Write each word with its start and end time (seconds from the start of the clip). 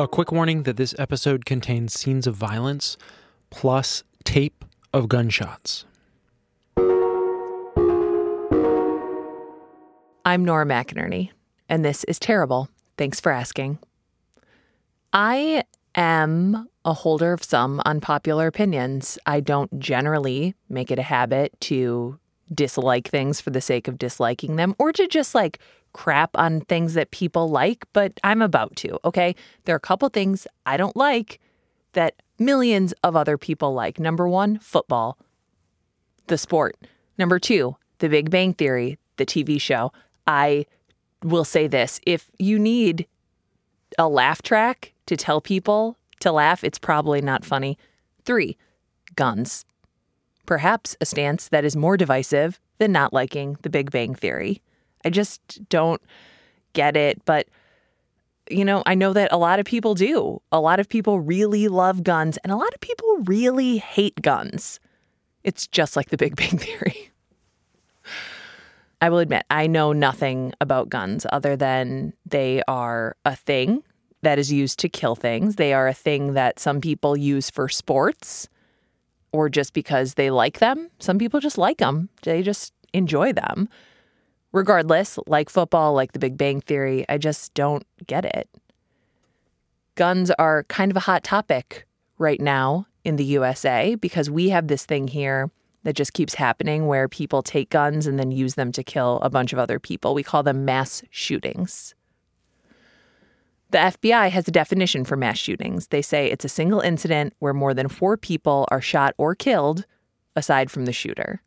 A 0.00 0.08
quick 0.08 0.32
warning 0.32 0.62
that 0.62 0.78
this 0.78 0.94
episode 0.98 1.44
contains 1.44 1.92
scenes 1.92 2.26
of 2.26 2.34
violence 2.34 2.96
plus 3.50 4.02
tape 4.24 4.64
of 4.94 5.08
gunshots. 5.08 5.84
I'm 10.24 10.42
Nora 10.42 10.64
McInerney, 10.64 11.32
and 11.68 11.84
this 11.84 12.04
is 12.04 12.18
terrible. 12.18 12.70
Thanks 12.96 13.20
for 13.20 13.30
asking. 13.30 13.78
I 15.12 15.64
am 15.94 16.70
a 16.86 16.94
holder 16.94 17.34
of 17.34 17.44
some 17.44 17.82
unpopular 17.84 18.46
opinions. 18.46 19.18
I 19.26 19.40
don't 19.40 19.78
generally 19.78 20.54
make 20.70 20.90
it 20.90 20.98
a 20.98 21.02
habit 21.02 21.52
to 21.60 22.18
dislike 22.52 23.08
things 23.08 23.40
for 23.40 23.50
the 23.50 23.60
sake 23.60 23.88
of 23.88 23.98
disliking 23.98 24.56
them 24.56 24.74
or 24.78 24.92
to 24.92 25.06
just 25.06 25.34
like 25.34 25.58
crap 25.92 26.30
on 26.36 26.60
things 26.62 26.94
that 26.94 27.10
people 27.10 27.48
like, 27.48 27.84
but 27.92 28.18
I'm 28.22 28.42
about 28.42 28.76
to, 28.76 28.98
okay? 29.04 29.34
There 29.64 29.74
are 29.74 29.76
a 29.76 29.80
couple 29.80 30.08
things 30.08 30.46
I 30.66 30.76
don't 30.76 30.96
like 30.96 31.40
that 31.92 32.14
millions 32.38 32.92
of 33.02 33.16
other 33.16 33.36
people 33.36 33.74
like. 33.74 33.98
Number 33.98 34.28
one, 34.28 34.58
football, 34.58 35.18
the 36.26 36.38
sport. 36.38 36.76
Number 37.18 37.38
two, 37.38 37.76
The 37.98 38.08
Big 38.08 38.30
Bang 38.30 38.54
Theory, 38.54 38.98
the 39.16 39.26
TV 39.26 39.60
show. 39.60 39.92
I 40.26 40.66
will 41.22 41.44
say 41.44 41.66
this 41.66 42.00
if 42.06 42.30
you 42.38 42.58
need 42.58 43.06
a 43.98 44.08
laugh 44.08 44.42
track 44.42 44.94
to 45.06 45.16
tell 45.16 45.40
people 45.40 45.98
to 46.20 46.32
laugh, 46.32 46.64
it's 46.64 46.78
probably 46.78 47.20
not 47.20 47.44
funny. 47.44 47.76
Three, 48.24 48.56
guns. 49.16 49.64
Perhaps 50.46 50.96
a 51.00 51.06
stance 51.06 51.48
that 51.48 51.64
is 51.64 51.76
more 51.76 51.96
divisive 51.96 52.60
than 52.78 52.92
not 52.92 53.12
liking 53.12 53.56
the 53.62 53.70
Big 53.70 53.90
Bang 53.90 54.14
Theory. 54.14 54.62
I 55.04 55.10
just 55.10 55.68
don't 55.68 56.00
get 56.72 56.96
it, 56.96 57.24
but 57.24 57.46
you 58.50 58.64
know, 58.64 58.82
I 58.84 58.96
know 58.96 59.12
that 59.12 59.32
a 59.32 59.36
lot 59.36 59.60
of 59.60 59.66
people 59.66 59.94
do. 59.94 60.42
A 60.50 60.60
lot 60.60 60.80
of 60.80 60.88
people 60.88 61.20
really 61.20 61.68
love 61.68 62.02
guns, 62.02 62.36
and 62.38 62.52
a 62.52 62.56
lot 62.56 62.74
of 62.74 62.80
people 62.80 63.18
really 63.24 63.78
hate 63.78 64.20
guns. 64.20 64.80
It's 65.44 65.66
just 65.68 65.94
like 65.96 66.10
the 66.10 66.16
Big 66.16 66.36
Bang 66.36 66.58
Theory. 66.58 67.12
I 69.00 69.08
will 69.08 69.18
admit, 69.18 69.44
I 69.50 69.66
know 69.66 69.92
nothing 69.92 70.52
about 70.60 70.90
guns 70.90 71.26
other 71.32 71.56
than 71.56 72.12
they 72.26 72.62
are 72.68 73.16
a 73.24 73.34
thing 73.34 73.82
that 74.22 74.38
is 74.38 74.52
used 74.52 74.78
to 74.80 74.88
kill 74.88 75.14
things. 75.14 75.56
They 75.56 75.72
are 75.72 75.88
a 75.88 75.94
thing 75.94 76.34
that 76.34 76.58
some 76.58 76.80
people 76.80 77.16
use 77.16 77.48
for 77.48 77.68
sports 77.68 78.48
or 79.32 79.48
just 79.48 79.72
because 79.72 80.14
they 80.14 80.30
like 80.30 80.58
them. 80.58 80.90
Some 80.98 81.18
people 81.18 81.40
just 81.40 81.58
like 81.58 81.78
them, 81.78 82.08
they 82.22 82.42
just 82.42 82.72
enjoy 82.92 83.32
them. 83.32 83.68
Regardless, 84.52 85.18
like 85.26 85.48
football, 85.48 85.94
like 85.94 86.12
the 86.12 86.18
Big 86.18 86.36
Bang 86.36 86.60
Theory, 86.60 87.04
I 87.08 87.18
just 87.18 87.54
don't 87.54 87.84
get 88.06 88.24
it. 88.24 88.48
Guns 89.94 90.30
are 90.32 90.64
kind 90.64 90.90
of 90.90 90.96
a 90.96 91.00
hot 91.00 91.22
topic 91.22 91.86
right 92.18 92.40
now 92.40 92.86
in 93.04 93.16
the 93.16 93.24
USA 93.24 93.94
because 93.94 94.28
we 94.28 94.48
have 94.48 94.68
this 94.68 94.84
thing 94.84 95.06
here 95.06 95.50
that 95.84 95.94
just 95.94 96.12
keeps 96.12 96.34
happening 96.34 96.86
where 96.86 97.08
people 97.08 97.42
take 97.42 97.70
guns 97.70 98.06
and 98.06 98.18
then 98.18 98.30
use 98.30 98.54
them 98.54 98.72
to 98.72 98.84
kill 98.84 99.18
a 99.22 99.30
bunch 99.30 99.52
of 99.52 99.58
other 99.58 99.78
people. 99.78 100.14
We 100.14 100.22
call 100.22 100.42
them 100.42 100.64
mass 100.64 101.02
shootings. 101.10 101.94
The 103.70 103.78
FBI 103.78 104.30
has 104.30 104.48
a 104.48 104.52
definition 104.52 105.04
for 105.04 105.16
mass 105.16 105.38
shootings. 105.38 105.88
They 105.88 106.02
say 106.02 106.26
it's 106.26 106.44
a 106.44 106.48
single 106.48 106.80
incident 106.80 107.34
where 107.38 107.54
more 107.54 107.72
than 107.72 107.88
four 107.88 108.16
people 108.16 108.66
are 108.70 108.80
shot 108.80 109.14
or 109.16 109.36
killed, 109.36 109.86
aside 110.34 110.70
from 110.70 110.86
the 110.86 110.92
shooter. 110.92 111.40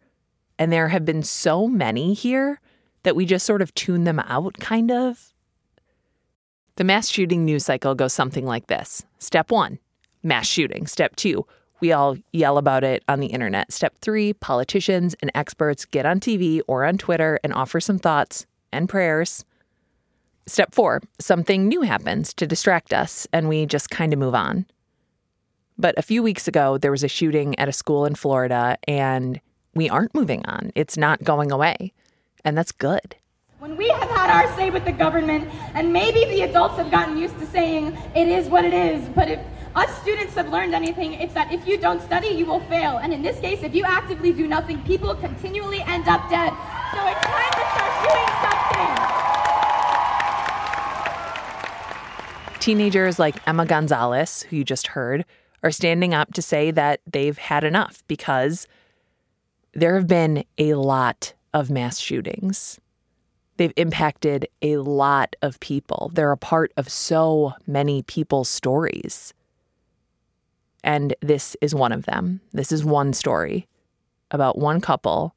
And 0.57 0.71
there 0.71 0.87
have 0.87 1.03
been 1.03 1.23
so 1.23 1.67
many 1.67 2.13
here 2.13 2.61
that 3.03 3.17
we 3.17 3.25
just 3.25 3.45
sort 3.45 3.61
of 3.61 3.73
tune 3.75 4.05
them 4.05 4.19
out, 4.19 4.57
kind 4.59 4.89
of. 4.89 5.33
The 6.77 6.85
mass 6.85 7.09
shooting 7.09 7.43
news 7.43 7.65
cycle 7.65 7.93
goes 7.93 8.13
something 8.13 8.45
like 8.45 8.67
this 8.67 9.03
Step 9.19 9.51
one, 9.51 9.79
mass 10.23 10.47
shooting. 10.47 10.87
Step 10.87 11.17
two, 11.17 11.45
we 11.81 11.91
all 11.91 12.15
yell 12.31 12.57
about 12.57 12.85
it 12.85 13.03
on 13.09 13.19
the 13.19 13.27
internet. 13.27 13.73
Step 13.73 13.95
three, 13.99 14.31
politicians 14.31 15.13
and 15.21 15.29
experts 15.35 15.83
get 15.83 16.05
on 16.05 16.21
TV 16.21 16.61
or 16.67 16.85
on 16.85 16.97
Twitter 16.97 17.37
and 17.43 17.53
offer 17.53 17.81
some 17.81 17.99
thoughts 17.99 18.45
and 18.71 18.87
prayers. 18.87 19.43
Step 20.45 20.75
four, 20.75 21.01
something 21.19 21.67
new 21.67 21.81
happens 21.81 22.33
to 22.33 22.45
distract 22.45 22.93
us 22.93 23.25
and 23.31 23.47
we 23.47 23.65
just 23.65 23.89
kind 23.89 24.11
of 24.11 24.19
move 24.19 24.35
on. 24.35 24.65
But 25.77 25.97
a 25.97 26.01
few 26.01 26.21
weeks 26.21 26.47
ago, 26.47 26.77
there 26.77 26.91
was 26.91 27.03
a 27.03 27.07
shooting 27.07 27.57
at 27.57 27.69
a 27.69 27.71
school 27.71 28.05
in 28.05 28.15
Florida 28.15 28.77
and 28.85 29.39
we 29.73 29.89
aren't 29.89 30.13
moving 30.13 30.45
on. 30.45 30.71
It's 30.75 30.97
not 30.97 31.23
going 31.23 31.51
away 31.51 31.93
and 32.43 32.57
that's 32.57 32.73
good. 32.73 33.15
When 33.59 33.77
we 33.77 33.87
have 33.87 34.09
had 34.09 34.29
our 34.29 34.53
say 34.57 34.69
with 34.69 34.83
the 34.83 34.91
government, 34.91 35.47
and 35.73 35.93
maybe 35.93 36.25
the 36.25 36.41
adults 36.41 36.75
have 36.75 36.91
gotten 36.91 37.17
used 37.17 37.39
to 37.39 37.45
saying 37.45 37.97
it 38.13 38.27
is 38.27 38.49
what 38.49 38.65
it 38.65 38.73
is, 38.73 39.07
but 39.15 39.29
if 39.29 39.39
us 39.75 39.89
students 40.01 40.33
have 40.35 40.49
learned 40.49 40.75
anything, 40.75 41.13
it's 41.13 41.33
that 41.33 41.53
if 41.53 41.65
you 41.65 41.77
don't 41.77 42.01
study, 42.01 42.27
you 42.27 42.45
will 42.45 42.59
fail. 42.59 42.97
And 42.97 43.13
in 43.13 43.21
this 43.21 43.39
case, 43.39 43.63
if 43.63 43.73
you 43.73 43.85
actively 43.85 44.33
do 44.33 44.47
nothing, 44.47 44.83
people 44.83 45.15
continually 45.15 45.81
end 45.87 46.09
up 46.09 46.29
dead. 46.29 46.51
So 46.91 47.07
it's 47.07 47.25
time 47.25 47.51
to 47.51 47.65
start 47.71 47.93
doing 48.03 48.27
something. 48.43 49.32
Teenagers 52.63 53.19
like 53.19 53.45
Emma 53.45 53.65
Gonzalez, 53.65 54.43
who 54.43 54.55
you 54.55 54.63
just 54.63 54.87
heard, 54.87 55.25
are 55.63 55.69
standing 55.69 56.13
up 56.13 56.33
to 56.33 56.41
say 56.41 56.71
that 56.71 57.01
they've 57.05 57.37
had 57.37 57.65
enough 57.65 58.01
because 58.07 58.69
there 59.73 59.95
have 59.95 60.07
been 60.07 60.45
a 60.57 60.75
lot 60.75 61.33
of 61.53 61.69
mass 61.69 61.99
shootings. 61.99 62.79
They've 63.57 63.73
impacted 63.75 64.47
a 64.61 64.77
lot 64.77 65.35
of 65.41 65.59
people. 65.59 66.09
They're 66.13 66.31
a 66.31 66.37
part 66.37 66.71
of 66.77 66.87
so 66.87 67.51
many 67.67 68.01
people's 68.03 68.47
stories. 68.47 69.33
And 70.85 71.15
this 71.19 71.57
is 71.59 71.75
one 71.75 71.91
of 71.91 72.05
them. 72.05 72.39
This 72.53 72.71
is 72.71 72.85
one 72.85 73.11
story 73.11 73.67
about 74.31 74.57
one 74.57 74.79
couple 74.79 75.35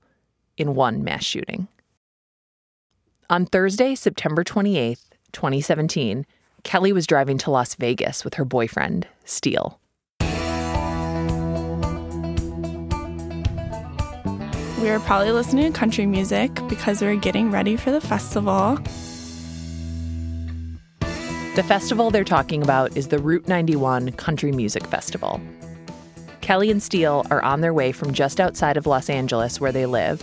in 0.56 0.76
one 0.76 1.02
mass 1.02 1.24
shooting. 1.24 1.66
On 3.28 3.46
Thursday, 3.46 3.96
September 3.96 4.44
28th, 4.44 5.06
2017, 5.32 6.24
Kelly 6.66 6.92
was 6.92 7.06
driving 7.06 7.38
to 7.38 7.50
Las 7.52 7.76
Vegas 7.76 8.24
with 8.24 8.34
her 8.34 8.44
boyfriend, 8.44 9.06
Steele. 9.24 9.78
We 14.82 14.90
were 14.90 14.98
probably 14.98 15.30
listening 15.30 15.72
to 15.72 15.78
country 15.78 16.06
music 16.06 16.52
because 16.68 17.00
we 17.00 17.06
were 17.06 17.14
getting 17.14 17.52
ready 17.52 17.76
for 17.76 17.92
the 17.92 18.00
festival. 18.00 18.80
The 21.54 21.64
festival 21.68 22.10
they're 22.10 22.24
talking 22.24 22.64
about 22.64 22.96
is 22.96 23.08
the 23.08 23.20
Route 23.20 23.46
91 23.46 24.10
Country 24.12 24.50
Music 24.50 24.84
Festival. 24.88 25.40
Kelly 26.40 26.72
and 26.72 26.82
Steele 26.82 27.24
are 27.30 27.44
on 27.44 27.60
their 27.60 27.72
way 27.72 27.92
from 27.92 28.12
just 28.12 28.40
outside 28.40 28.76
of 28.76 28.86
Los 28.86 29.08
Angeles, 29.08 29.60
where 29.60 29.70
they 29.70 29.86
live, 29.86 30.20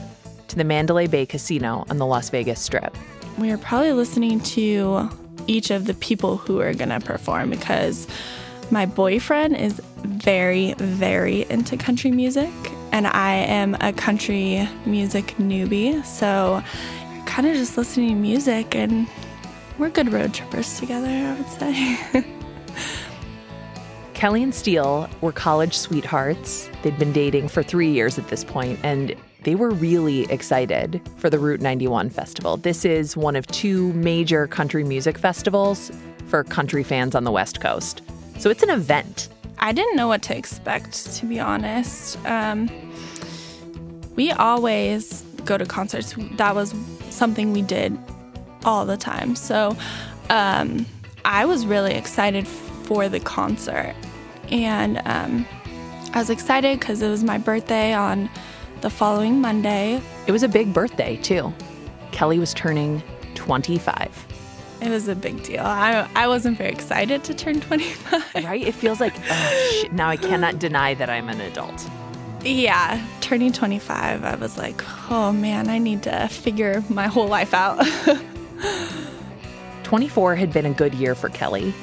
to 0.49 0.57
the 0.57 0.65
Mandalay 0.65 1.07
Bay 1.07 1.25
Casino 1.25 1.85
on 1.89 1.99
the 1.99 2.05
Las 2.05 2.29
Vegas 2.29 2.59
Strip. 2.59 2.97
We 3.37 3.49
were 3.49 3.57
probably 3.57 3.93
listening 3.93 4.41
to 4.41 5.09
each 5.47 5.71
of 5.71 5.85
the 5.85 5.93
people 5.95 6.37
who 6.37 6.59
are 6.59 6.73
going 6.73 6.89
to 6.89 6.99
perform 6.99 7.49
because 7.49 8.07
my 8.71 8.85
boyfriend 8.85 9.55
is 9.57 9.81
very, 9.97 10.73
very 10.73 11.45
into 11.49 11.77
country 11.77 12.11
music 12.11 12.49
and 12.93 13.07
I 13.07 13.33
am 13.33 13.75
a 13.81 13.91
country 13.91 14.69
music 14.85 15.35
newbie. 15.39 16.05
So 16.05 16.63
kind 17.25 17.47
of 17.47 17.55
just 17.55 17.75
listening 17.77 18.09
to 18.09 18.15
music, 18.15 18.75
and 18.75 19.07
we're 19.79 19.89
good 19.89 20.13
road 20.13 20.35
trippers 20.35 20.79
together, 20.79 21.07
I 21.07 21.35
would 21.35 21.49
say. 21.49 22.23
Kelly 24.13 24.43
and 24.43 24.53
Steele 24.53 25.09
were 25.21 25.31
college 25.31 25.75
sweethearts. 25.75 26.69
They'd 26.83 26.97
been 26.99 27.11
dating 27.11 27.47
for 27.47 27.63
three 27.63 27.89
years 27.89 28.19
at 28.19 28.27
this 28.27 28.43
point, 28.43 28.79
and 28.83 29.15
they 29.43 29.55
were 29.55 29.69
really 29.69 30.23
excited 30.31 31.01
for 31.17 31.29
the 31.29 31.37
Route 31.37 31.61
91 31.61 32.09
festival. 32.09 32.57
This 32.57 32.85
is 32.85 33.17
one 33.17 33.35
of 33.35 33.45
two 33.47 33.91
major 33.93 34.47
country 34.47 34.83
music 34.83 35.17
festivals 35.17 35.91
for 36.27 36.43
country 36.43 36.83
fans 36.83 37.13
on 37.13 37.25
the 37.25 37.31
West 37.31 37.59
Coast. 37.59 38.01
So 38.39 38.49
it's 38.49 38.63
an 38.63 38.69
event. 38.69 39.29
I 39.59 39.71
didn't 39.71 39.95
know 39.95 40.07
what 40.07 40.21
to 40.23 40.37
expect, 40.37 41.13
to 41.15 41.25
be 41.25 41.39
honest. 41.39 42.17
Um, 42.25 42.69
we 44.15 44.31
always 44.31 45.21
go 45.45 45.57
to 45.57 45.65
concerts. 45.65 46.15
That 46.37 46.55
was 46.55 46.73
something 47.09 47.53
we 47.53 47.61
did 47.61 47.97
all 48.65 48.85
the 48.85 48.97
time. 48.97 49.35
So 49.35 49.75
um, 50.29 50.85
I 51.25 51.45
was 51.45 51.65
really 51.65 51.93
excited 51.93 52.47
for 52.47 53.09
the 53.09 53.19
concert. 53.19 53.95
And 54.49 55.01
um, 55.05 55.45
I 56.13 56.19
was 56.19 56.29
excited 56.29 56.79
because 56.79 57.01
it 57.01 57.09
was 57.09 57.23
my 57.23 57.37
birthday 57.37 57.93
on 57.93 58.29
the 58.83 58.89
following 58.89 59.39
Monday. 59.39 60.01
It 60.27 60.33
was 60.33 60.43
a 60.43 60.49
big 60.49 60.73
birthday, 60.73 61.15
too. 61.15 61.53
Kelly 62.11 62.37
was 62.37 62.53
turning 62.53 63.01
25. 63.33 64.27
It 64.81 64.89
was 64.89 65.07
a 65.07 65.15
big 65.15 65.41
deal. 65.41 65.63
I, 65.63 66.05
I 66.15 66.27
wasn't 66.27 66.57
very 66.57 66.71
excited 66.71 67.23
to 67.23 67.33
turn 67.33 67.61
25. 67.61 68.43
Right? 68.43 68.61
It 68.61 68.75
feels 68.75 68.99
like, 68.99 69.13
oh, 69.29 69.79
shit, 69.81 69.93
now 69.93 70.09
I 70.09 70.17
cannot 70.17 70.59
deny 70.59 70.95
that 70.95 71.09
I'm 71.09 71.29
an 71.29 71.39
adult. 71.39 71.89
Yeah, 72.43 73.01
turning 73.21 73.53
25, 73.53 74.25
I 74.25 74.35
was 74.35 74.57
like, 74.57 74.83
oh 75.09 75.31
man, 75.31 75.69
I 75.69 75.77
need 75.77 76.03
to 76.03 76.27
figure 76.27 76.83
my 76.89 77.07
whole 77.07 77.27
life 77.27 77.53
out. 77.53 77.87
24 79.83 80.35
had 80.35 80.51
been 80.51 80.65
a 80.65 80.73
good 80.73 80.93
year 80.93 81.15
for 81.15 81.29
Kelly. 81.29 81.73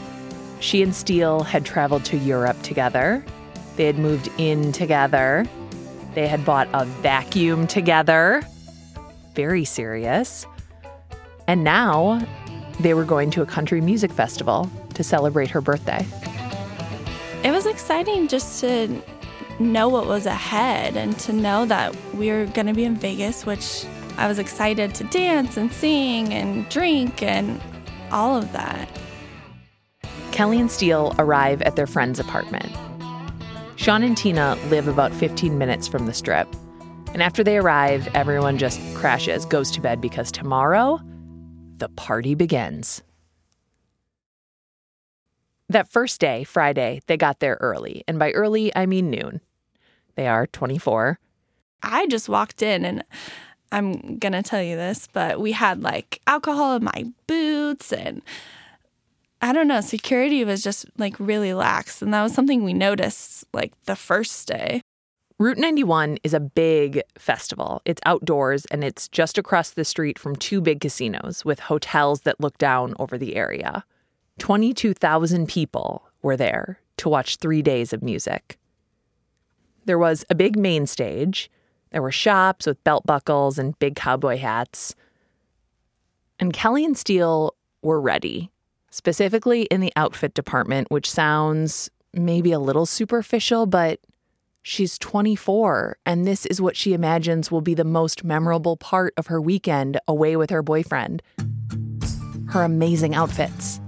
She 0.60 0.82
and 0.82 0.94
Steele 0.94 1.44
had 1.44 1.64
traveled 1.64 2.04
to 2.06 2.18
Europe 2.18 2.60
together. 2.60 3.24
They 3.76 3.86
had 3.86 3.98
moved 3.98 4.30
in 4.36 4.72
together. 4.72 5.46
They 6.14 6.26
had 6.26 6.44
bought 6.44 6.68
a 6.72 6.84
vacuum 6.84 7.66
together. 7.66 8.42
Very 9.34 9.64
serious. 9.64 10.46
And 11.46 11.64
now 11.64 12.26
they 12.80 12.94
were 12.94 13.04
going 13.04 13.30
to 13.32 13.42
a 13.42 13.46
country 13.46 13.80
music 13.80 14.12
festival 14.12 14.70
to 14.94 15.04
celebrate 15.04 15.50
her 15.50 15.60
birthday. 15.60 16.06
It 17.44 17.52
was 17.52 17.66
exciting 17.66 18.28
just 18.28 18.60
to 18.60 19.02
know 19.58 19.88
what 19.88 20.06
was 20.06 20.26
ahead 20.26 20.96
and 20.96 21.18
to 21.20 21.32
know 21.32 21.66
that 21.66 21.94
we 22.14 22.30
were 22.30 22.46
going 22.46 22.66
to 22.66 22.72
be 22.72 22.84
in 22.84 22.96
Vegas, 22.96 23.46
which 23.46 23.84
I 24.16 24.26
was 24.26 24.38
excited 24.38 24.94
to 24.96 25.04
dance 25.04 25.56
and 25.56 25.72
sing 25.72 26.32
and 26.32 26.68
drink 26.68 27.22
and 27.22 27.60
all 28.10 28.36
of 28.36 28.52
that. 28.52 28.88
Kelly 30.32 30.60
and 30.60 30.70
Steele 30.70 31.14
arrive 31.18 31.62
at 31.62 31.76
their 31.76 31.86
friend's 31.86 32.18
apartment. 32.18 32.72
Sean 33.80 34.02
and 34.02 34.14
Tina 34.14 34.58
live 34.68 34.88
about 34.88 35.10
15 35.10 35.56
minutes 35.56 35.88
from 35.88 36.04
the 36.04 36.12
strip. 36.12 36.46
And 37.14 37.22
after 37.22 37.42
they 37.42 37.56
arrive, 37.56 38.06
everyone 38.14 38.58
just 38.58 38.78
crashes, 38.94 39.46
goes 39.46 39.70
to 39.70 39.80
bed 39.80 40.02
because 40.02 40.30
tomorrow, 40.30 41.00
the 41.78 41.88
party 41.88 42.34
begins. 42.34 43.02
That 45.70 45.88
first 45.88 46.20
day, 46.20 46.44
Friday, 46.44 47.00
they 47.06 47.16
got 47.16 47.40
there 47.40 47.56
early. 47.62 48.04
And 48.06 48.18
by 48.18 48.32
early, 48.32 48.70
I 48.76 48.84
mean 48.84 49.08
noon. 49.08 49.40
They 50.14 50.28
are 50.28 50.46
24. 50.48 51.18
I 51.82 52.06
just 52.08 52.28
walked 52.28 52.60
in 52.60 52.84
and 52.84 53.02
I'm 53.72 54.18
going 54.18 54.34
to 54.34 54.42
tell 54.42 54.62
you 54.62 54.76
this, 54.76 55.08
but 55.10 55.40
we 55.40 55.52
had 55.52 55.82
like 55.82 56.20
alcohol 56.26 56.76
in 56.76 56.84
my 56.84 57.06
boots 57.26 57.94
and 57.94 58.20
I 59.42 59.52
don't 59.52 59.68
know, 59.68 59.80
security 59.80 60.44
was 60.44 60.62
just 60.62 60.86
like 60.98 61.14
really 61.18 61.54
lax. 61.54 62.02
And 62.02 62.12
that 62.12 62.22
was 62.22 62.34
something 62.34 62.62
we 62.62 62.74
noticed 62.74 63.44
like 63.52 63.72
the 63.84 63.96
first 63.96 64.46
day. 64.48 64.82
Route 65.38 65.56
91 65.56 66.18
is 66.22 66.34
a 66.34 66.40
big 66.40 67.00
festival. 67.18 67.80
It's 67.86 68.02
outdoors 68.04 68.66
and 68.66 68.84
it's 68.84 69.08
just 69.08 69.38
across 69.38 69.70
the 69.70 69.86
street 69.86 70.18
from 70.18 70.36
two 70.36 70.60
big 70.60 70.80
casinos 70.80 71.46
with 71.46 71.60
hotels 71.60 72.22
that 72.22 72.40
look 72.40 72.58
down 72.58 72.94
over 72.98 73.16
the 73.16 73.36
area. 73.36 73.84
22,000 74.38 75.48
people 75.48 76.06
were 76.20 76.36
there 76.36 76.78
to 76.98 77.08
watch 77.08 77.36
three 77.36 77.62
days 77.62 77.94
of 77.94 78.02
music. 78.02 78.58
There 79.86 79.98
was 79.98 80.26
a 80.28 80.34
big 80.34 80.58
main 80.58 80.86
stage. 80.86 81.50
There 81.90 82.02
were 82.02 82.12
shops 82.12 82.66
with 82.66 82.84
belt 82.84 83.06
buckles 83.06 83.58
and 83.58 83.78
big 83.78 83.96
cowboy 83.96 84.36
hats. 84.36 84.94
And 86.38 86.52
Kelly 86.52 86.84
and 86.84 86.98
Steele 86.98 87.54
were 87.82 88.00
ready, 88.00 88.50
specifically 88.90 89.62
in 89.62 89.80
the 89.80 89.92
outfit 89.96 90.34
department, 90.34 90.90
which 90.90 91.10
sounds 91.10 91.90
maybe 92.12 92.52
a 92.52 92.58
little 92.58 92.86
superficial, 92.86 93.66
but 93.66 94.00
she's 94.62 94.98
24, 94.98 95.96
and 96.04 96.26
this 96.26 96.44
is 96.46 96.60
what 96.60 96.76
she 96.76 96.92
imagines 96.92 97.50
will 97.50 97.60
be 97.60 97.74
the 97.74 97.84
most 97.84 98.24
memorable 98.24 98.76
part 98.76 99.14
of 99.16 99.28
her 99.28 99.40
weekend 99.40 99.98
away 100.06 100.36
with 100.36 100.50
her 100.50 100.62
boyfriend 100.62 101.22
her 102.50 102.64
amazing 102.64 103.14
outfits. 103.14 103.80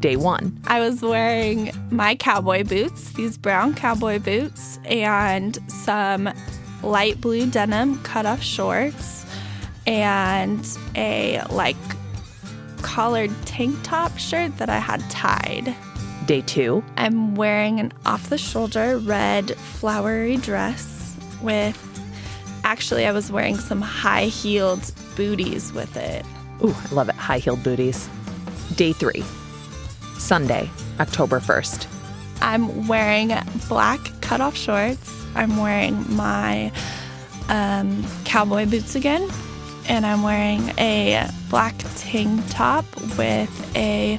Day 0.00 0.16
one. 0.16 0.58
I 0.66 0.80
was 0.80 1.02
wearing 1.02 1.72
my 1.90 2.14
cowboy 2.14 2.64
boots, 2.64 3.12
these 3.14 3.36
brown 3.36 3.74
cowboy 3.74 4.20
boots, 4.20 4.78
and 4.84 5.58
some 5.70 6.32
light 6.82 7.20
blue 7.20 7.46
denim 7.46 8.00
cut 8.02 8.24
off 8.24 8.40
shorts, 8.40 9.26
and 9.86 10.64
a 10.94 11.42
like 11.50 11.76
collared 12.82 13.30
tank 13.44 13.76
top 13.82 14.16
shirt 14.18 14.56
that 14.58 14.68
I 14.68 14.78
had 14.78 15.00
tied. 15.10 15.74
Day 16.26 16.42
two. 16.42 16.84
I'm 16.96 17.34
wearing 17.34 17.80
an 17.80 17.92
off 18.04 18.28
the 18.28 18.38
shoulder 18.38 18.98
red 18.98 19.56
flowery 19.56 20.36
dress 20.36 21.16
with 21.42 21.84
actually, 22.64 23.06
I 23.06 23.12
was 23.12 23.32
wearing 23.32 23.56
some 23.56 23.80
high 23.80 24.26
heeled 24.26 24.92
booties 25.16 25.72
with 25.72 25.96
it. 25.96 26.24
Ooh, 26.62 26.74
I 26.90 26.94
love 26.94 27.08
it. 27.08 27.14
High 27.14 27.38
heeled 27.38 27.62
booties. 27.62 28.08
Day 28.74 28.92
three. 28.92 29.24
Sunday, 30.18 30.70
October 31.00 31.40
1st. 31.40 31.86
I'm 32.42 32.86
wearing 32.86 33.32
black 33.68 34.00
cutoff 34.20 34.56
shorts. 34.56 35.14
I'm 35.34 35.56
wearing 35.56 36.04
my 36.14 36.70
um, 37.48 38.04
cowboy 38.24 38.66
boots 38.66 38.94
again. 38.94 39.28
And 39.88 40.04
I'm 40.04 40.22
wearing 40.22 40.68
a 40.78 41.28
black 41.48 41.74
tank 41.96 42.42
top 42.50 42.84
with 43.16 43.76
a 43.76 44.18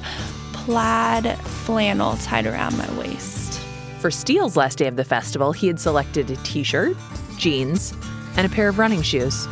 plaid 0.52 1.38
flannel 1.38 2.16
tied 2.16 2.46
around 2.46 2.76
my 2.76 2.98
waist. 2.98 3.60
For 4.00 4.10
Steele's 4.10 4.56
last 4.56 4.78
day 4.78 4.88
of 4.88 4.96
the 4.96 5.04
festival, 5.04 5.52
he 5.52 5.68
had 5.68 5.78
selected 5.78 6.28
a 6.30 6.36
t 6.36 6.64
shirt, 6.64 6.96
jeans, 7.38 7.94
and 8.36 8.46
a 8.46 8.48
pair 8.50 8.68
of 8.68 8.78
running 8.78 9.02
shoes. 9.02 9.46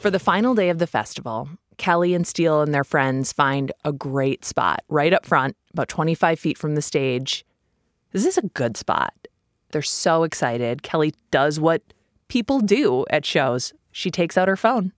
For 0.00 0.10
the 0.10 0.20
final 0.20 0.54
day 0.54 0.70
of 0.70 0.78
the 0.78 0.86
festival, 0.86 1.48
Kelly 1.76 2.14
and 2.14 2.26
Steele 2.26 2.62
and 2.62 2.72
their 2.72 2.84
friends 2.84 3.32
find 3.32 3.72
a 3.84 3.92
great 3.92 4.44
spot 4.44 4.84
right 4.88 5.12
up 5.12 5.26
front, 5.26 5.56
about 5.72 5.88
25 5.88 6.38
feet 6.38 6.56
from 6.56 6.76
the 6.76 6.82
stage. 6.82 7.44
This 8.12 8.24
is 8.24 8.38
a 8.38 8.42
good 8.42 8.76
spot. 8.76 9.12
They're 9.70 9.82
so 9.82 10.22
excited. 10.22 10.82
Kelly 10.82 11.14
does 11.30 11.58
what 11.58 11.82
people 12.28 12.60
do 12.60 13.04
at 13.10 13.26
shows 13.26 13.72
she 13.94 14.10
takes 14.10 14.36
out 14.36 14.48
her 14.48 14.56
phone. 14.56 14.92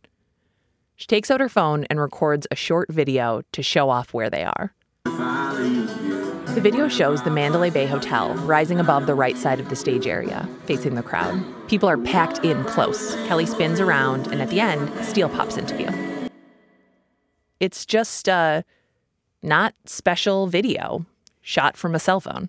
She 0.96 1.06
takes 1.06 1.30
out 1.30 1.38
her 1.38 1.50
phone 1.50 1.84
and 1.90 2.00
records 2.00 2.46
a 2.50 2.56
short 2.56 2.90
video 2.90 3.42
to 3.52 3.62
show 3.62 3.90
off 3.90 4.14
where 4.14 4.30
they 4.30 4.42
are. 4.42 4.72
The 5.04 6.60
video 6.62 6.88
shows 6.88 7.22
the 7.22 7.30
Mandalay 7.30 7.68
Bay 7.68 7.84
Hotel 7.84 8.34
rising 8.36 8.80
above 8.80 9.04
the 9.04 9.14
right 9.14 9.36
side 9.36 9.60
of 9.60 9.68
the 9.68 9.76
stage 9.76 10.06
area, 10.06 10.48
facing 10.64 10.94
the 10.94 11.02
crowd. 11.02 11.44
People 11.68 11.90
are 11.90 11.98
packed 11.98 12.42
in 12.42 12.64
close. 12.64 13.14
Kelly 13.26 13.44
spins 13.44 13.80
around, 13.80 14.28
and 14.28 14.40
at 14.40 14.48
the 14.48 14.60
end, 14.60 14.90
Steele 15.04 15.28
pops 15.28 15.58
into 15.58 15.76
view. 15.76 16.30
It's 17.60 17.84
just 17.84 18.28
a 18.28 18.64
not 19.42 19.74
special 19.84 20.46
video 20.46 21.04
shot 21.42 21.76
from 21.76 21.94
a 21.94 21.98
cell 21.98 22.20
phone. 22.20 22.48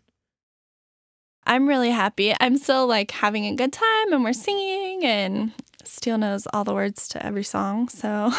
I'm 1.46 1.68
really 1.68 1.92
happy. 1.92 2.34
I'm 2.40 2.58
still 2.58 2.88
like 2.88 3.12
having 3.12 3.46
a 3.46 3.56
good 3.56 3.74
time 3.74 4.14
and 4.14 4.24
we're 4.24 4.32
singing 4.32 5.04
and 5.04 5.52
Steele 5.88 6.18
knows 6.18 6.48
all 6.54 6.64
the 6.64 6.74
words 6.74 7.08
to 7.10 7.26
every 7.26 7.44
song, 7.44 7.90
so 7.90 8.32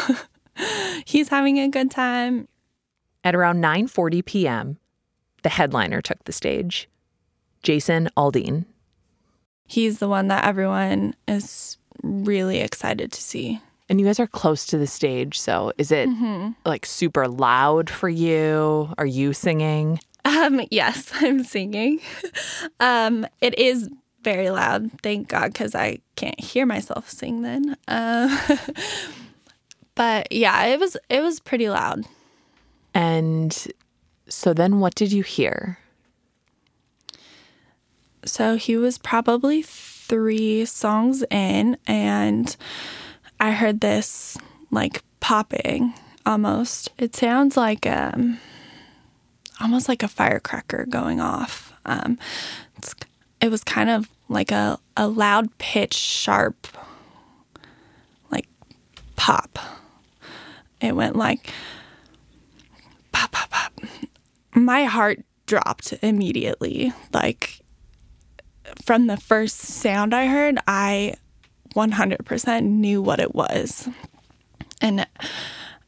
he's 1.05 1.29
having 1.29 1.57
a 1.59 1.67
good 1.67 1.91
time. 1.91 2.47
At 3.23 3.35
around 3.35 3.61
9:40 3.61 4.23
p.m., 4.25 4.77
the 5.43 5.49
headliner 5.49 6.01
took 6.01 6.23
the 6.25 6.31
stage. 6.31 6.87
Jason 7.63 8.09
Aldean. 8.15 8.65
He's 9.65 9.99
the 9.99 10.07
one 10.07 10.27
that 10.29 10.45
everyone 10.45 11.15
is 11.27 11.77
really 12.01 12.59
excited 12.59 13.11
to 13.11 13.21
see. 13.21 13.61
And 13.89 13.99
you 13.99 14.05
guys 14.05 14.19
are 14.19 14.27
close 14.27 14.65
to 14.67 14.77
the 14.77 14.87
stage, 14.87 15.39
so 15.39 15.73
is 15.77 15.91
it 15.91 16.07
Mm-hmm. 16.09 16.51
like 16.65 16.85
super 16.85 17.27
loud 17.27 17.89
for 17.89 18.07
you? 18.07 18.93
Are 18.97 19.05
you 19.05 19.33
singing? 19.33 19.99
Um, 20.25 20.61
yes, 20.71 21.11
I'm 21.15 21.43
singing. 21.43 21.99
um, 22.79 23.25
it 23.41 23.57
is 23.59 23.89
very 24.23 24.49
loud, 24.49 24.91
thank 25.01 25.27
God, 25.27 25.53
because 25.53 25.75
I 25.75 25.99
can't 26.15 26.39
hear 26.39 26.65
myself 26.65 27.09
sing 27.09 27.41
then. 27.41 27.77
Um, 27.87 28.37
but 29.95 30.31
yeah, 30.31 30.65
it 30.65 30.79
was 30.79 30.97
it 31.09 31.21
was 31.21 31.39
pretty 31.39 31.69
loud. 31.69 32.05
And 32.93 33.67
so 34.27 34.53
then 34.53 34.79
what 34.79 34.95
did 34.95 35.11
you 35.11 35.23
hear? 35.23 35.79
So 38.25 38.57
he 38.57 38.75
was 38.75 38.97
probably 38.97 39.61
three 39.61 40.65
songs 40.65 41.23
in, 41.31 41.77
and 41.87 42.55
I 43.39 43.51
heard 43.51 43.81
this 43.81 44.37
like 44.71 45.03
popping 45.19 45.93
almost. 46.25 46.91
It 46.97 47.15
sounds 47.15 47.55
like 47.55 47.87
um, 47.87 48.39
almost 49.61 49.87
like 49.87 50.03
a 50.03 50.07
firecracker 50.07 50.85
going 50.87 51.19
off. 51.19 51.73
Um, 51.85 52.19
it's, 52.77 52.93
it 53.41 53.49
was 53.49 53.63
kind 53.63 53.89
of 53.89 54.09
like 54.27 54.51
a, 54.51 54.79
a 54.97 55.07
loud 55.07 55.57
pitch, 55.57 55.93
sharp, 55.93 56.67
like 58.31 58.47
pop. 59.15 59.57
It 60.81 60.95
went 60.95 61.15
like 61.15 61.51
pop, 63.11 63.31
pop, 63.31 63.49
pop. 63.49 63.73
My 64.53 64.85
heart 64.85 65.23
dropped 65.45 65.93
immediately. 66.01 66.93
Like 67.13 67.61
from 68.83 69.07
the 69.07 69.17
first 69.17 69.57
sound 69.57 70.13
I 70.13 70.27
heard, 70.27 70.57
I 70.67 71.15
100% 71.75 72.63
knew 72.63 73.01
what 73.01 73.19
it 73.19 73.33
was. 73.33 73.89
And 74.81 75.05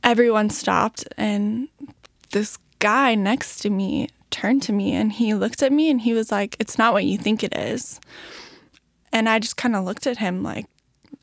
everyone 0.04 0.50
stopped, 0.50 1.08
and 1.18 1.70
this 2.32 2.58
guy 2.80 3.16
next 3.16 3.60
to 3.60 3.70
me 3.70 4.10
turned 4.32 4.64
to 4.64 4.74
me 4.74 4.94
and 4.94 5.12
he 5.12 5.34
looked 5.34 5.62
at 5.62 5.72
me 5.72 5.90
and 5.90 6.02
he 6.02 6.14
was 6.14 6.32
like, 6.32 6.56
It's 6.60 6.78
not 6.78 6.94
what 6.94 7.06
you 7.06 7.18
think 7.18 7.44
it 7.44 7.56
is. 7.56 8.00
And 9.12 9.28
I 9.30 9.40
just 9.40 9.58
kind 9.58 9.76
of 9.76 9.84
looked 9.84 10.08
at 10.08 10.18
him 10.18 10.42
like, 10.44 10.66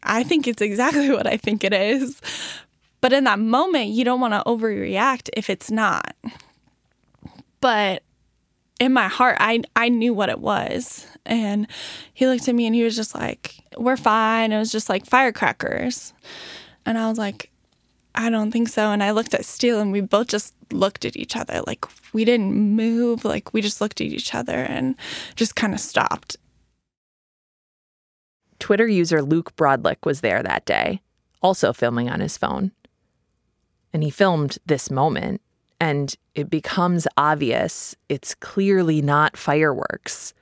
I 0.03 0.23
think 0.23 0.47
it's 0.47 0.63
exactly 0.63 1.11
what 1.15 1.27
I 1.27 1.37
think 1.37 1.65
it 1.65 1.73
is. 1.73 2.21
But 3.01 3.13
in 3.13 3.25
that 3.25 3.39
moment, 3.39 3.91
you 3.91 4.05
don't 4.05 4.21
want 4.21 4.35
to 4.35 4.43
overreact 4.45 5.31
if 5.37 5.49
it's 5.51 5.71
not. 5.71 6.15
but 7.61 8.03
in 8.81 8.93
my 8.93 9.09
heart 9.09 9.37
I 9.41 9.63
I 9.75 9.89
knew 9.89 10.15
what 10.15 10.29
it 10.29 10.39
was. 10.41 11.07
And 11.27 11.67
he 12.15 12.27
looked 12.27 12.49
at 12.49 12.55
me 12.55 12.67
and 12.67 12.75
he 12.75 12.83
was 12.85 12.97
just 12.97 13.15
like, 13.15 13.57
"We're 13.77 13.97
fine." 13.97 14.53
It 14.53 14.59
was 14.59 14.73
just 14.73 14.89
like 14.89 15.05
firecrackers. 15.05 16.13
And 16.87 16.97
I 16.97 17.09
was 17.09 17.19
like, 17.19 17.48
"I 18.19 18.29
don't 18.31 18.51
think 18.51 18.69
so." 18.69 18.91
And 18.91 19.03
I 19.03 19.13
looked 19.13 19.33
at 19.33 19.45
Steele 19.45 19.81
and 19.81 19.93
we 19.93 20.01
both 20.03 20.27
just 20.29 20.55
looked 20.73 21.05
at 21.05 21.17
each 21.17 21.37
other 21.37 21.63
like 21.67 21.87
we 22.13 22.25
didn't 22.25 22.53
move, 22.53 23.25
like 23.25 23.55
we 23.55 23.63
just 23.63 23.81
looked 23.81 24.01
at 24.01 24.09
each 24.09 24.35
other 24.35 24.57
and 24.57 24.97
just 25.37 25.57
kind 25.57 25.73
of 25.73 25.81
stopped. 25.81 26.37
Twitter 28.59 28.89
user 28.89 29.23
Luke 29.23 29.55
Broadlick 29.57 30.05
was 30.05 30.21
there 30.21 30.43
that 30.43 30.65
day, 30.67 31.01
also 31.43 31.73
filming 31.73 32.11
on 32.11 32.21
his 32.21 32.37
phone. 32.37 32.73
And 33.93 34.03
he 34.03 34.11
filmed 34.11 34.59
this 34.67 34.91
moment, 34.91 35.41
and 35.81 36.15
it 36.35 36.51
becomes 36.51 37.07
obvious 37.17 37.95
it's 38.09 38.35
clearly 38.35 39.01
not 39.01 39.37
fireworks. 39.37 40.35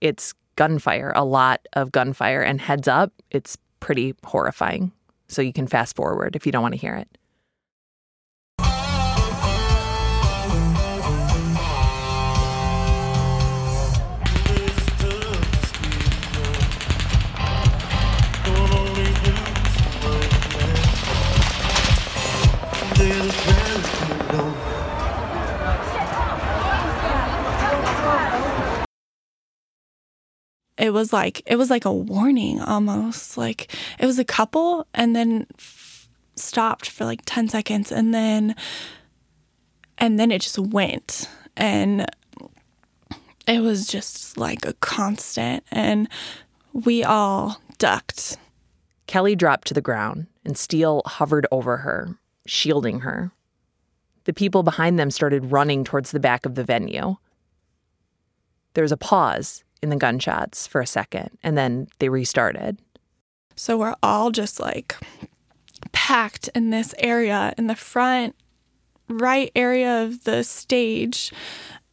It's 0.00 0.32
gunfire, 0.56 1.12
a 1.14 1.24
lot 1.24 1.66
of 1.74 1.92
gunfire. 1.92 2.42
And 2.42 2.60
heads 2.60 2.88
up, 2.88 3.12
it's 3.30 3.58
pretty 3.80 4.14
horrifying. 4.24 4.92
So 5.28 5.42
you 5.42 5.52
can 5.52 5.66
fast 5.66 5.96
forward 5.96 6.36
if 6.36 6.46
you 6.46 6.52
don't 6.52 6.62
want 6.62 6.74
to 6.74 6.80
hear 6.80 6.94
it. 6.94 7.18
It 30.78 30.92
was 30.92 31.12
like 31.12 31.42
it 31.46 31.56
was 31.56 31.70
like 31.70 31.84
a 31.84 31.92
warning 31.92 32.60
almost 32.60 33.36
like 33.36 33.74
it 33.98 34.06
was 34.06 34.18
a 34.18 34.24
couple 34.24 34.86
and 34.94 35.16
then 35.16 35.46
stopped 36.36 36.88
for 36.88 37.04
like 37.04 37.20
10 37.24 37.48
seconds 37.48 37.90
and 37.90 38.12
then 38.12 38.54
and 39.98 40.18
then 40.18 40.30
it 40.30 40.42
just 40.42 40.58
went 40.58 41.28
and 41.56 42.06
it 43.46 43.60
was 43.60 43.86
just 43.86 44.36
like 44.36 44.66
a 44.66 44.74
constant 44.74 45.64
and 45.70 46.08
we 46.72 47.02
all 47.02 47.60
ducked 47.78 48.36
Kelly 49.06 49.36
dropped 49.36 49.68
to 49.68 49.74
the 49.74 49.80
ground 49.80 50.26
and 50.44 50.58
Steele 50.58 51.02
hovered 51.06 51.46
over 51.50 51.78
her, 51.78 52.18
shielding 52.46 53.00
her. 53.00 53.32
The 54.24 54.32
people 54.32 54.62
behind 54.62 54.98
them 54.98 55.10
started 55.10 55.52
running 55.52 55.84
towards 55.84 56.10
the 56.10 56.20
back 56.20 56.44
of 56.44 56.56
the 56.56 56.64
venue. 56.64 57.16
There 58.74 58.82
was 58.82 58.92
a 58.92 58.96
pause 58.96 59.62
in 59.82 59.90
the 59.90 59.96
gunshots 59.96 60.66
for 60.66 60.80
a 60.80 60.86
second, 60.86 61.30
and 61.42 61.56
then 61.56 61.88
they 61.98 62.08
restarted. 62.08 62.78
So 63.54 63.78
we're 63.78 63.96
all 64.02 64.30
just 64.30 64.60
like 64.60 64.96
packed 65.92 66.48
in 66.54 66.70
this 66.70 66.94
area 66.98 67.54
in 67.56 67.66
the 67.66 67.74
front 67.74 68.34
right 69.08 69.50
area 69.54 70.02
of 70.02 70.24
the 70.24 70.42
stage. 70.44 71.32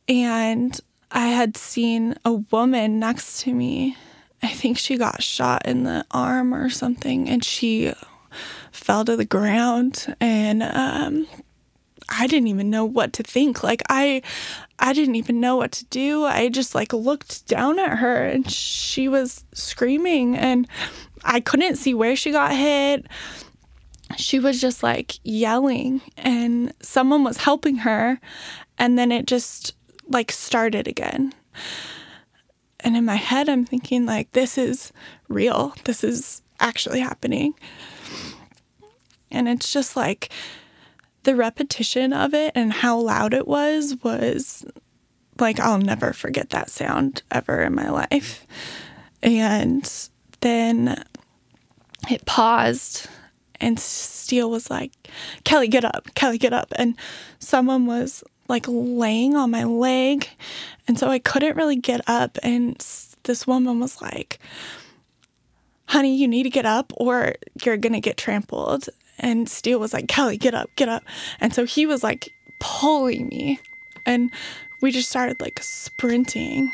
And 0.07 0.79
I 1.11 1.27
had 1.27 1.55
seen 1.55 2.15
a 2.25 2.33
woman 2.33 2.99
next 2.99 3.41
to 3.41 3.53
me. 3.53 3.95
I 4.41 4.47
think 4.49 4.77
she 4.77 4.97
got 4.97 5.23
shot 5.23 5.65
in 5.65 5.83
the 5.83 6.05
arm 6.11 6.53
or 6.53 6.69
something, 6.69 7.29
and 7.29 7.43
she 7.43 7.93
fell 8.71 9.05
to 9.05 9.15
the 9.15 9.25
ground. 9.25 10.15
And 10.19 10.63
um, 10.63 11.27
I 12.09 12.27
didn't 12.27 12.47
even 12.47 12.69
know 12.69 12.85
what 12.85 13.13
to 13.13 13.23
think. 13.23 13.63
Like 13.63 13.81
I 13.89 14.21
I 14.79 14.93
didn't 14.93 15.15
even 15.15 15.39
know 15.39 15.55
what 15.55 15.71
to 15.73 15.85
do. 15.85 16.25
I 16.25 16.49
just 16.49 16.75
like 16.75 16.93
looked 16.93 17.47
down 17.47 17.79
at 17.79 17.99
her 17.99 18.25
and 18.25 18.49
she 18.49 19.07
was 19.07 19.43
screaming 19.53 20.35
and 20.35 20.67
I 21.23 21.39
couldn't 21.39 21.77
see 21.77 21.93
where 21.93 22.15
she 22.15 22.31
got 22.31 22.55
hit. 22.55 23.05
She 24.17 24.39
was 24.39 24.59
just 24.59 24.83
like 24.83 25.19
yelling 25.23 26.01
and 26.17 26.73
someone 26.81 27.23
was 27.23 27.37
helping 27.37 27.77
her 27.77 28.19
and 28.77 28.97
then 28.97 29.11
it 29.11 29.25
just 29.25 29.73
like 30.07 30.31
started 30.31 30.87
again. 30.87 31.33
And 32.81 32.97
in 32.97 33.05
my 33.05 33.15
head 33.15 33.49
I'm 33.49 33.65
thinking 33.65 34.05
like 34.05 34.31
this 34.33 34.57
is 34.57 34.91
real. 35.29 35.73
This 35.85 36.03
is 36.03 36.41
actually 36.59 36.99
happening. 36.99 37.53
And 39.31 39.47
it's 39.47 39.73
just 39.73 39.95
like 39.95 40.29
the 41.23 41.35
repetition 41.35 42.13
of 42.13 42.33
it 42.33 42.51
and 42.55 42.71
how 42.71 42.97
loud 42.99 43.33
it 43.33 43.47
was 43.47 43.95
was 44.03 44.65
like 45.39 45.59
I'll 45.59 45.79
never 45.79 46.13
forget 46.13 46.51
that 46.51 46.69
sound 46.69 47.23
ever 47.31 47.61
in 47.61 47.73
my 47.73 47.89
life. 47.89 48.45
And 49.21 49.89
then 50.41 51.03
it 52.09 52.25
paused 52.25 53.07
and 53.63 53.79
Steele 53.79 54.49
was 54.49 54.69
like, 54.69 54.91
Kelly, 55.45 55.69
get 55.69 55.85
up, 55.85 56.13
Kelly, 56.15 56.37
get 56.37 56.51
up. 56.51 56.73
And 56.75 56.95
someone 57.39 57.85
was 57.85 58.23
like 58.49 58.65
laying 58.67 59.37
on 59.37 59.51
my 59.51 59.63
leg. 59.63 60.27
And 60.85 60.99
so 60.99 61.07
I 61.07 61.19
couldn't 61.19 61.55
really 61.55 61.77
get 61.77 62.01
up. 62.07 62.37
And 62.43 62.77
this 63.23 63.47
woman 63.47 63.79
was 63.79 64.01
like, 64.01 64.39
honey, 65.85 66.15
you 66.15 66.27
need 66.27 66.43
to 66.43 66.49
get 66.49 66.65
up 66.65 66.91
or 66.97 67.35
you're 67.63 67.77
going 67.77 67.93
to 67.93 68.01
get 68.01 68.17
trampled. 68.17 68.89
And 69.19 69.47
Steele 69.47 69.79
was 69.79 69.93
like, 69.93 70.07
Kelly, 70.07 70.37
get 70.37 70.53
up, 70.53 70.69
get 70.75 70.89
up. 70.89 71.03
And 71.39 71.53
so 71.53 71.65
he 71.65 71.85
was 71.85 72.03
like 72.03 72.29
pulling 72.59 73.27
me. 73.27 73.59
And 74.05 74.31
we 74.81 74.91
just 74.91 75.09
started 75.09 75.39
like 75.41 75.59
sprinting. 75.61 76.71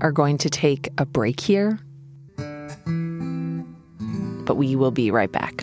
Are 0.00 0.12
going 0.12 0.38
to 0.38 0.50
take 0.50 0.88
a 0.98 1.06
break 1.06 1.40
here, 1.40 1.78
but 4.44 4.56
we 4.56 4.74
will 4.76 4.90
be 4.90 5.10
right 5.10 5.30
back. 5.30 5.53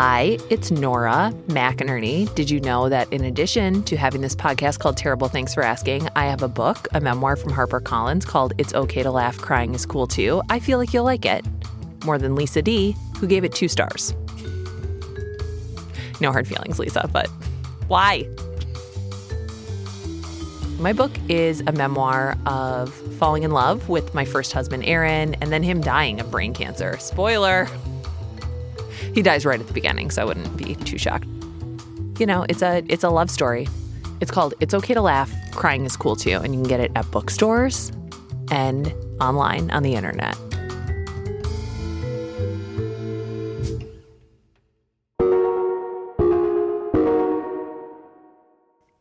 Hi, 0.00 0.38
it's 0.48 0.70
Nora 0.70 1.32
McInerney. 1.48 2.32
Did 2.36 2.50
you 2.50 2.60
know 2.60 2.88
that 2.88 3.12
in 3.12 3.24
addition 3.24 3.82
to 3.82 3.96
having 3.96 4.20
this 4.20 4.36
podcast 4.36 4.78
called 4.78 4.96
Terrible 4.96 5.26
Thanks 5.26 5.54
for 5.54 5.64
Asking, 5.64 6.08
I 6.14 6.26
have 6.26 6.40
a 6.40 6.46
book, 6.46 6.86
a 6.94 7.00
memoir 7.00 7.34
from 7.34 7.50
HarperCollins 7.50 8.24
called 8.24 8.52
It's 8.58 8.72
Okay 8.72 9.02
to 9.02 9.10
Laugh, 9.10 9.38
Crying 9.38 9.74
is 9.74 9.84
Cool 9.84 10.06
Too? 10.06 10.40
I 10.50 10.60
feel 10.60 10.78
like 10.78 10.94
you'll 10.94 11.02
like 11.02 11.24
it. 11.24 11.44
More 12.04 12.16
than 12.16 12.36
Lisa 12.36 12.62
D, 12.62 12.94
who 13.18 13.26
gave 13.26 13.42
it 13.42 13.52
two 13.52 13.66
stars. 13.66 14.14
No 16.20 16.30
hard 16.30 16.46
feelings, 16.46 16.78
Lisa, 16.78 17.10
but 17.12 17.26
why? 17.88 18.24
My 20.78 20.92
book 20.92 21.10
is 21.28 21.60
a 21.66 21.72
memoir 21.72 22.36
of 22.46 22.94
falling 23.18 23.42
in 23.42 23.50
love 23.50 23.88
with 23.88 24.14
my 24.14 24.24
first 24.24 24.52
husband, 24.52 24.84
Aaron, 24.84 25.34
and 25.40 25.50
then 25.50 25.64
him 25.64 25.80
dying 25.80 26.20
of 26.20 26.30
brain 26.30 26.54
cancer. 26.54 26.96
Spoiler! 26.98 27.66
He 29.14 29.22
dies 29.22 29.44
right 29.44 29.60
at 29.60 29.66
the 29.66 29.72
beginning, 29.72 30.10
so 30.10 30.22
I 30.22 30.24
wouldn't 30.24 30.56
be 30.56 30.74
too 30.76 30.98
shocked. 30.98 31.26
You 32.18 32.26
know, 32.26 32.44
it's 32.48 32.62
a 32.62 32.84
it's 32.88 33.04
a 33.04 33.10
love 33.10 33.30
story. 33.30 33.68
It's 34.20 34.30
called 34.30 34.54
It's 34.60 34.74
Okay 34.74 34.94
to 34.94 35.00
Laugh, 35.00 35.32
Crying 35.52 35.84
is 35.84 35.96
Cool 35.96 36.16
Too, 36.16 36.40
and 36.42 36.54
you 36.54 36.60
can 36.60 36.68
get 36.68 36.80
it 36.80 36.90
at 36.96 37.08
bookstores 37.10 37.92
and 38.50 38.92
online 39.20 39.70
on 39.70 39.82
the 39.82 39.94
internet. 39.94 40.36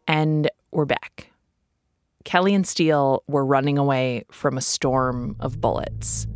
And 0.07 0.49
we're 0.71 0.85
back. 0.85 1.31
Kelly 2.23 2.53
and 2.53 2.67
Steele 2.67 3.23
were 3.27 3.45
running 3.45 3.77
away 3.77 4.25
from 4.31 4.57
a 4.57 4.61
storm 4.61 5.35
of 5.39 5.59
bullets. 5.61 6.27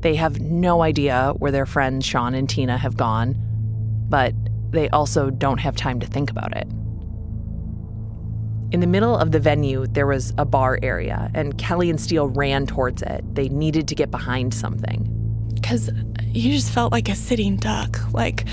They 0.00 0.14
have 0.14 0.40
no 0.40 0.82
idea 0.82 1.32
where 1.38 1.50
their 1.50 1.66
friends 1.66 2.06
Sean 2.06 2.34
and 2.34 2.48
Tina 2.48 2.78
have 2.78 2.96
gone, 2.96 3.36
but 4.08 4.34
they 4.70 4.88
also 4.90 5.30
don't 5.30 5.58
have 5.58 5.76
time 5.76 6.00
to 6.00 6.06
think 6.06 6.30
about 6.30 6.56
it. 6.56 6.68
In 8.70 8.80
the 8.80 8.86
middle 8.86 9.16
of 9.16 9.32
the 9.32 9.40
venue, 9.40 9.86
there 9.86 10.06
was 10.06 10.34
a 10.36 10.44
bar 10.44 10.78
area, 10.82 11.30
and 11.34 11.56
Kelly 11.56 11.88
and 11.88 12.00
Steele 12.00 12.28
ran 12.28 12.66
towards 12.66 13.02
it. 13.02 13.24
They 13.34 13.48
needed 13.48 13.88
to 13.88 13.94
get 13.94 14.10
behind 14.10 14.52
something. 14.52 15.14
Because 15.54 15.90
you 16.32 16.52
just 16.52 16.70
felt 16.70 16.92
like 16.92 17.08
a 17.08 17.14
sitting 17.14 17.56
duck. 17.56 17.98
Like 18.12 18.44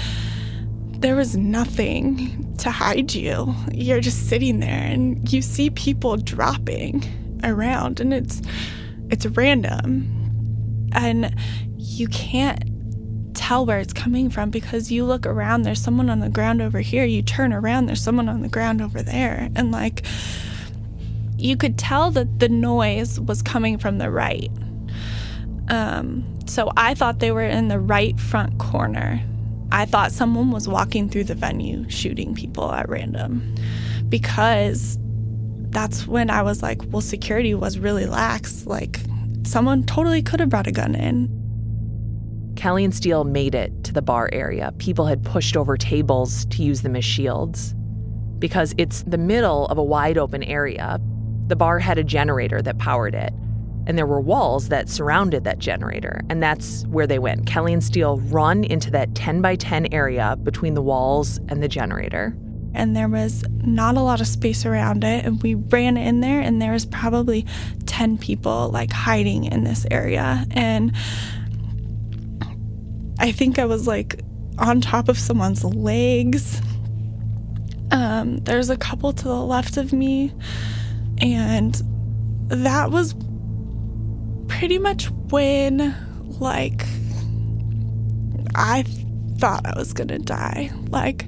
there 1.00 1.16
was 1.16 1.36
nothing 1.36 2.56
to 2.60 2.72
hide 2.72 3.14
you. 3.14 3.54
You're 3.72 4.00
just 4.00 4.28
sitting 4.30 4.60
there 4.60 4.84
and 4.84 5.32
you 5.32 5.42
see 5.42 5.70
people 5.70 6.18
dropping 6.18 7.04
around 7.44 8.00
and 8.00 8.14
it's 8.14 8.42
it's 9.12 9.25
random. 9.28 10.25
And 10.96 11.36
you 11.78 12.08
can't 12.08 12.64
tell 13.36 13.66
where 13.66 13.80
it's 13.80 13.94
coming 13.94 14.30
from 14.30 14.50
because 14.50 14.92
you 14.92 15.06
look 15.06 15.25
around, 15.25 15.64
there's 15.64 15.82
someone 15.82 16.10
on 16.10 16.20
the 16.20 16.30
ground 16.30 16.62
over 16.62 16.80
here. 16.80 17.06
You 17.06 17.22
turn 17.22 17.54
around, 17.54 17.86
there's 17.86 18.02
someone 18.02 18.30
on 18.30 18.42
the 18.42 18.48
ground 18.48 18.82
over 18.82 19.04
there. 19.04 19.50
And 19.56 19.72
like, 19.72 20.06
you 21.38 21.58
could 21.58 21.78
tell 21.78 22.12
that 22.12 22.40
the 22.40 22.50
noise 22.50 23.20
was 23.20 23.42
coming 23.42 23.78
from 23.78 23.98
the 23.98 24.10
right. 24.10 24.50
Um, 25.68 26.40
so 26.48 26.72
I 26.78 26.94
thought 26.94 27.20
they 27.20 27.32
were 27.32 27.44
in 27.44 27.68
the 27.68 27.80
right 27.80 28.20
front 28.20 28.58
corner. 28.58 29.22
I 29.72 29.86
thought 29.86 30.12
someone 30.12 30.52
was 30.52 30.68
walking 30.68 31.10
through 31.10 31.25
the 31.25 31.36
venue 31.36 31.90
shooting 31.90 32.34
people 32.34 32.72
at 32.72 32.88
random 32.88 33.56
because 34.10 34.98
that's 35.70 36.08
when 36.08 36.30
I 36.30 36.42
was 36.42 36.64
like, 36.64 36.82
well, 36.88 37.02
security 37.02 37.54
was 37.54 37.78
really 37.78 38.06
lax. 38.06 38.66
Like, 38.66 39.02
someone 39.48 39.84
totally 39.84 40.22
could 40.22 40.40
have 40.40 40.50
brought 40.50 40.68
a 40.68 40.72
gun 40.72 40.96
in. 40.96 41.30
Kelly 42.56 42.84
and 42.84 42.96
Steele 42.96 43.24
made 43.24 43.54
it 43.54 43.84
to 43.84 43.94
the 43.94 44.02
bar 44.02 44.30
area. 44.32 44.74
People 44.78 45.06
had 45.06 45.24
pushed 45.24 45.58
over 45.58 45.78
tables 45.78 46.46
to 46.46 46.64
use 46.64 46.82
them 46.82 46.96
as 46.96 47.06
shields. 47.06 47.75
Because 48.40 48.74
it's 48.78 49.04
the 49.04 49.18
middle 49.18 49.68
of 49.68 49.78
a 49.78 49.84
wide 49.84 50.18
open 50.18 50.44
area, 50.44 51.00
the 51.48 51.56
bar 51.56 51.80
had 51.80 51.98
a 51.98 52.04
generator 52.04 52.62
that 52.62 52.78
powered 52.78 53.16
it. 53.16 53.34
And 53.88 53.98
there 53.98 54.08
were 54.08 54.20
walls 54.20 54.70
that 54.70 54.90
surrounded 54.90 55.44
that 55.44 55.60
generator. 55.60 56.22
And 56.30 56.42
that's 56.42 56.84
where 56.88 57.06
they 57.06 57.20
went. 57.20 57.46
Kelly 57.46 57.72
and 57.72 57.84
Steele 57.84 58.18
run 58.18 58.64
into 58.64 58.90
that 58.92 59.14
10 59.14 59.42
by 59.42 59.56
10 59.56 59.94
area 59.94 60.38
between 60.42 60.74
the 60.74 60.82
walls 60.82 61.40
and 61.50 61.62
the 61.62 61.68
generator. 61.68 62.36
And 62.75 62.96
there 62.96 63.08
was 63.08 63.44
not 63.63 63.96
a 63.96 64.01
lot 64.01 64.22
of 64.22 64.27
space 64.27 64.65
around 64.65 65.03
it. 65.03 65.25
And 65.25 65.41
we 65.41 65.55
ran 65.55 65.98
in 65.98 66.20
there, 66.20 66.41
and 66.41 66.62
there 66.62 66.74
was 66.74 66.86
probably 66.86 67.46
10 67.86 68.17
people 68.17 68.70
like 68.70 68.91
hiding 68.91 69.46
in 69.46 69.63
this 69.63 69.86
area. 69.89 70.46
And 70.51 70.96
I 73.20 73.32
think 73.32 73.58
I 73.60 73.65
was 73.65 73.88
like 73.88 74.22
on 74.58 74.82
top 74.82 75.10
of 75.10 75.17
someone's 75.17 75.63
legs. 75.63 76.62
Um, 77.91 78.38
there's 78.39 78.70
a 78.70 78.77
couple 78.77 79.13
to 79.13 79.24
the 79.24 79.36
left 79.36 79.77
of 79.77 79.94
me, 79.94 80.34
and 81.20 81.82
that 82.48 82.91
was 82.91 83.15
pretty 84.48 84.77
much 84.79 85.10
when, 85.29 85.96
like, 86.39 86.86
I 88.55 88.84
thought 89.38 89.65
I 89.65 89.77
was 89.77 89.94
gonna 89.94 90.20
die. 90.20 90.72
Like, 90.89 91.27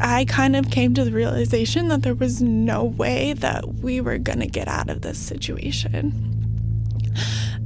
I 0.00 0.24
kind 0.26 0.54
of 0.56 0.70
came 0.70 0.94
to 0.94 1.04
the 1.04 1.12
realization 1.12 1.88
that 1.88 2.02
there 2.02 2.14
was 2.14 2.40
no 2.40 2.84
way 2.84 3.32
that 3.34 3.66
we 3.74 4.00
were 4.00 4.18
gonna 4.18 4.46
get 4.46 4.68
out 4.68 4.90
of 4.90 5.02
this 5.02 5.18
situation. 5.18 6.34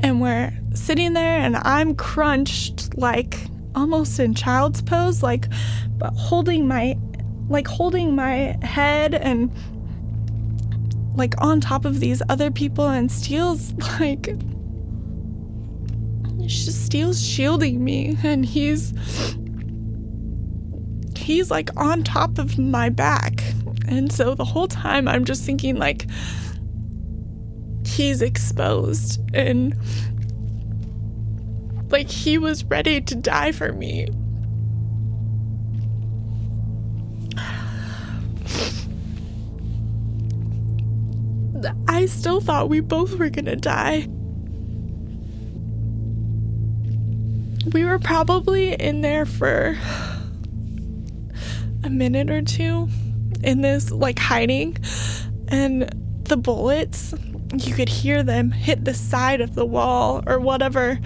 And 0.00 0.20
we're 0.20 0.52
sitting 0.74 1.12
there 1.12 1.38
and 1.38 1.56
I'm 1.56 1.94
crunched 1.94 2.96
like 2.96 3.38
almost 3.74 4.18
in 4.18 4.34
child's 4.34 4.82
pose 4.82 5.22
like 5.22 5.48
but 5.96 6.12
holding 6.14 6.68
my 6.68 6.96
like 7.48 7.66
holding 7.66 8.14
my 8.14 8.56
head 8.62 9.14
and 9.14 9.50
like 11.14 11.34
on 11.40 11.60
top 11.60 11.84
of 11.84 12.00
these 12.00 12.22
other 12.28 12.50
people 12.50 12.88
and 12.88 13.10
Steele's 13.10 13.72
like 14.00 14.34
Steele's 16.48 17.24
shielding 17.24 17.82
me 17.84 18.16
and 18.22 18.44
he's 18.44 18.92
he's 21.22 21.50
like 21.50 21.70
on 21.76 22.02
top 22.02 22.38
of 22.38 22.58
my 22.58 22.88
back 22.88 23.42
and 23.88 24.12
so 24.12 24.34
the 24.34 24.44
whole 24.44 24.68
time 24.68 25.08
I'm 25.08 25.24
just 25.24 25.44
thinking 25.44 25.76
like 25.76 26.06
he's 27.86 28.22
exposed 28.22 29.20
and 29.34 29.76
like 31.90 32.08
he 32.08 32.38
was 32.38 32.64
ready 32.64 33.00
to 33.02 33.14
die 33.14 33.52
for 33.52 33.72
me. 33.72 34.08
I 41.86 42.06
still 42.06 42.40
thought 42.40 42.68
we 42.68 42.80
both 42.80 43.16
were 43.18 43.28
gonna 43.28 43.54
die. 43.56 44.08
We 47.72 47.84
were 47.84 47.98
probably 47.98 48.72
in 48.74 49.02
there 49.02 49.24
for 49.24 49.78
a 51.84 51.90
minute 51.90 52.30
or 52.30 52.42
two 52.42 52.88
in 53.42 53.60
this, 53.60 53.90
like 53.90 54.18
hiding, 54.18 54.76
and 55.48 55.92
the 56.24 56.36
bullets 56.36 57.14
you 57.54 57.74
could 57.74 57.88
hear 57.88 58.22
them 58.22 58.50
hit 58.50 58.84
the 58.84 58.94
side 58.94 59.42
of 59.42 59.54
the 59.54 59.66
wall 59.66 60.22
or 60.26 60.40
whatever 60.40 60.98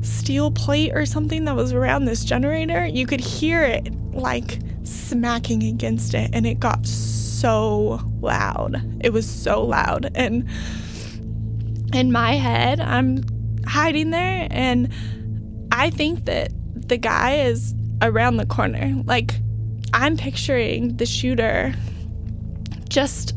steel 0.00 0.50
plate 0.50 0.92
or 0.94 1.04
something 1.04 1.44
that 1.44 1.54
was 1.54 1.74
around 1.74 2.06
this 2.06 2.24
generator. 2.24 2.86
You 2.86 3.06
could 3.06 3.20
hear 3.20 3.62
it 3.62 3.92
like 4.12 4.60
smacking 4.84 5.62
against 5.62 6.14
it, 6.14 6.30
and 6.32 6.46
it 6.46 6.58
got 6.58 6.86
so 6.86 8.00
loud. 8.20 8.80
It 9.00 9.12
was 9.12 9.28
so 9.28 9.62
loud. 9.62 10.10
And 10.14 10.48
in 11.92 12.12
my 12.12 12.32
head, 12.34 12.80
I'm 12.80 13.24
hiding 13.66 14.10
there, 14.10 14.48
and 14.50 14.88
I 15.72 15.90
think 15.90 16.24
that 16.24 16.52
the 16.74 16.96
guy 16.96 17.40
is 17.40 17.74
around 18.00 18.38
the 18.38 18.46
corner. 18.46 18.94
Like, 19.04 19.34
I'm 19.92 20.16
picturing 20.16 20.96
the 20.96 21.06
shooter 21.06 21.74
just 22.88 23.34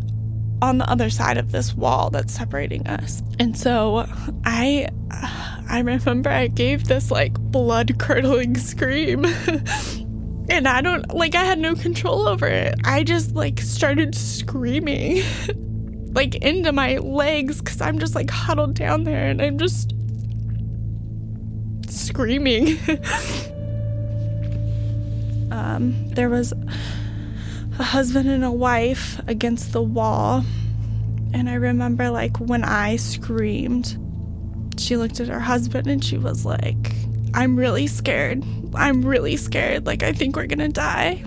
on 0.62 0.78
the 0.78 0.90
other 0.90 1.10
side 1.10 1.38
of 1.38 1.52
this 1.52 1.76
wall 1.76 2.10
that's 2.10 2.34
separating 2.34 2.88
us. 2.88 3.22
And 3.40 3.58
so 3.58 4.06
I 4.46 4.88
I 5.70 5.80
remember 5.80 6.30
I 6.30 6.48
gave 6.48 6.86
this 6.86 7.12
like 7.12 7.34
blood 7.34 8.00
curdling 8.00 8.58
scream. 8.58 9.26
and 10.50 10.68
I 10.68 10.82
don't 10.82 11.14
like 11.14 11.36
I 11.36 11.44
had 11.44 11.60
no 11.60 11.76
control 11.76 12.28
over 12.28 12.48
it. 12.48 12.76
I 12.86 13.04
just 13.04 13.36
like 13.36 13.60
started 13.60 14.16
screaming 14.16 15.24
like 16.14 16.36
into 16.36 16.72
my 16.72 16.98
legs 16.98 17.60
cuz 17.62 17.82
I'm 17.82 18.00
just 18.00 18.16
like 18.16 18.30
huddled 18.30 18.76
down 18.76 19.04
there 19.04 19.28
and 19.28 19.42
I'm 19.42 19.58
just 19.58 19.94
screaming. 21.90 22.78
um 25.54 26.10
there 26.10 26.30
was 26.30 26.54
a 27.80 27.84
husband 27.84 28.30
and 28.30 28.44
a 28.44 28.52
wife 28.52 29.20
against 29.28 29.72
the 29.72 29.82
wall. 29.82 30.44
And 31.34 31.50
I 31.50 31.56
remember, 31.56 32.12
like, 32.12 32.40
when 32.40 32.64
I 32.64 32.98
screamed, 32.98 33.98
she 34.78 34.98
looked 34.98 35.20
at 35.20 35.28
her 35.28 35.40
husband 35.40 35.88
and 35.88 36.04
she 36.04 36.18
was 36.18 36.46
like, 36.46 36.94
I'm 37.34 37.56
really 37.56 37.88
scared. 37.88 38.44
I'm 38.76 39.04
really 39.04 39.38
scared. 39.38 39.88
Like, 39.88 40.04
I 40.04 40.14
think 40.14 40.36
we're 40.36 40.46
gonna 40.46 40.70
die. 40.70 41.24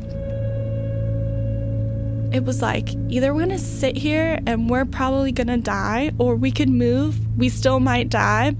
It 2.33 2.45
was 2.45 2.63
like, 2.63 2.91
either 3.09 3.35
we're 3.35 3.41
gonna 3.41 3.59
sit 3.59 3.97
here 3.97 4.39
and 4.47 4.71
we're 4.71 4.85
probably 4.85 5.33
gonna 5.33 5.59
die, 5.59 6.13
or 6.19 6.37
we 6.37 6.53
could 6.53 6.69
move, 6.69 7.19
we 7.37 7.49
still 7.49 7.81
might 7.81 8.09
die. 8.09 8.55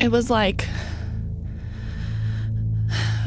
It 0.00 0.12
was 0.12 0.30
like, 0.30 0.68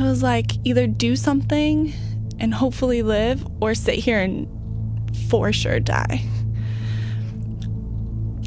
it 0.02 0.10
was 0.10 0.24
like 0.24 0.52
either 0.66 0.88
do 0.88 1.16
something 1.16 1.94
and 2.40 2.54
hopefully 2.54 3.04
live 3.04 3.46
or 3.62 3.76
sit 3.76 3.96
here 3.96 4.20
and 4.20 4.48
for 5.30 5.54
sure 5.54 5.80
die. 5.80 6.24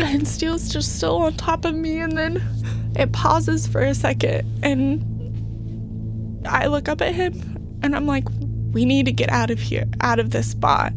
And 0.00 0.26
Steele's 0.26 0.68
just 0.68 0.96
still 0.96 1.18
on 1.18 1.34
top 1.34 1.64
of 1.64 1.74
me, 1.74 1.98
and 1.98 2.18
then 2.18 2.42
it 2.96 3.12
pauses 3.12 3.68
for 3.68 3.80
a 3.80 3.94
second, 3.94 4.44
and 4.64 6.46
I 6.46 6.66
look 6.66 6.88
up 6.88 7.00
at 7.00 7.14
him, 7.14 7.78
and 7.82 7.94
I'm 7.94 8.06
like, 8.06 8.24
we 8.72 8.84
need 8.84 9.06
to 9.06 9.12
get 9.12 9.30
out 9.30 9.52
of 9.52 9.60
here, 9.60 9.84
out 10.00 10.18
of 10.18 10.30
this 10.30 10.50
spot. 10.50 10.92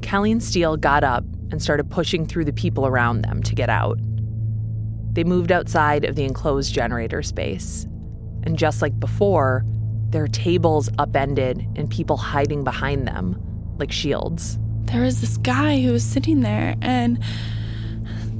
Kelly 0.00 0.32
and 0.32 0.42
Steele 0.42 0.78
got 0.78 1.04
up 1.04 1.24
and 1.50 1.60
started 1.60 1.90
pushing 1.90 2.26
through 2.26 2.46
the 2.46 2.52
people 2.52 2.86
around 2.86 3.22
them 3.22 3.42
to 3.42 3.54
get 3.54 3.68
out. 3.68 3.98
They 5.12 5.24
moved 5.24 5.52
outside 5.52 6.06
of 6.06 6.16
the 6.16 6.24
enclosed 6.24 6.72
generator 6.72 7.22
space. 7.22 7.86
And 8.42 8.58
just 8.58 8.82
like 8.82 8.98
before, 8.98 9.64
there 10.10 10.24
are 10.24 10.28
tables 10.28 10.88
upended 10.98 11.66
and 11.76 11.88
people 11.88 12.16
hiding 12.16 12.64
behind 12.64 13.06
them 13.06 13.40
like 13.78 13.92
shields. 13.92 14.58
There 14.84 15.02
was 15.02 15.20
this 15.20 15.36
guy 15.38 15.80
who 15.80 15.92
was 15.92 16.04
sitting 16.04 16.40
there, 16.40 16.74
and 16.82 17.22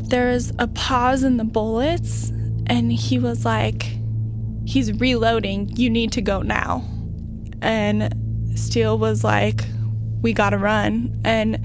there 0.09 0.31
was 0.31 0.53
a 0.59 0.67
pause 0.69 1.23
in 1.23 1.37
the 1.37 1.45
bullets, 1.45 2.31
and 2.67 2.93
he 2.93 3.19
was 3.19 3.45
like, 3.45 3.97
He's 4.67 4.93
reloading. 5.01 5.69
You 5.77 5.91
need 5.91 6.13
to 6.13 6.23
go 6.23 6.43
now. 6.43 6.85
And 7.61 8.15
Steele 8.57 8.99
was 8.99 9.25
like, 9.25 9.65
We 10.23 10.33
gotta 10.33 10.59
run. 10.59 11.21
And 11.25 11.65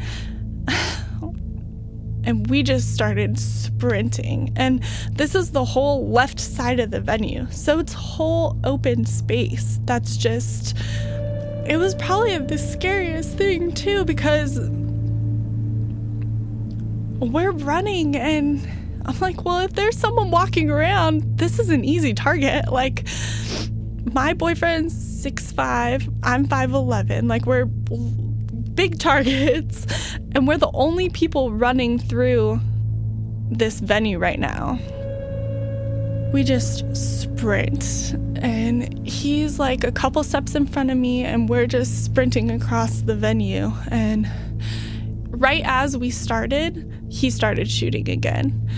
and 2.25 2.49
we 2.49 2.63
just 2.63 2.93
started 2.93 3.39
sprinting. 3.39 4.51
And 4.55 4.83
this 5.11 5.35
is 5.35 5.51
the 5.51 5.63
whole 5.63 6.09
left 6.09 6.39
side 6.39 6.79
of 6.79 6.91
the 6.91 6.99
venue. 6.99 7.47
So 7.51 7.79
it's 7.79 7.93
whole 7.93 8.59
open 8.63 9.05
space 9.05 9.79
that's 9.85 10.17
just 10.17 10.77
it 11.65 11.77
was 11.77 11.95
probably 11.95 12.38
the 12.38 12.57
scariest 12.57 13.38
thing 13.38 13.71
too 13.71 14.05
because 14.05 14.59
we're 17.19 17.51
running 17.51 18.15
and 18.15 18.67
I'm 19.05 19.19
like, 19.19 19.45
well, 19.45 19.59
if 19.59 19.73
there's 19.73 19.97
someone 19.97 20.31
walking 20.31 20.69
around, 20.69 21.38
this 21.38 21.59
is 21.59 21.69
an 21.69 21.83
easy 21.83 22.13
target. 22.13 22.71
Like 22.71 23.07
my 24.13 24.33
boyfriend's 24.33 24.95
six 25.21 25.51
five, 25.51 26.07
I'm 26.23 26.47
5'11. 26.47 27.27
Like 27.27 27.45
we're 27.45 27.65
big 28.75 28.99
targets 28.99 29.85
and 30.35 30.47
we're 30.47 30.57
the 30.57 30.71
only 30.73 31.09
people 31.09 31.51
running 31.51 31.97
through 31.97 32.59
this 33.49 33.79
venue 33.79 34.19
right 34.19 34.39
now. 34.39 34.79
We 36.33 36.43
just 36.43 36.83
sprint, 36.95 38.13
and 38.38 39.07
he's 39.07 39.57
like 39.59 39.85
a 39.85 39.91
couple 39.91 40.21
steps 40.23 40.55
in 40.55 40.67
front 40.67 40.91
of 40.91 40.97
me, 40.97 41.23
and 41.23 41.47
we're 41.47 41.67
just 41.67 42.03
sprinting 42.03 42.51
across 42.51 43.01
the 43.01 43.15
venue. 43.15 43.71
And 43.89 44.29
right 45.29 45.61
as 45.65 45.95
we 45.95 46.09
started, 46.09 46.91
he 47.09 47.29
started 47.29 47.71
shooting 47.71 48.09
again. 48.09 48.69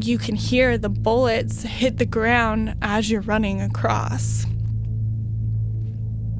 You 0.00 0.18
can 0.18 0.36
hear 0.36 0.78
the 0.78 0.88
bullets 0.88 1.62
hit 1.62 1.98
the 1.98 2.06
ground 2.06 2.76
as 2.82 3.10
you're 3.10 3.22
running 3.22 3.60
across. 3.60 4.46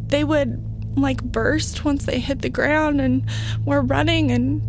They 0.06 0.22
would 0.22 0.71
like 0.96 1.22
burst 1.22 1.84
once 1.84 2.04
they 2.06 2.18
hit 2.18 2.42
the 2.42 2.48
ground, 2.48 3.00
and 3.00 3.24
we're 3.64 3.82
running, 3.82 4.30
and 4.30 4.62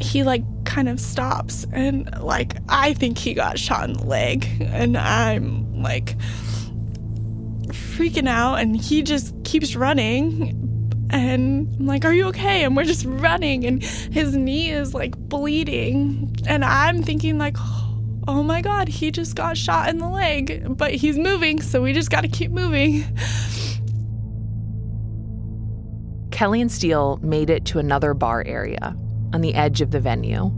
he 0.00 0.22
like 0.22 0.42
kind 0.64 0.88
of 0.88 1.00
stops 1.00 1.66
and 1.72 2.08
like 2.20 2.56
I 2.68 2.94
think 2.94 3.18
he 3.18 3.34
got 3.34 3.58
shot 3.58 3.88
in 3.88 3.94
the 3.94 4.04
leg 4.04 4.46
and 4.60 4.96
I'm 4.96 5.82
like 5.82 6.16
freaking 7.68 8.28
out 8.28 8.56
and 8.56 8.76
he 8.76 9.02
just 9.02 9.34
keeps 9.44 9.74
running 9.74 10.54
and 11.10 11.74
I'm 11.80 11.86
like, 11.86 12.04
Are 12.04 12.12
you 12.12 12.26
okay? 12.28 12.64
And 12.64 12.76
we're 12.76 12.84
just 12.84 13.04
running 13.06 13.64
and 13.64 13.82
his 13.82 14.36
knee 14.36 14.70
is 14.70 14.94
like 14.94 15.16
bleeding. 15.16 16.36
And 16.46 16.64
I'm 16.64 17.02
thinking 17.02 17.38
like 17.38 17.56
oh 18.28 18.42
my 18.42 18.60
god, 18.60 18.88
he 18.88 19.10
just 19.10 19.34
got 19.34 19.56
shot 19.56 19.88
in 19.88 19.98
the 19.98 20.08
leg. 20.08 20.76
But 20.76 20.94
he's 20.94 21.18
moving, 21.18 21.62
so 21.62 21.82
we 21.82 21.94
just 21.94 22.10
gotta 22.10 22.28
keep 22.28 22.50
moving. 22.50 23.04
Kelly 26.38 26.60
and 26.60 26.70
Steele 26.70 27.18
made 27.20 27.50
it 27.50 27.64
to 27.64 27.80
another 27.80 28.14
bar 28.14 28.44
area 28.46 28.94
on 29.32 29.40
the 29.40 29.56
edge 29.56 29.80
of 29.80 29.90
the 29.90 29.98
venue. 29.98 30.52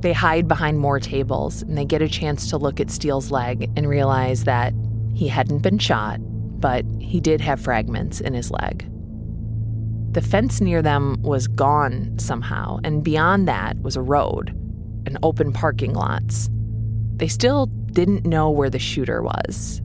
They 0.00 0.12
hide 0.12 0.48
behind 0.48 0.80
more 0.80 0.98
tables 0.98 1.62
and 1.62 1.78
they 1.78 1.84
get 1.84 2.02
a 2.02 2.08
chance 2.08 2.50
to 2.50 2.58
look 2.58 2.80
at 2.80 2.90
Steele's 2.90 3.30
leg 3.30 3.70
and 3.76 3.88
realize 3.88 4.42
that 4.44 4.74
he 5.14 5.28
hadn't 5.28 5.60
been 5.60 5.78
shot, 5.78 6.18
but 6.60 6.84
he 6.98 7.20
did 7.20 7.40
have 7.40 7.60
fragments 7.60 8.20
in 8.20 8.34
his 8.34 8.50
leg. 8.50 8.84
The 10.12 10.22
fence 10.22 10.60
near 10.60 10.82
them 10.82 11.22
was 11.22 11.46
gone 11.46 12.18
somehow, 12.18 12.80
and 12.82 13.04
beyond 13.04 13.46
that 13.46 13.80
was 13.82 13.94
a 13.94 14.02
road 14.02 14.48
and 15.06 15.18
open 15.22 15.52
parking 15.52 15.94
lots. 15.94 16.50
They 17.14 17.28
still 17.28 17.66
didn't 17.66 18.26
know 18.26 18.50
where 18.50 18.70
the 18.70 18.80
shooter 18.80 19.22
was, 19.22 19.82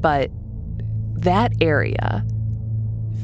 but 0.00 0.30
that 1.16 1.54
area 1.60 2.24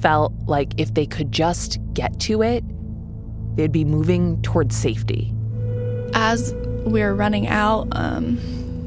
felt 0.05 0.35
like 0.47 0.75
if 0.77 0.93
they 0.93 1.07
could 1.07 1.33
just 1.33 1.79
get 1.95 2.21
to 2.21 2.43
it, 2.43 2.63
they'd 3.57 3.73
be 3.73 3.87
moving 3.87 4.41
towards 4.43 4.77
safety. 4.77 5.33
As 6.13 6.53
we 6.85 7.01
were 7.01 7.15
running 7.15 7.49
out, 7.49 7.89
um, 7.93 8.39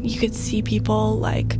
you 0.04 0.20
could 0.20 0.36
see 0.36 0.62
people 0.62 1.18
like 1.18 1.58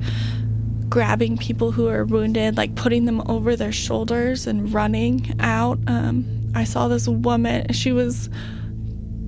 grabbing 0.90 1.38
people 1.38 1.72
who 1.72 1.88
are 1.88 2.06
wounded, 2.06 2.56
like 2.56 2.76
putting 2.76 3.06
them 3.06 3.24
over 3.26 3.56
their 3.56 3.72
shoulders 3.72 4.46
and 4.46 4.72
running 4.72 5.36
out. 5.40 5.80
Um, 5.88 6.52
I 6.54 6.64
saw 6.64 6.88
this 6.88 7.08
woman, 7.08 7.74
she 7.74 7.92
was 7.92 8.30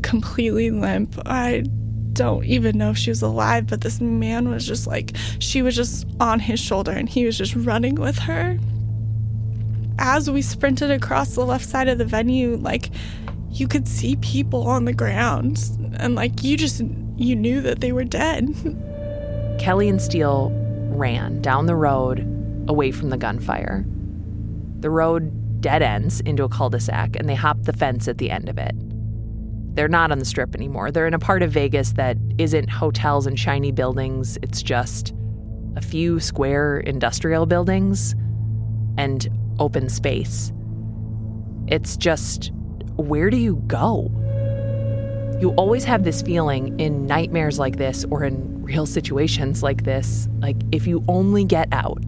completely 0.04 0.70
limp. 0.70 1.20
I 1.26 1.63
don't 2.13 2.46
even 2.46 2.78
know 2.78 2.92
if 2.92 3.00
she 3.00 3.10
was 3.10 3.24
alive, 3.24 3.65
but 3.65 3.82
this 3.82 4.00
man 4.00 4.50
was 4.50 4.68
just 4.68 4.86
like, 4.86 5.15
she 5.39 5.63
was 5.63 5.76
just 5.76 6.06
on 6.20 6.39
his 6.39 6.60
shoulder 6.60 6.92
and 6.92 7.10
he 7.10 7.26
was 7.26 7.36
just 7.36 7.56
running 7.56 7.96
with 7.96 8.20
her. 8.20 8.60
As 10.01 10.29
we 10.29 10.41
sprinted 10.41 10.91
across 10.91 11.35
the 11.35 11.45
left 11.45 11.65
side 11.65 11.89
of 11.89 11.97
the 11.97 12.05
venue, 12.05 12.55
like 12.55 12.89
you 13.49 13.67
could 13.67 13.85
see 13.85 14.15
people 14.17 14.65
on 14.65 14.85
the 14.85 14.93
ground 14.93 15.62
and 15.97 16.15
like 16.15 16.41
you 16.41 16.55
just 16.55 16.81
you 17.17 17.35
knew 17.35 17.59
that 17.62 17.81
they 17.81 17.91
were 17.91 18.05
dead. 18.05 18.47
Kelly 19.59 19.89
and 19.89 20.01
Steele 20.01 20.51
ran 20.89 21.41
down 21.41 21.65
the 21.65 21.75
road 21.75 22.25
away 22.69 22.91
from 22.91 23.09
the 23.09 23.17
gunfire. 23.17 23.85
The 24.79 24.89
road 24.89 25.62
dead 25.62 25.81
ends 25.81 26.21
into 26.21 26.45
a 26.45 26.49
cul-de-sac 26.49 27.17
and 27.17 27.27
they 27.27 27.35
hop 27.35 27.63
the 27.63 27.73
fence 27.73 28.07
at 28.07 28.19
the 28.19 28.31
end 28.31 28.47
of 28.47 28.57
it. 28.57 28.73
They're 29.75 29.89
not 29.89 30.13
on 30.13 30.19
the 30.19 30.25
strip 30.25 30.55
anymore. 30.55 30.91
They're 30.91 31.07
in 31.07 31.13
a 31.13 31.19
part 31.19 31.43
of 31.43 31.51
Vegas 31.51 31.91
that 31.93 32.17
isn't 32.38 32.69
hotels 32.69 33.27
and 33.27 33.38
shiny 33.38 33.73
buildings. 33.73 34.38
It's 34.41 34.63
just 34.63 35.13
a 35.75 35.81
few 35.81 36.21
square 36.21 36.77
industrial 36.79 37.45
buildings 37.45 38.15
and 38.97 39.27
open 39.60 39.89
space. 39.89 40.52
It's 41.67 41.98
just 41.98 42.52
where 42.95 43.30
do 43.30 43.38
you 43.38 43.56
go? 43.67 44.12
You 45.39 45.52
always 45.52 45.86
have 45.86 46.04
this 46.04 46.22
feeling 46.22 46.80
in 46.80 47.06
nightmares 47.06 47.60
like 47.60 47.78
this 47.78 48.06
or 48.12 48.24
in 48.24 48.62
real 48.63 48.86
situations 48.86 49.63
like 49.63 49.84
this 49.84 50.28
like, 50.39 50.58
if 50.72 50.86
you 50.86 51.04
only 51.08 51.43
get 51.43 51.67
out, 51.72 52.04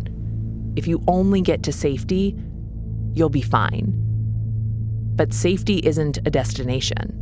if 0.75 0.87
you 0.87 1.03
only 1.07 1.41
get 1.41 1.63
to 1.63 1.71
safety, 1.71 2.35
you'll 3.13 3.29
be 3.29 3.41
fine. 3.41 3.93
But 5.15 5.33
safety 5.33 5.77
isn't 5.83 6.17
a 6.19 6.29
destination. 6.29 7.17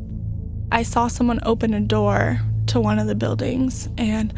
I 0.71 0.83
saw 0.83 1.07
someone 1.07 1.39
open 1.43 1.73
a 1.73 1.79
door 1.79 2.39
to 2.67 2.79
one 2.79 2.99
of 2.99 3.07
the 3.07 3.15
buildings 3.15 3.89
and 3.97 4.33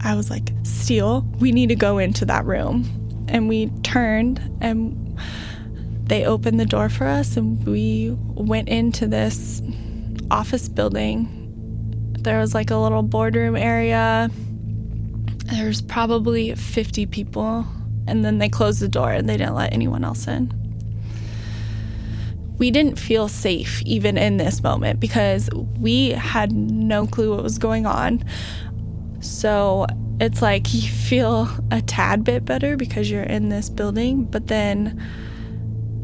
I 0.00 0.14
was 0.14 0.30
like, 0.30 0.52
Steele, 0.62 1.22
we 1.38 1.52
need 1.52 1.68
to 1.68 1.76
go 1.76 1.98
into 1.98 2.24
that 2.26 2.44
room. 2.44 3.01
And 3.28 3.48
we 3.48 3.66
turned 3.82 4.40
and 4.60 5.18
they 6.04 6.24
opened 6.24 6.60
the 6.60 6.66
door 6.66 6.88
for 6.88 7.06
us 7.06 7.36
and 7.36 7.64
we 7.66 8.16
went 8.34 8.68
into 8.68 9.06
this 9.06 9.62
office 10.30 10.68
building. 10.68 11.38
There 12.18 12.38
was 12.38 12.54
like 12.54 12.70
a 12.70 12.76
little 12.76 13.02
boardroom 13.02 13.56
area. 13.56 14.30
There's 15.46 15.80
probably 15.82 16.54
50 16.54 17.06
people. 17.06 17.66
And 18.06 18.24
then 18.24 18.38
they 18.38 18.48
closed 18.48 18.80
the 18.80 18.88
door 18.88 19.10
and 19.10 19.28
they 19.28 19.36
didn't 19.36 19.54
let 19.54 19.72
anyone 19.72 20.04
else 20.04 20.26
in. 20.26 20.52
We 22.58 22.70
didn't 22.70 22.98
feel 22.98 23.28
safe 23.28 23.82
even 23.82 24.18
in 24.18 24.36
this 24.36 24.62
moment 24.62 25.00
because 25.00 25.48
we 25.78 26.10
had 26.10 26.52
no 26.52 27.06
clue 27.06 27.34
what 27.34 27.42
was 27.42 27.58
going 27.58 27.86
on. 27.86 28.24
So 29.20 29.86
it's 30.20 30.42
like 30.42 30.72
you 30.72 30.88
feel 30.88 31.48
a 31.70 31.82
tad 31.82 32.24
bit 32.24 32.44
better 32.44 32.76
because 32.76 33.10
you're 33.10 33.22
in 33.22 33.48
this 33.48 33.68
building, 33.68 34.24
but 34.24 34.46
then 34.46 35.02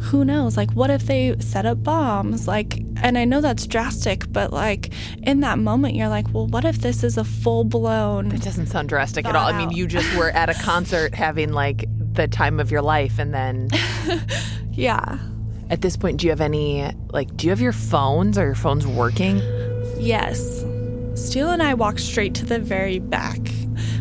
who 0.01 0.25
knows? 0.25 0.57
Like, 0.57 0.71
what 0.73 0.91
if 0.91 1.07
they 1.07 1.37
set 1.41 1.67
up 1.67 1.83
bombs? 1.83 2.47
Like, 2.47 2.79
and 3.03 3.19
I 3.19 3.25
know 3.25 3.41
that's 3.41 3.67
drastic, 3.67 4.33
but 4.33 4.53
like 4.53 4.93
in 5.23 5.41
that 5.41 5.59
moment, 5.59 5.95
you're 5.95 6.09
like, 6.09 6.33
well, 6.33 6.47
what 6.47 6.65
if 6.65 6.79
this 6.79 7.03
is 7.03 7.19
a 7.19 7.25
full 7.25 7.65
blown. 7.65 8.33
It 8.33 8.43
doesn't 8.43 8.67
sound 8.67 8.89
drastic 8.89 9.27
at 9.27 9.37
all. 9.37 9.47
I 9.47 9.57
mean, 9.57 9.71
you 9.71 9.87
just 9.87 10.15
were 10.17 10.31
at 10.31 10.49
a 10.49 10.55
concert 10.55 11.15
having 11.15 11.53
like 11.53 11.87
the 12.13 12.29
time 12.29 12.61
of 12.61 12.71
your 12.71 12.83
life, 12.83 13.19
and 13.19 13.35
then. 13.35 13.69
yeah. 14.73 15.19
At 15.71 15.83
this 15.83 15.97
point, 15.97 16.21
do 16.21 16.27
you 16.27 16.31
have 16.31 16.41
any, 16.41 16.91
like, 17.11 17.37
do 17.37 17.47
you 17.47 17.51
have 17.51 17.61
your 17.61 17.73
phones? 17.73 18.39
Are 18.39 18.47
your 18.47 18.55
phones 18.55 18.87
working? 18.87 19.39
Yes. 19.99 20.65
Steele 21.15 21.51
and 21.51 21.63
I 21.63 21.75
walk 21.75 21.99
straight 21.99 22.35
to 22.37 22.47
the 22.47 22.59
very 22.59 22.99
back 22.99 23.39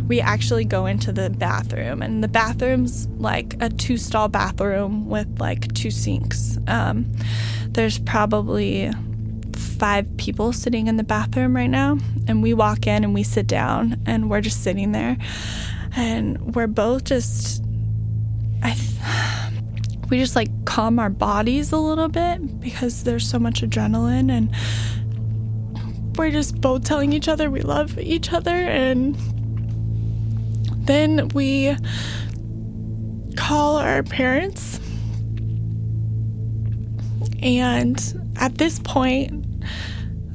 we 0.08 0.22
actually 0.22 0.63
go 0.63 0.86
into 0.86 1.12
the 1.12 1.30
bathroom, 1.30 2.02
and 2.02 2.24
the 2.24 2.28
bathroom's 2.28 3.08
like 3.17 3.56
a 3.62 3.70
two 3.70 3.98
stall 3.98 4.28
bathroom 4.30 5.10
with 5.10 5.39
like 5.39 5.74
two 5.74 5.91
sinks. 5.91 6.58
Um, 6.67 7.12
there's 7.70 8.00
probably 8.00 8.91
five 9.56 10.17
people 10.17 10.54
sitting 10.54 10.88
in 10.88 10.98
the 10.98 11.04
bathroom 11.04 11.56
right 11.56 11.70
now, 11.70 11.98
and 12.28 12.41
we 12.41 12.54
walk 12.54 12.88
in 12.88 13.04
and 13.04 13.13
we 13.13 13.24
sit 13.24 13.48
down, 13.48 14.02
and 14.06 14.30
we're 14.30 14.41
just 14.41 14.63
sitting 14.63 14.93
there, 14.93 15.17
and 15.96 16.56
we're 16.56 16.67
both 16.67 17.04
just, 17.04 17.63
I. 18.63 18.74
Th- 18.74 18.84
we 20.10 20.17
just 20.17 20.38
like 20.38 20.50
calm 20.63 21.00
our 21.00 21.10
bodies 21.10 21.74
a 21.74 21.78
little 21.78 22.08
bit 22.08 22.62
because 22.62 23.04
there's 23.04 23.30
so 23.30 23.38
much 23.38 23.62
adrenaline 23.62 24.32
and 24.32 24.56
we're 26.17 26.32
just 26.32 26.62
both 26.62 26.86
telling 26.86 27.12
each 27.12 27.28
other 27.28 27.52
we 27.52 27.62
love 27.62 28.00
each 28.00 28.32
other 28.32 28.56
and 28.56 29.17
then 30.88 31.30
we 31.30 31.76
call 33.36 33.78
our 33.78 34.04
parents. 34.04 34.80
And 37.41 38.34
at 38.38 38.58
this 38.58 38.80
point, 38.80 39.45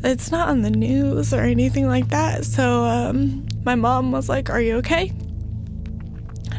it's 0.04 0.30
not 0.30 0.48
on 0.48 0.62
the 0.62 0.70
news 0.70 1.32
or 1.34 1.40
anything 1.40 1.88
like 1.88 2.08
that. 2.08 2.44
So 2.44 2.84
um, 2.84 3.46
my 3.64 3.74
mom 3.74 4.12
was 4.12 4.28
like, 4.28 4.50
Are 4.50 4.60
you 4.60 4.76
okay? 4.76 5.12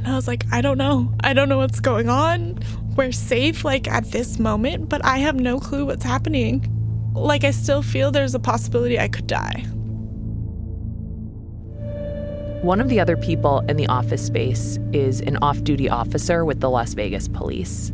And 0.04 0.12
I 0.12 0.16
was 0.16 0.28
like, 0.28 0.46
I 0.52 0.60
don't 0.62 0.78
know. 0.78 1.14
I 1.22 1.34
don't 1.34 1.48
know 1.48 1.58
what's 1.58 1.80
going 1.80 2.10
on. 2.10 2.60
We're 2.98 3.14
safe, 3.14 3.64
like 3.64 3.88
at 3.88 4.12
this 4.12 4.38
moment, 4.38 4.90
but 4.90 5.04
I 5.06 5.20
have 5.20 5.36
no 5.36 5.60
clue 5.60 5.86
what's 5.86 6.04
happening. 6.04 6.70
Like, 7.14 7.44
I 7.44 7.52
still 7.52 7.82
feel 7.82 8.12
there's 8.12 8.36
a 8.36 8.40
possibility 8.40 9.00
I 9.00 9.08
could 9.08 9.28
die. 9.28 9.66
One 12.64 12.80
of 12.80 12.88
the 12.88 13.02
other 13.02 13.18
people 13.18 13.60
in 13.68 13.76
the 13.76 13.88
office 13.88 14.26
space 14.26 14.80
is 14.94 15.20
an 15.20 15.36
off 15.42 15.62
duty 15.66 15.90
officer 15.90 16.46
with 16.46 16.62
the 16.62 16.70
Las 16.70 16.94
Vegas 16.94 17.28
police. 17.28 17.92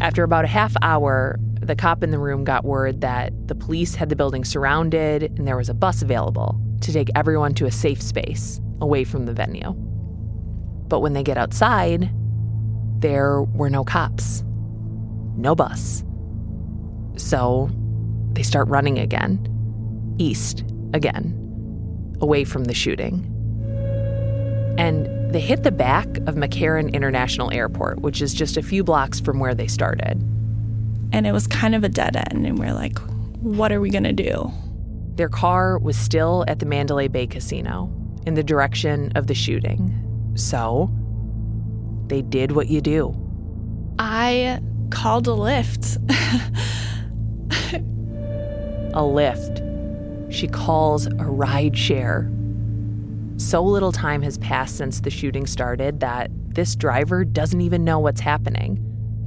After 0.00 0.22
about 0.22 0.44
a 0.44 0.46
half 0.46 0.72
hour, 0.82 1.40
the 1.60 1.74
cop 1.74 2.04
in 2.04 2.12
the 2.12 2.18
room 2.20 2.44
got 2.44 2.64
word 2.64 3.00
that 3.00 3.32
the 3.48 3.56
police 3.56 3.96
had 3.96 4.08
the 4.08 4.14
building 4.14 4.44
surrounded 4.44 5.24
and 5.36 5.48
there 5.48 5.56
was 5.56 5.68
a 5.68 5.74
bus 5.74 6.00
available 6.00 6.60
to 6.82 6.92
take 6.92 7.10
everyone 7.16 7.54
to 7.54 7.66
a 7.66 7.72
safe 7.72 8.00
space 8.00 8.60
away 8.80 9.02
from 9.02 9.26
the 9.26 9.32
venue. 9.32 9.72
But 10.86 11.00
when 11.00 11.12
they 11.12 11.24
get 11.24 11.36
outside, 11.36 12.10
there 13.00 13.42
were 13.42 13.68
no 13.68 13.82
cops, 13.82 14.44
no 15.36 15.56
bus. 15.56 16.04
So 17.16 17.68
they 18.34 18.44
start 18.44 18.68
running 18.68 19.00
again, 19.00 20.14
east 20.20 20.62
again, 20.92 21.43
away 22.24 22.44
from 22.44 22.64
the 22.64 22.74
shooting. 22.74 23.30
And 24.78 25.06
they 25.32 25.40
hit 25.40 25.62
the 25.62 25.70
back 25.70 26.06
of 26.26 26.36
McCarran 26.36 26.92
International 26.92 27.52
Airport, 27.52 28.00
which 28.00 28.22
is 28.22 28.32
just 28.32 28.56
a 28.56 28.62
few 28.62 28.82
blocks 28.82 29.20
from 29.20 29.38
where 29.38 29.54
they 29.54 29.66
started. 29.66 30.16
And 31.12 31.26
it 31.26 31.32
was 31.32 31.46
kind 31.46 31.74
of 31.74 31.84
a 31.84 31.88
dead 31.88 32.16
end, 32.16 32.46
and 32.46 32.58
we're 32.58 32.72
like, 32.72 32.98
what 33.40 33.70
are 33.70 33.80
we 33.80 33.90
gonna 33.90 34.12
do? 34.12 34.50
Their 35.16 35.28
car 35.28 35.78
was 35.78 35.96
still 35.96 36.44
at 36.48 36.60
the 36.60 36.66
Mandalay 36.66 37.08
Bay 37.08 37.26
Casino 37.26 37.92
in 38.26 38.34
the 38.34 38.42
direction 38.42 39.12
of 39.14 39.26
the 39.26 39.34
shooting. 39.34 40.32
So 40.34 40.90
they 42.06 42.22
did 42.22 42.52
what 42.52 42.68
you 42.68 42.80
do. 42.80 43.14
I 43.98 44.60
called 44.90 45.28
a 45.28 45.32
Lyft. 45.32 45.96
a 48.94 49.02
Lyft. 49.02 49.63
She 50.34 50.48
calls 50.48 51.06
a 51.06 51.26
ride 51.26 51.78
share. 51.78 52.28
So 53.36 53.62
little 53.62 53.92
time 53.92 54.20
has 54.22 54.36
passed 54.38 54.76
since 54.76 55.00
the 55.00 55.10
shooting 55.10 55.46
started 55.46 56.00
that 56.00 56.28
this 56.32 56.74
driver 56.74 57.24
doesn't 57.24 57.60
even 57.60 57.84
know 57.84 58.00
what's 58.00 58.20
happening. 58.20 58.80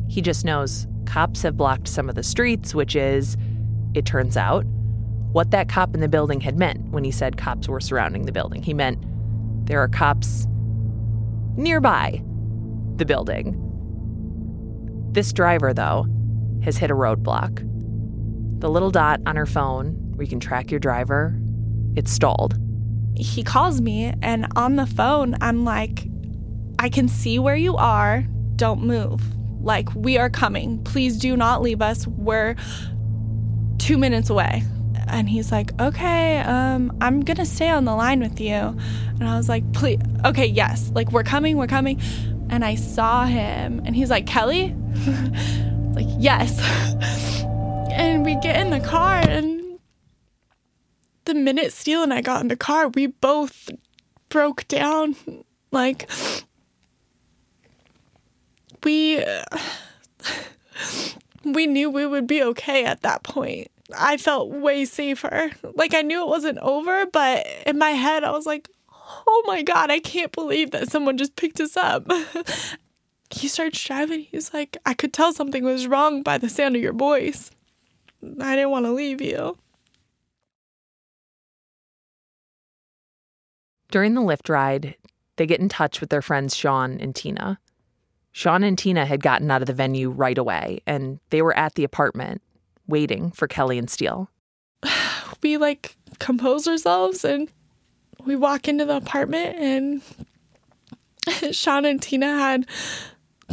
He 0.10 0.22
just 0.22 0.44
knows 0.44 0.86
cops 1.06 1.44
have 1.44 1.56
blocked 1.56 1.88
some 1.88 2.10
of 2.10 2.16
the 2.16 2.24
streets, 2.24 2.76
which 2.76 2.94
is, 2.94 3.38
it 3.94 4.06
turns 4.06 4.36
out, 4.36 4.66
what 5.32 5.52
that 5.52 5.70
cop 5.70 5.94
in 5.96 6.02
the 6.02 6.10
building 6.10 6.42
had 6.42 6.60
meant 6.60 6.90
when 6.90 7.06
he 7.06 7.12
said 7.12 7.38
cops 7.38 7.70
were 7.70 7.80
surrounding 7.80 8.26
the 8.26 8.34
building. 8.34 8.62
He 8.62 8.74
meant 8.74 9.02
there 9.66 9.80
are 9.80 9.88
cops 9.88 10.46
nearby 11.56 12.22
the 12.98 13.06
building. 13.06 13.64
This 15.14 15.32
driver, 15.32 15.74
though, 15.74 16.06
has 16.64 16.76
hit 16.76 16.92
a 16.92 16.96
roadblock. 16.96 17.64
The 18.60 18.70
little 18.70 18.92
dot 18.92 19.22
on 19.26 19.38
her 19.38 19.46
phone 19.46 20.04
where 20.18 20.24
you 20.24 20.30
can 20.30 20.40
track 20.40 20.72
your 20.72 20.80
driver, 20.80 21.40
it's 21.96 22.12
stalled. 22.12 22.58
He 23.16 23.44
calls 23.44 23.82
me, 23.82 24.14
and 24.22 24.48
on 24.56 24.76
the 24.76 24.88
phone, 24.88 25.36
I'm 25.42 25.64
like, 25.64 26.08
I 26.80 26.90
can 26.90 27.08
see 27.08 27.40
where 27.40 27.56
you 27.56 27.76
are. 27.78 28.26
Don't 28.56 28.84
move. 28.84 29.22
Like, 29.64 29.94
we 29.94 30.18
are 30.18 30.30
coming. 30.30 30.84
Please 30.84 31.18
do 31.18 31.38
not 31.38 31.62
leave 31.62 31.82
us. 31.82 32.08
We're 32.08 32.56
two 33.78 33.98
minutes 33.98 34.30
away. 34.30 34.64
And 35.08 35.30
he's 35.30 35.52
like, 35.52 35.80
okay, 35.80 36.40
um, 36.40 36.96
I'm 37.00 37.22
gonna 37.22 37.46
stay 37.46 37.70
on 37.70 37.86
the 37.86 37.96
line 37.96 38.20
with 38.20 38.42
you. 38.42 38.56
And 38.56 39.24
I 39.24 39.38
was 39.38 39.48
like, 39.48 39.72
please, 39.72 40.00
okay, 40.26 40.46
yes, 40.46 40.92
like 40.94 41.12
we're 41.12 41.24
coming, 41.24 41.58
we're 41.58 41.68
coming. 41.68 42.02
And 42.50 42.66
I 42.66 42.76
saw 42.76 43.26
him, 43.26 43.82
and 43.86 43.96
he's 43.96 44.10
like, 44.10 44.26
Kelly? 44.26 44.76
like, 45.94 46.08
yes. 46.20 46.60
and 47.92 48.26
we 48.26 48.36
get 48.36 48.60
in 48.60 48.70
the 48.70 48.80
car, 48.80 49.16
and 49.16 49.57
the 51.28 51.36
minute 51.36 51.72
Steele 51.72 52.04
and 52.04 52.14
I 52.14 52.22
got 52.22 52.42
in 52.42 52.48
the 52.48 52.56
car, 52.56 52.88
we 52.88 53.08
both 53.08 53.70
broke 54.30 54.68
down. 54.68 55.16
Like, 55.72 56.10
we. 58.84 59.24
we 61.44 61.68
knew 61.68 61.90
we 61.90 62.06
would 62.06 62.28
be 62.28 62.44
okay 62.44 62.86
at 62.86 63.02
that 63.02 63.24
point. 63.24 63.70
I 63.98 64.18
felt 64.18 64.50
way 64.50 64.86
safer. 64.86 65.52
Like 65.76 65.94
I 65.94 66.02
knew 66.02 66.22
it 66.22 66.28
wasn't 66.28 66.58
over, 66.60 67.06
but 67.06 67.46
in 67.66 67.78
my 67.78 67.92
head, 67.92 68.24
I 68.24 68.32
was 68.32 68.46
like, 68.46 68.70
oh 68.92 69.44
my 69.46 69.64
God, 69.64 69.90
I 69.90 70.00
can't 70.00 70.32
believe 70.32 70.72
that 70.72 70.92
someone 70.92 71.18
just 71.18 71.36
picked 71.36 71.60
us 71.60 71.78
up. 71.78 72.10
he 73.30 73.48
starts 73.48 73.84
driving. 73.84 74.28
He's 74.30 74.54
like, 74.54 74.78
I 74.86 74.94
could 74.94 75.14
tell 75.14 75.34
something 75.34 75.64
was 75.64 75.88
wrong 75.88 76.24
by 76.24 76.38
the 76.38 76.50
sound 76.50 76.76
of 76.76 76.82
your 76.82 76.94
voice. 76.94 77.52
I 78.42 78.56
didn't 78.56 78.72
want 78.72 78.86
to 78.86 78.92
leave 78.92 79.22
you. 79.22 79.58
During 83.90 84.14
the 84.14 84.22
Lyft 84.22 84.50
ride, 84.50 84.96
they 85.38 85.46
get 85.46 85.60
in 85.60 85.70
touch 85.70 86.02
with 86.02 86.10
their 86.10 86.22
friends 86.22 86.56
Sean 86.56 87.00
and 87.00 87.16
Tina. 87.16 87.60
Sean 88.32 88.64
and 88.64 88.78
Tina 88.78 89.06
had 89.06 89.24
gotten 89.24 89.50
out 89.50 89.62
of 89.62 89.68
the 89.68 89.74
venue 89.74 90.10
right 90.10 90.38
away, 90.38 90.80
and 90.86 91.20
they 91.30 91.42
were 91.42 91.58
at 91.58 91.76
the 91.76 91.84
apartment 91.84 92.42
waiting 92.88 93.32
for 93.32 93.48
Kelly 93.48 93.78
and 93.78 93.90
Steele. 93.90 94.30
We 95.44 95.58
like 95.58 95.96
compose 96.18 96.68
ourselves 96.68 97.24
and 97.24 97.48
we 98.26 98.36
walk 98.36 98.68
into 98.68 98.86
the 98.86 98.96
apartment, 98.96 99.56
and 99.60 100.02
Sean 101.56 101.86
and 101.86 102.02
Tina 102.02 102.26
had 102.26 102.66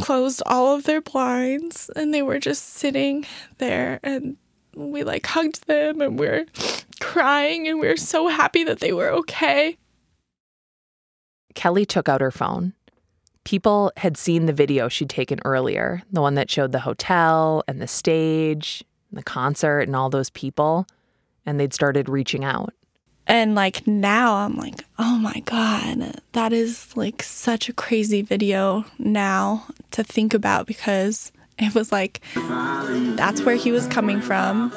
closed 0.01 0.41
all 0.45 0.75
of 0.75 0.83
their 0.83 1.01
blinds 1.01 1.89
and 1.95 2.13
they 2.13 2.21
were 2.21 2.39
just 2.39 2.69
sitting 2.73 3.25
there 3.59 3.99
and 4.03 4.37
we 4.75 5.03
like 5.03 5.25
hugged 5.25 5.67
them 5.67 6.01
and 6.01 6.19
we 6.19 6.27
are 6.27 6.45
crying 6.99 7.67
and 7.67 7.79
we 7.79 7.87
are 7.87 7.97
so 7.97 8.27
happy 8.27 8.63
that 8.63 8.79
they 8.79 8.91
were 8.91 9.09
okay. 9.09 9.77
Kelly 11.55 11.85
took 11.85 12.07
out 12.07 12.21
her 12.21 12.31
phone. 12.31 12.73
People 13.43 13.91
had 13.97 14.17
seen 14.17 14.45
the 14.45 14.53
video 14.53 14.87
she'd 14.87 15.09
taken 15.09 15.39
earlier, 15.45 16.01
the 16.11 16.21
one 16.21 16.35
that 16.35 16.49
showed 16.49 16.71
the 16.71 16.79
hotel 16.79 17.63
and 17.67 17.81
the 17.81 17.87
stage, 17.87 18.83
and 19.09 19.19
the 19.19 19.23
concert, 19.23 19.81
and 19.81 19.95
all 19.95 20.09
those 20.09 20.29
people, 20.29 20.87
and 21.45 21.59
they'd 21.59 21.73
started 21.73 22.09
reaching 22.09 22.43
out. 22.43 22.73
And 23.27 23.55
like 23.55 23.87
now 23.87 24.35
I'm 24.35 24.55
like, 24.55 24.85
oh 24.99 25.17
my 25.17 25.41
God, 25.45 26.19
that 26.33 26.53
is 26.53 26.95
like 26.95 27.23
such 27.23 27.69
a 27.69 27.73
crazy 27.73 28.21
video 28.21 28.85
now 28.99 29.65
to 29.91 30.03
think 30.03 30.33
about 30.33 30.67
because 30.67 31.31
it 31.57 31.73
was 31.73 31.91
like, 31.91 32.21
that's 32.35 33.41
where 33.41 33.55
he 33.55 33.71
was 33.71 33.87
coming 33.87 34.21
from. 34.21 34.71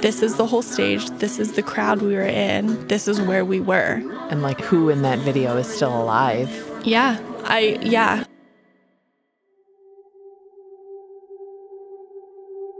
This 0.00 0.22
is 0.22 0.36
the 0.36 0.46
whole 0.46 0.62
stage. 0.62 1.10
This 1.18 1.38
is 1.38 1.52
the 1.52 1.62
crowd 1.62 2.00
we 2.00 2.14
were 2.14 2.22
in. 2.22 2.86
This 2.88 3.06
is 3.06 3.20
where 3.20 3.44
we 3.44 3.60
were. 3.60 4.02
And 4.30 4.42
like, 4.42 4.60
who 4.60 4.88
in 4.88 5.02
that 5.02 5.18
video 5.18 5.56
is 5.58 5.66
still 5.66 5.94
alive? 6.00 6.50
Yeah. 6.84 7.20
I, 7.44 7.78
yeah. 7.82 8.24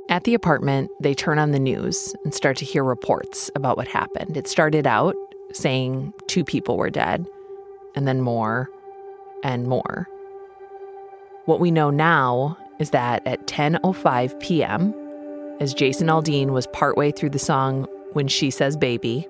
At 0.08 0.24
the 0.24 0.34
apartment, 0.34 0.90
they 1.00 1.14
turn 1.14 1.38
on 1.38 1.52
the 1.52 1.60
news 1.60 2.14
and 2.24 2.34
start 2.34 2.56
to 2.56 2.64
hear 2.64 2.82
reports 2.82 3.50
about 3.54 3.76
what 3.76 3.86
happened. 3.86 4.36
It 4.36 4.48
started 4.48 4.86
out 4.86 5.14
saying 5.52 6.12
two 6.26 6.42
people 6.42 6.76
were 6.78 6.90
dead, 6.90 7.26
and 7.94 8.08
then 8.08 8.20
more 8.20 8.68
and 9.44 9.66
more. 9.66 10.08
What 11.44 11.60
we 11.60 11.70
know 11.70 11.90
now 11.90 12.56
is 12.78 12.90
that 12.90 13.26
at 13.26 13.46
10:05 13.46 14.40
p.m., 14.40 14.94
as 15.60 15.74
Jason 15.74 16.08
Aldean 16.08 16.50
was 16.50 16.66
partway 16.68 17.12
through 17.12 17.30
the 17.30 17.38
song 17.38 17.86
When 18.14 18.28
She 18.28 18.50
Says 18.50 18.76
Baby, 18.76 19.28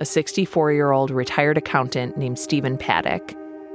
a 0.00 0.04
64-year-old 0.04 1.12
retired 1.12 1.56
accountant 1.56 2.18
named 2.18 2.40
Stephen 2.40 2.76
Paddock 2.76 3.34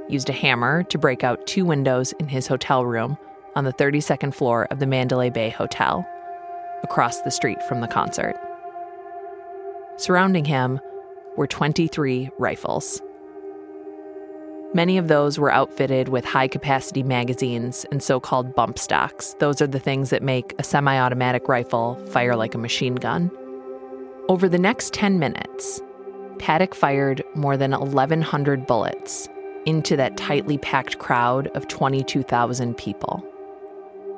used 0.10 0.30
a 0.30 0.34
hammer 0.34 0.84
to 0.84 0.98
break 0.98 1.24
out 1.24 1.48
two 1.48 1.64
windows 1.64 2.14
in 2.20 2.28
his 2.28 2.48
hotel 2.48 2.86
room 2.86 3.18
on 3.56 3.64
the 3.64 3.74
32nd 3.74 4.34
floor 4.34 4.68
of 4.72 4.80
the 4.80 4.86
Mandalay 4.86 5.30
Bay 5.30 5.50
Hotel, 5.50 6.06
across 6.84 7.22
the 7.22 7.32
street 7.32 7.64
from 7.64 7.80
the 7.80 7.88
concert. 7.88 8.36
Surrounding 9.96 10.46
him 10.46 10.80
were 11.38 11.48
23 11.48 12.30
rifles. 12.38 13.02
Many 14.74 14.98
of 14.98 15.08
those 15.08 15.40
were 15.40 15.52
outfitted 15.52 16.10
with 16.10 16.26
high 16.26 16.50
capacity 16.50 17.02
magazines 17.02 17.86
and 17.90 18.04
so 18.04 18.20
called 18.20 18.54
bump 18.54 18.78
stocks. 18.78 19.34
Those 19.40 19.62
are 19.62 19.68
the 19.68 19.80
things 19.80 20.10
that 20.10 20.22
make 20.22 20.54
a 20.60 20.64
semi 20.64 21.00
automatic 21.00 21.48
rifle 21.48 21.96
fire 22.08 22.36
like 22.36 22.54
a 22.54 22.58
machine 22.58 22.96
gun. 22.96 23.32
Over 24.28 24.50
the 24.50 24.60
next 24.60 24.94
10 24.94 25.20
minutes, 25.20 25.82
Paddock 26.38 26.76
fired 26.76 27.24
more 27.34 27.56
than 27.56 27.72
1,100 27.72 28.68
bullets 28.68 29.30
into 29.66 29.96
that 29.96 30.18
tightly 30.18 30.58
packed 30.58 31.00
crowd 31.00 31.48
of 31.56 31.70
22,000 31.70 32.78
people. 32.78 33.26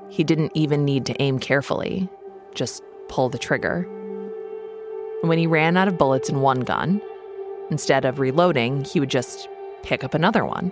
He 0.10 0.24
didn't 0.24 0.52
even 0.56 0.84
need 0.84 1.06
to 1.06 1.22
aim 1.22 1.38
carefully, 1.38 2.10
just 2.56 2.82
pull 3.08 3.30
the 3.30 3.38
trigger. 3.38 3.84
When 5.22 5.38
he 5.38 5.46
ran 5.46 5.78
out 5.78 5.88
of 5.88 5.98
bullets 5.98 6.30
in 6.30 6.42
one 6.42 6.62
gun, 6.62 7.02
instead 7.70 8.04
of 8.04 8.20
reloading, 8.20 8.84
he 8.84 9.00
would 9.00 9.10
just 9.10 9.48
pick 9.84 10.04
up 10.04 10.14
another 10.14 10.46
one. 10.46 10.72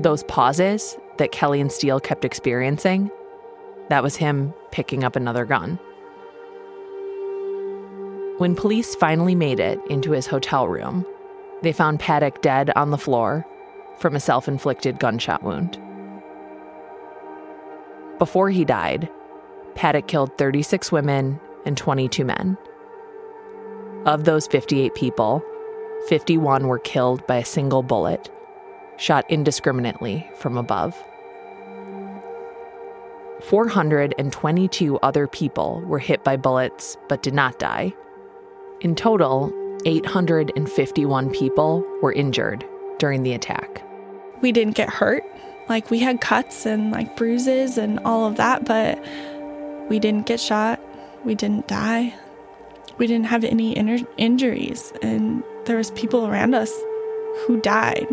Those 0.00 0.22
pauses 0.24 0.96
that 1.18 1.32
Kelly 1.32 1.60
and 1.60 1.72
Steele 1.72 2.00
kept 2.00 2.24
experiencing, 2.24 3.10
that 3.88 4.02
was 4.02 4.16
him 4.16 4.52
picking 4.70 5.04
up 5.04 5.16
another 5.16 5.44
gun. 5.44 5.78
When 8.38 8.54
police 8.54 8.94
finally 8.94 9.34
made 9.34 9.58
it 9.58 9.80
into 9.90 10.12
his 10.12 10.26
hotel 10.26 10.68
room, 10.68 11.04
they 11.62 11.72
found 11.72 11.98
Paddock 11.98 12.40
dead 12.40 12.70
on 12.76 12.90
the 12.90 12.98
floor 12.98 13.44
from 13.98 14.14
a 14.14 14.20
self 14.20 14.46
inflicted 14.46 15.00
gunshot 15.00 15.42
wound. 15.42 15.80
Before 18.18 18.50
he 18.50 18.64
died, 18.64 19.10
Paddock 19.74 20.06
killed 20.06 20.36
36 20.38 20.92
women 20.92 21.40
and 21.64 21.76
22 21.76 22.24
men. 22.24 22.56
Of 24.06 24.24
those 24.24 24.46
58 24.46 24.94
people, 24.94 25.42
51 26.06 26.68
were 26.68 26.78
killed 26.78 27.26
by 27.26 27.36
a 27.36 27.44
single 27.44 27.82
bullet, 27.82 28.30
shot 28.96 29.24
indiscriminately 29.28 30.28
from 30.36 30.56
above. 30.56 30.94
422 33.42 34.98
other 34.98 35.26
people 35.26 35.82
were 35.86 35.98
hit 35.98 36.24
by 36.24 36.36
bullets 36.36 36.96
but 37.08 37.22
did 37.22 37.34
not 37.34 37.58
die. 37.58 37.92
In 38.80 38.94
total, 38.94 39.52
851 39.84 41.30
people 41.30 41.84
were 42.02 42.12
injured 42.12 42.64
during 42.98 43.22
the 43.22 43.32
attack. 43.32 43.82
We 44.40 44.52
didn't 44.52 44.76
get 44.76 44.88
hurt. 44.88 45.24
Like 45.68 45.90
we 45.90 45.98
had 45.98 46.20
cuts 46.20 46.66
and 46.66 46.90
like 46.90 47.16
bruises 47.16 47.76
and 47.78 47.98
all 48.00 48.26
of 48.26 48.36
that, 48.36 48.64
but 48.64 48.98
we 49.88 49.98
didn't 49.98 50.26
get 50.26 50.40
shot. 50.40 50.80
We 51.24 51.34
didn't 51.34 51.68
die. 51.68 52.14
We 52.96 53.06
didn't 53.06 53.26
have 53.26 53.44
any 53.44 53.72
inner 53.72 53.98
injuries 54.16 54.92
and 55.02 55.42
there 55.68 55.76
was 55.76 55.90
people 55.90 56.26
around 56.26 56.54
us 56.54 56.72
who 57.46 57.60
died. 57.60 58.08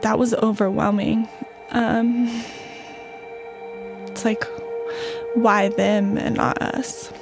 That 0.00 0.18
was 0.18 0.32
overwhelming. 0.34 1.28
Um, 1.70 2.28
it's 4.08 4.24
like 4.24 4.42
why 5.34 5.68
them 5.68 6.16
and 6.16 6.36
not 6.36 6.60
us? 6.62 7.12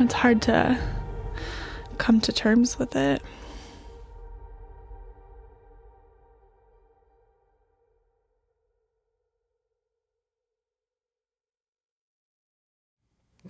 It's 0.00 0.14
hard 0.14 0.40
to 0.42 0.78
come 1.98 2.20
to 2.20 2.32
terms 2.32 2.78
with 2.78 2.94
it. 2.94 3.22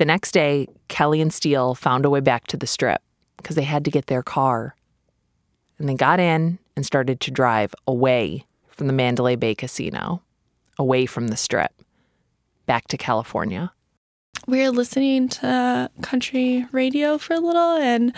The 0.01 0.07
next 0.07 0.33
day, 0.33 0.67
Kelly 0.89 1.21
and 1.21 1.31
Steele 1.31 1.75
found 1.75 2.07
a 2.07 2.11
way 2.11 2.21
back 2.21 2.47
to 2.47 2.57
the 2.57 2.67
strip 2.67 3.03
because 3.37 3.55
they 3.55 3.65
had 3.65 3.85
to 3.85 3.91
get 3.91 4.07
their 4.07 4.23
car. 4.23 4.75
And 5.79 5.87
they 5.87 5.93
got 5.93 6.19
in 6.19 6.59
and 6.75 6.87
started 6.87 7.21
to 7.21 7.31
drive 7.31 7.75
away 7.87 8.47
from 8.69 8.87
the 8.87 8.95
Mandalay 8.95 9.37
Bay 9.37 9.55
Casino, 9.55 10.23
away 10.79 11.05
from 11.05 11.29
the 11.29 11.37
strip, 11.37 11.73
back 12.65 12.89
to 12.89 12.97
California. 12.97 13.73
We 14.47 14.63
were 14.63 14.71
listening 14.71 15.29
to 15.29 15.91
country 16.01 16.65
radio 16.73 17.19
for 17.19 17.35
a 17.35 17.41
little 17.41 17.77
and 17.77 18.15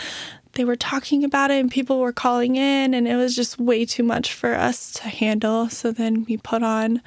they 0.53 0.64
were 0.64 0.77
talking 0.77 1.25
about 1.25 1.51
it 1.51 1.59
and 1.59 1.68
people 1.68 1.99
were 1.99 2.12
calling 2.12 2.55
in 2.55 2.95
and 2.95 3.09
it 3.09 3.16
was 3.16 3.35
just 3.35 3.59
way 3.59 3.87
too 3.87 4.05
much 4.05 4.33
for 4.33 4.55
us 4.55 4.92
to 4.92 5.09
handle. 5.09 5.68
So 5.68 5.90
then 5.90 6.27
we 6.27 6.37
put 6.37 6.62
on 6.62 7.03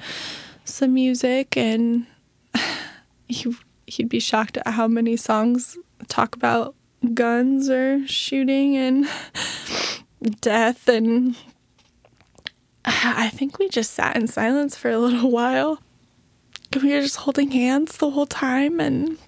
some 0.66 0.92
music 0.92 1.56
and 1.56 2.06
he 3.26 3.56
he'd 3.86 4.08
be 4.08 4.20
shocked 4.20 4.56
at 4.58 4.66
how 4.68 4.88
many 4.88 5.16
songs 5.16 5.76
talk 6.08 6.34
about 6.34 6.74
guns 7.14 7.70
or 7.70 8.06
shooting 8.06 8.76
and 8.76 9.08
death 10.40 10.88
and 10.88 11.36
I 12.84 13.30
think 13.30 13.58
we 13.58 13.68
just 13.68 13.92
sat 13.92 14.16
in 14.16 14.28
silence 14.28 14.76
for 14.76 14.90
a 14.90 14.98
little 14.98 15.30
while. 15.32 15.80
We 16.80 16.92
were 16.92 17.00
just 17.00 17.16
holding 17.16 17.50
hands 17.50 17.96
the 17.96 18.10
whole 18.10 18.26
time 18.26 18.80
and 18.80 19.18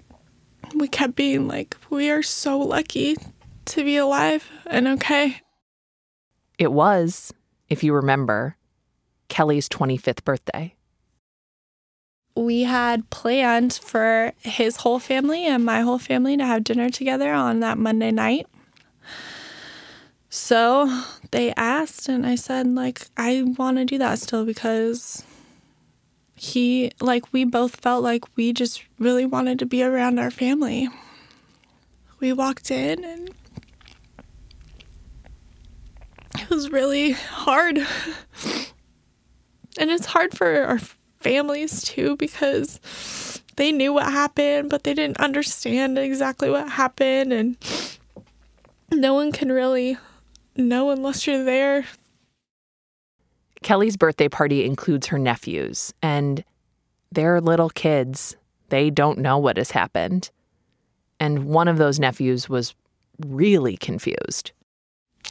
we 0.75 0.87
kept 0.87 1.15
being 1.15 1.47
like, 1.47 1.75
we 1.89 2.09
are 2.09 2.23
so 2.23 2.59
lucky 2.59 3.17
to 3.65 3.83
be 3.83 3.97
alive 3.97 4.49
and 4.67 4.87
okay. 4.87 5.41
It 6.57 6.71
was, 6.71 7.33
if 7.69 7.83
you 7.83 7.93
remember, 7.93 8.55
Kelly's 9.29 9.69
25th 9.69 10.23
birthday 10.23 10.75
we 12.39 12.63
had 12.63 13.09
planned 13.09 13.73
for 13.73 14.31
his 14.41 14.77
whole 14.77 14.99
family 14.99 15.45
and 15.45 15.65
my 15.65 15.81
whole 15.81 15.99
family 15.99 16.37
to 16.37 16.45
have 16.45 16.63
dinner 16.63 16.89
together 16.89 17.33
on 17.33 17.59
that 17.59 17.77
Monday 17.77 18.11
night. 18.11 18.47
So 20.29 21.03
they 21.31 21.53
asked, 21.55 22.07
and 22.07 22.25
I 22.25 22.35
said, 22.35 22.67
like, 22.67 23.07
I 23.17 23.43
want 23.57 23.77
to 23.77 23.85
do 23.85 23.97
that 23.97 24.19
still 24.19 24.45
because 24.45 25.23
he, 26.35 26.91
like, 27.01 27.33
we 27.33 27.43
both 27.43 27.77
felt 27.77 28.03
like 28.03 28.23
we 28.35 28.53
just 28.53 28.83
really 28.99 29.25
wanted 29.25 29.59
to 29.59 29.65
be 29.65 29.83
around 29.83 30.19
our 30.19 30.31
family. 30.31 30.87
We 32.19 32.31
walked 32.31 32.69
in, 32.69 33.03
and 33.03 33.31
it 36.37 36.49
was 36.49 36.69
really 36.69 37.11
hard. 37.11 37.77
and 39.77 39.89
it's 39.89 40.05
hard 40.05 40.37
for 40.37 40.63
our 40.63 40.79
families 41.21 41.83
too 41.83 42.15
because 42.17 42.79
they 43.55 43.71
knew 43.71 43.93
what 43.93 44.05
happened, 44.05 44.69
but 44.69 44.83
they 44.83 44.93
didn't 44.93 45.19
understand 45.19 45.97
exactly 45.97 46.49
what 46.49 46.69
happened. 46.69 47.33
And 47.33 47.57
no 48.91 49.13
one 49.13 49.31
can 49.31 49.51
really 49.51 49.97
know 50.55 50.91
unless 50.91 51.27
you're 51.27 51.43
there. 51.43 51.85
Kelly's 53.61 53.97
birthday 53.97 54.29
party 54.29 54.63
includes 54.63 55.07
her 55.07 55.19
nephews, 55.19 55.93
and 56.01 56.43
they're 57.11 57.41
little 57.41 57.69
kids. 57.69 58.37
They 58.69 58.89
don't 58.89 59.19
know 59.19 59.37
what 59.37 59.57
has 59.57 59.71
happened. 59.71 60.29
And 61.19 61.45
one 61.45 61.67
of 61.67 61.77
those 61.77 61.99
nephews 61.99 62.47
was 62.47 62.73
really 63.27 63.75
confused. 63.75 64.51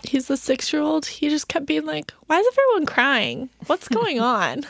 He's 0.04 0.28
the 0.28 0.36
six 0.36 0.72
year 0.72 0.82
old. 0.82 1.06
He 1.06 1.30
just 1.30 1.48
kept 1.48 1.66
being 1.66 1.86
like, 1.86 2.12
Why 2.26 2.38
is 2.38 2.46
everyone 2.52 2.86
crying? 2.86 3.48
What's 3.66 3.88
going 3.88 4.20
on? 4.20 4.64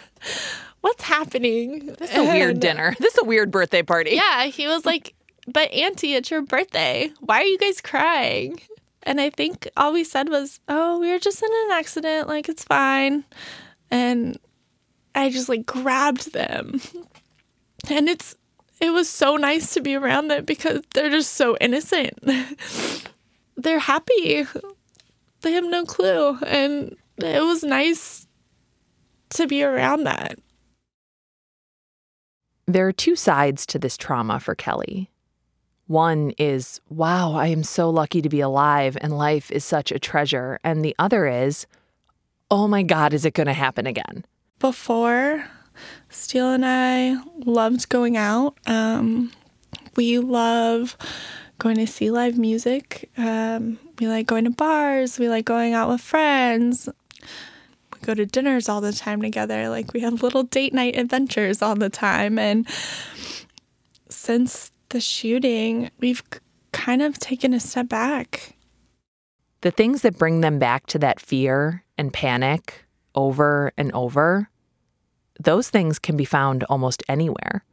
What's 0.81 1.05
happening? 1.05 1.95
This 1.99 2.11
is 2.11 2.17
a 2.17 2.25
weird 2.25 2.61
dinner. 2.61 2.95
This 3.01 3.15
is 3.15 3.23
a 3.23 3.27
weird 3.27 3.51
birthday 3.51 3.83
party. 3.83 4.13
Yeah, 4.13 4.47
he 4.47 4.67
was 4.67 4.85
like, 4.85 5.15
but 5.47 5.71
Auntie, 5.73 6.15
it's 6.15 6.31
your 6.31 6.43
birthday. 6.43 7.11
Why 7.21 7.41
are 7.41 7.47
you 7.47 7.59
guys 7.59 7.81
crying? 7.81 8.61
And 9.03 9.21
I 9.21 9.31
think 9.31 9.69
all 9.77 9.93
we 9.93 10.05
said 10.05 10.29
was, 10.29 10.61
oh, 10.69 10.99
we 10.99 11.11
were 11.11 11.19
just 11.19 11.43
in 11.43 11.49
an 11.51 11.71
accident. 11.73 12.29
Like, 12.29 12.49
it's 12.49 12.65
fine. 12.65 13.25
And 13.91 14.39
I 15.15 15.31
just 15.31 15.49
like 15.49 15.65
grabbed 15.65 16.33
them. 16.33 16.81
And 17.89 18.09
it's, 18.09 18.35
it 18.81 18.91
was 18.91 19.09
so 19.09 19.37
nice 19.37 19.73
to 19.75 19.81
be 19.81 19.95
around 19.95 20.29
them 20.29 20.45
because 20.45 20.83
they're 20.93 21.11
just 21.11 21.35
so 21.35 21.57
innocent. 21.61 22.19
they're 23.57 23.79
happy. 23.79 24.47
They 25.41 25.53
have 25.53 25.65
no 25.65 25.85
clue. 25.85 26.39
And 26.45 26.97
it 27.17 27.43
was 27.43 27.63
nice 27.63 28.27
to 29.31 29.47
be 29.47 29.63
around 29.63 30.05
that. 30.05 30.39
There 32.69 32.87
are 32.87 32.93
two 32.93 33.17
sides 33.17 33.65
to 33.65 33.79
this 33.79 33.97
trauma 33.97 34.39
for 34.39 34.55
Kelly. 34.55 35.11
One 35.87 36.33
is, 36.37 36.83
wow, 36.91 37.33
I 37.33 37.47
am 37.47 37.63
so 37.63 37.89
lucky 37.89 38.21
to 38.21 38.29
be 38.29 38.41
alive 38.41 38.99
and 39.01 39.17
life 39.17 39.51
is 39.51 39.65
such 39.65 39.91
a 39.91 39.99
treasure. 39.99 40.61
And 40.63 40.85
the 40.85 40.95
other 40.99 41.27
is, 41.27 41.67
oh 42.51 42.69
my 42.69 42.83
God, 42.83 43.15
is 43.15 43.25
it 43.25 43.33
going 43.33 43.47
to 43.47 43.55
happen 43.55 43.87
again? 43.87 44.27
Before, 44.59 45.47
Steele 46.11 46.53
and 46.53 46.67
I 46.67 47.17
loved 47.39 47.89
going 47.89 48.19
out. 48.19 48.59
Um, 48.67 49.33
we 49.97 50.19
love 50.19 50.95
going 51.59 51.77
to 51.77 51.87
see 51.87 52.11
live 52.11 52.37
music. 52.37 53.11
Um, 53.17 53.79
we 53.99 54.09
like 54.09 54.27
going 54.27 54.45
to 54.45 54.51
bars. 54.51 55.19
We 55.19 55.31
like 55.31 55.47
going 55.47 55.73
out 55.73 55.89
with 55.89 56.03
friends 56.03 56.87
go 58.03 58.15
to 58.15 58.27
dinners 58.27 58.69
all 58.69 58.81
the 58.81 58.93
time 58.93 59.23
together. 59.23 59.69
Like 59.69 59.93
we 59.93 60.01
have 60.01 60.23
little 60.23 60.43
date 60.43 60.73
night 60.73 60.97
adventures 60.97 61.63
all 61.63 61.75
the 61.75 61.91
time. 61.91 62.39
And 62.39 62.67
since 64.09 64.71
the 64.91 65.01
shooting, 65.01 65.91
we've 66.01 66.23
kind 66.73 67.03
of 67.03 67.19
taken 67.19 67.55
a 67.55 67.61
step 67.61 67.89
back. 67.89 68.57
The 69.61 69.71
things 69.71 70.03
that 70.03 70.19
bring 70.19 70.41
them 70.41 70.59
back 70.59 70.87
to 70.87 70.99
that 71.01 71.21
fear 71.21 71.85
and 71.97 72.13
panic 72.13 72.85
over 73.15 73.73
and 73.77 73.93
over, 73.93 74.49
those 75.41 75.69
things 75.69 75.99
can 75.99 76.17
be 76.17 76.25
found 76.25 76.65
almost 76.65 77.03
anywhere. 77.09 77.65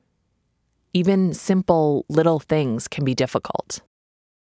Even 0.93 1.33
simple 1.33 2.05
little 2.09 2.39
things 2.39 2.87
can 2.87 3.05
be 3.05 3.13
difficult. 3.13 3.81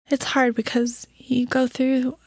It's 0.10 0.26
hard 0.26 0.54
because 0.54 1.08
you 1.18 1.46
go 1.46 1.66
through 1.68 2.18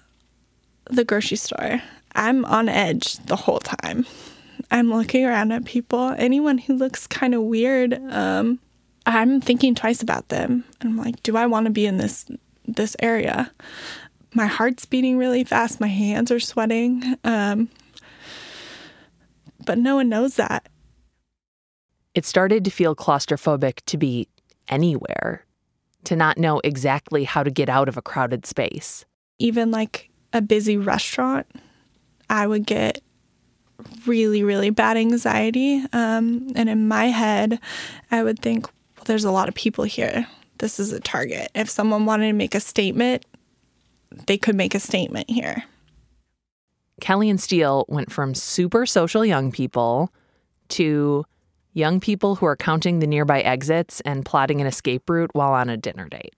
the 0.91 1.05
grocery 1.05 1.37
store 1.37 1.83
I'm 2.15 2.45
on 2.45 2.69
edge 2.69 3.17
the 3.27 3.37
whole 3.37 3.59
time. 3.59 4.07
I'm 4.71 4.93
looking 4.93 5.25
around 5.25 5.53
at 5.53 5.65
people. 5.65 6.15
Anyone 6.17 6.59
who 6.59 6.75
looks 6.75 7.07
kind 7.07 7.35
of 7.35 7.43
weird, 7.43 8.01
um, 8.11 8.59
I'm 9.07 9.41
thinking 9.41 9.75
twice 9.75 10.03
about 10.03 10.29
them. 10.29 10.65
I'm 10.81 10.97
like, 10.97 11.23
do 11.23 11.37
I 11.37 11.47
want 11.47 11.67
to 11.67 11.71
be 11.71 11.87
in 11.87 11.99
this 11.99 12.27
this 12.67 12.97
area? 13.01 13.53
My 14.33 14.47
heart's 14.47 14.85
beating 14.87 15.19
really 15.19 15.45
fast. 15.45 15.81
My 15.81 15.89
hands 15.89 16.31
are 16.31 16.41
sweating. 16.41 17.17
Um, 17.25 17.69
but 19.65 19.79
no 19.79 19.97
one 19.97 20.09
knows 20.09 20.37
that. 20.37 20.69
It 22.15 22.25
started 22.25 22.65
to 22.65 22.71
feel 22.71 22.95
claustrophobic 22.95 23.81
to 23.87 23.97
be 23.97 24.29
anywhere, 24.69 25.45
to 26.05 26.17
not 26.17 26.39
know 26.39 26.61
exactly 26.63 27.25
how 27.25 27.43
to 27.43 27.51
get 27.51 27.69
out 27.69 27.89
of 27.89 27.97
a 27.97 28.03
crowded 28.03 28.47
space. 28.47 29.05
Even 29.39 29.71
like 29.71 30.11
a 30.33 30.41
busy 30.41 30.77
restaurant, 30.77 31.47
I 32.29 32.47
would 32.47 32.67
get 32.67 33.01
really, 34.07 34.43
really 34.43 34.71
bad 34.71 34.97
anxiety. 34.97 35.85
Um, 35.93 36.53
and 36.55 36.69
in 36.69 36.89
my 36.89 37.07
head, 37.07 37.59
I 38.11 38.23
would 38.23 38.41
think, 38.41 38.67
well, 38.97 39.05
there's 39.07 39.25
a 39.25 39.31
lot 39.31 39.49
of 39.49 39.55
people 39.55 39.85
here. 39.85 40.27
This 40.59 40.79
is 40.79 40.93
a 40.93 41.01
target. 41.01 41.51
If 41.55 41.69
someone 41.69 42.07
wanted 42.07 42.29
to 42.29 42.33
make 42.33 42.55
a 42.55 42.61
statement, 42.61 43.25
they 44.27 44.39
could 44.39 44.55
make 44.55 44.75
a 44.75 44.81
statement 44.81 45.29
here. 45.29 45.65
Kelly 47.01 47.29
and 47.29 47.41
Steele 47.41 47.85
went 47.89 48.13
from 48.13 48.35
super 48.35 48.87
social 48.87 49.25
young 49.25 49.51
people 49.51 50.13
to 50.69 51.25
young 51.73 51.99
people 51.99 52.37
who 52.37 52.47
are 52.47 52.57
counting 52.57 53.01
the 53.01 53.07
nearby 53.07 53.41
exits 53.41 54.01
and 54.03 54.25
plotting 54.25 54.61
an 54.61 54.67
escape 54.67 55.11
route 55.11 55.31
while 55.35 55.53
on 55.53 55.69
a 55.69 55.77
dinner 55.77 56.09
date. 56.09 56.35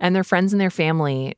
And 0.00 0.16
their 0.16 0.24
friends 0.24 0.52
and 0.52 0.60
their 0.60 0.70
family 0.70 1.36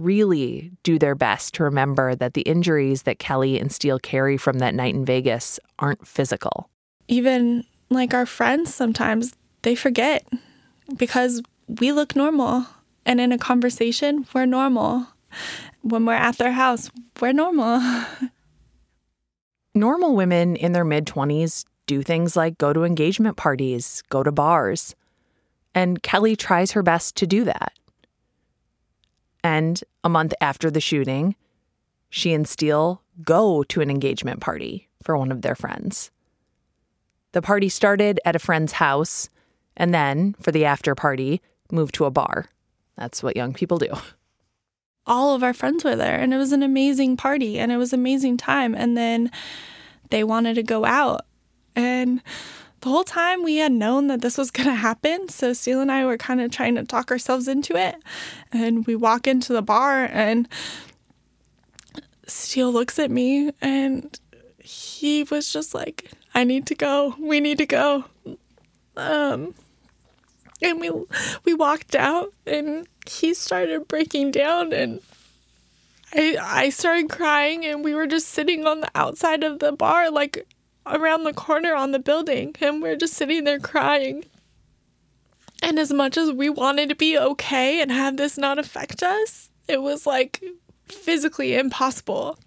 really 0.00 0.72
do 0.82 0.98
their 0.98 1.14
best 1.14 1.54
to 1.54 1.64
remember 1.64 2.14
that 2.14 2.34
the 2.34 2.42
injuries 2.42 3.02
that 3.02 3.18
Kelly 3.18 3.58
and 3.58 3.70
Steele 3.72 3.98
carry 3.98 4.36
from 4.36 4.58
that 4.58 4.74
night 4.74 4.94
in 4.94 5.04
Vegas 5.04 5.60
aren't 5.78 6.06
physical. 6.06 6.68
Even 7.08 7.64
like 7.90 8.14
our 8.14 8.26
friends, 8.26 8.74
sometimes 8.74 9.34
they 9.62 9.74
forget 9.74 10.26
because 10.96 11.42
we 11.66 11.92
look 11.92 12.16
normal. 12.16 12.66
And 13.06 13.20
in 13.20 13.32
a 13.32 13.38
conversation, 13.38 14.26
we're 14.34 14.46
normal. 14.46 15.06
When 15.82 16.04
we're 16.04 16.12
at 16.12 16.38
their 16.38 16.52
house, 16.52 16.90
we're 17.20 17.32
normal. 17.32 17.80
Normal 19.72 20.16
women 20.16 20.56
in 20.56 20.72
their 20.72 20.84
mid 20.84 21.06
20s 21.06 21.64
do 21.86 22.02
things 22.02 22.36
like 22.36 22.58
go 22.58 22.72
to 22.72 22.82
engagement 22.82 23.36
parties, 23.36 24.02
go 24.08 24.24
to 24.24 24.32
bars. 24.32 24.96
And 25.76 26.02
Kelly 26.02 26.34
tries 26.34 26.72
her 26.72 26.82
best 26.82 27.14
to 27.16 27.26
do 27.26 27.44
that. 27.44 27.72
And 29.42 29.82
a 30.04 30.08
month 30.08 30.34
after 30.40 30.70
the 30.70 30.80
shooting, 30.80 31.34
she 32.08 32.32
and 32.32 32.46
Steele 32.46 33.02
go 33.22 33.62
to 33.64 33.80
an 33.80 33.90
engagement 33.90 34.40
party 34.40 34.88
for 35.02 35.16
one 35.16 35.32
of 35.32 35.42
their 35.42 35.54
friends. 35.54 36.10
The 37.32 37.42
party 37.42 37.68
started 37.68 38.20
at 38.24 38.36
a 38.36 38.40
friend's 38.40 38.72
house 38.72 39.28
and 39.76 39.94
then, 39.94 40.34
for 40.40 40.52
the 40.52 40.64
after 40.64 40.94
party, 40.94 41.40
moved 41.70 41.94
to 41.94 42.04
a 42.04 42.10
bar. 42.10 42.46
That's 42.96 43.22
what 43.22 43.36
young 43.36 43.54
people 43.54 43.78
do. 43.78 43.92
All 45.06 45.34
of 45.34 45.42
our 45.42 45.54
friends 45.54 45.84
were 45.84 45.96
there, 45.96 46.18
and 46.18 46.34
it 46.34 46.36
was 46.36 46.52
an 46.52 46.62
amazing 46.62 47.16
party 47.16 47.58
and 47.58 47.72
it 47.72 47.78
was 47.78 47.92
an 47.92 48.00
amazing 48.00 48.36
time. 48.36 48.74
And 48.74 48.96
then 48.96 49.30
they 50.10 50.22
wanted 50.22 50.54
to 50.54 50.62
go 50.62 50.84
out. 50.84 51.22
And 51.74 52.20
the 52.80 52.88
whole 52.88 53.04
time 53.04 53.42
we 53.42 53.56
had 53.56 53.72
known 53.72 54.06
that 54.06 54.20
this 54.20 54.38
was 54.38 54.50
going 54.50 54.68
to 54.68 54.74
happen. 54.74 55.28
So 55.28 55.52
Steele 55.52 55.80
and 55.80 55.92
I 55.92 56.04
were 56.04 56.16
kind 56.16 56.40
of 56.40 56.50
trying 56.50 56.74
to 56.76 56.84
talk 56.84 57.10
ourselves 57.10 57.48
into 57.48 57.76
it. 57.76 57.96
And 58.52 58.86
we 58.86 58.96
walk 58.96 59.26
into 59.26 59.52
the 59.52 59.62
bar, 59.62 60.04
and 60.04 60.48
Steele 62.26 62.72
looks 62.72 62.98
at 62.98 63.10
me, 63.10 63.52
and 63.60 64.18
he 64.58 65.24
was 65.24 65.52
just 65.52 65.74
like, 65.74 66.10
I 66.34 66.44
need 66.44 66.66
to 66.66 66.74
go. 66.74 67.14
We 67.18 67.40
need 67.40 67.58
to 67.58 67.66
go. 67.66 68.04
Um, 68.96 69.54
and 70.62 70.80
we 70.80 70.90
we 71.44 71.54
walked 71.54 71.94
out, 71.94 72.32
and 72.46 72.86
he 73.08 73.34
started 73.34 73.88
breaking 73.88 74.30
down, 74.32 74.72
and 74.72 75.00
I 76.12 76.36
I 76.40 76.70
started 76.70 77.08
crying, 77.08 77.64
and 77.64 77.84
we 77.84 77.94
were 77.94 78.06
just 78.06 78.28
sitting 78.28 78.66
on 78.66 78.80
the 78.80 78.90
outside 78.94 79.42
of 79.42 79.58
the 79.58 79.72
bar, 79.72 80.10
like 80.10 80.46
around 80.86 81.24
the 81.24 81.32
corner 81.32 81.74
on 81.74 81.92
the 81.92 81.98
building, 81.98 82.54
and 82.60 82.82
we're 82.82 82.96
just 82.96 83.14
sitting 83.14 83.44
there 83.44 83.58
crying. 83.58 84.24
And 85.62 85.78
as 85.78 85.92
much 85.92 86.16
as 86.16 86.32
we 86.32 86.48
wanted 86.48 86.88
to 86.88 86.94
be 86.94 87.18
okay 87.18 87.80
and 87.80 87.92
have 87.92 88.16
this 88.16 88.38
not 88.38 88.58
affect 88.58 89.02
us, 89.02 89.50
it 89.68 89.82
was 89.82 90.06
like 90.06 90.42
physically 90.88 91.54
impossible. 91.54 92.38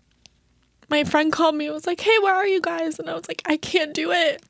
My 0.90 1.04
friend 1.04 1.32
called 1.32 1.56
me 1.56 1.66
and 1.66 1.74
was 1.74 1.88
like, 1.88 2.02
Hey, 2.02 2.18
where 2.22 2.36
are 2.36 2.48
you 2.48 2.62
guys? 2.62 3.00
And 3.00 3.10
I 3.10 3.14
was 3.14 3.28
like, 3.28 3.42
I 3.46 3.58
can't 3.58 3.94
do 3.94 4.12
it. 4.12 4.44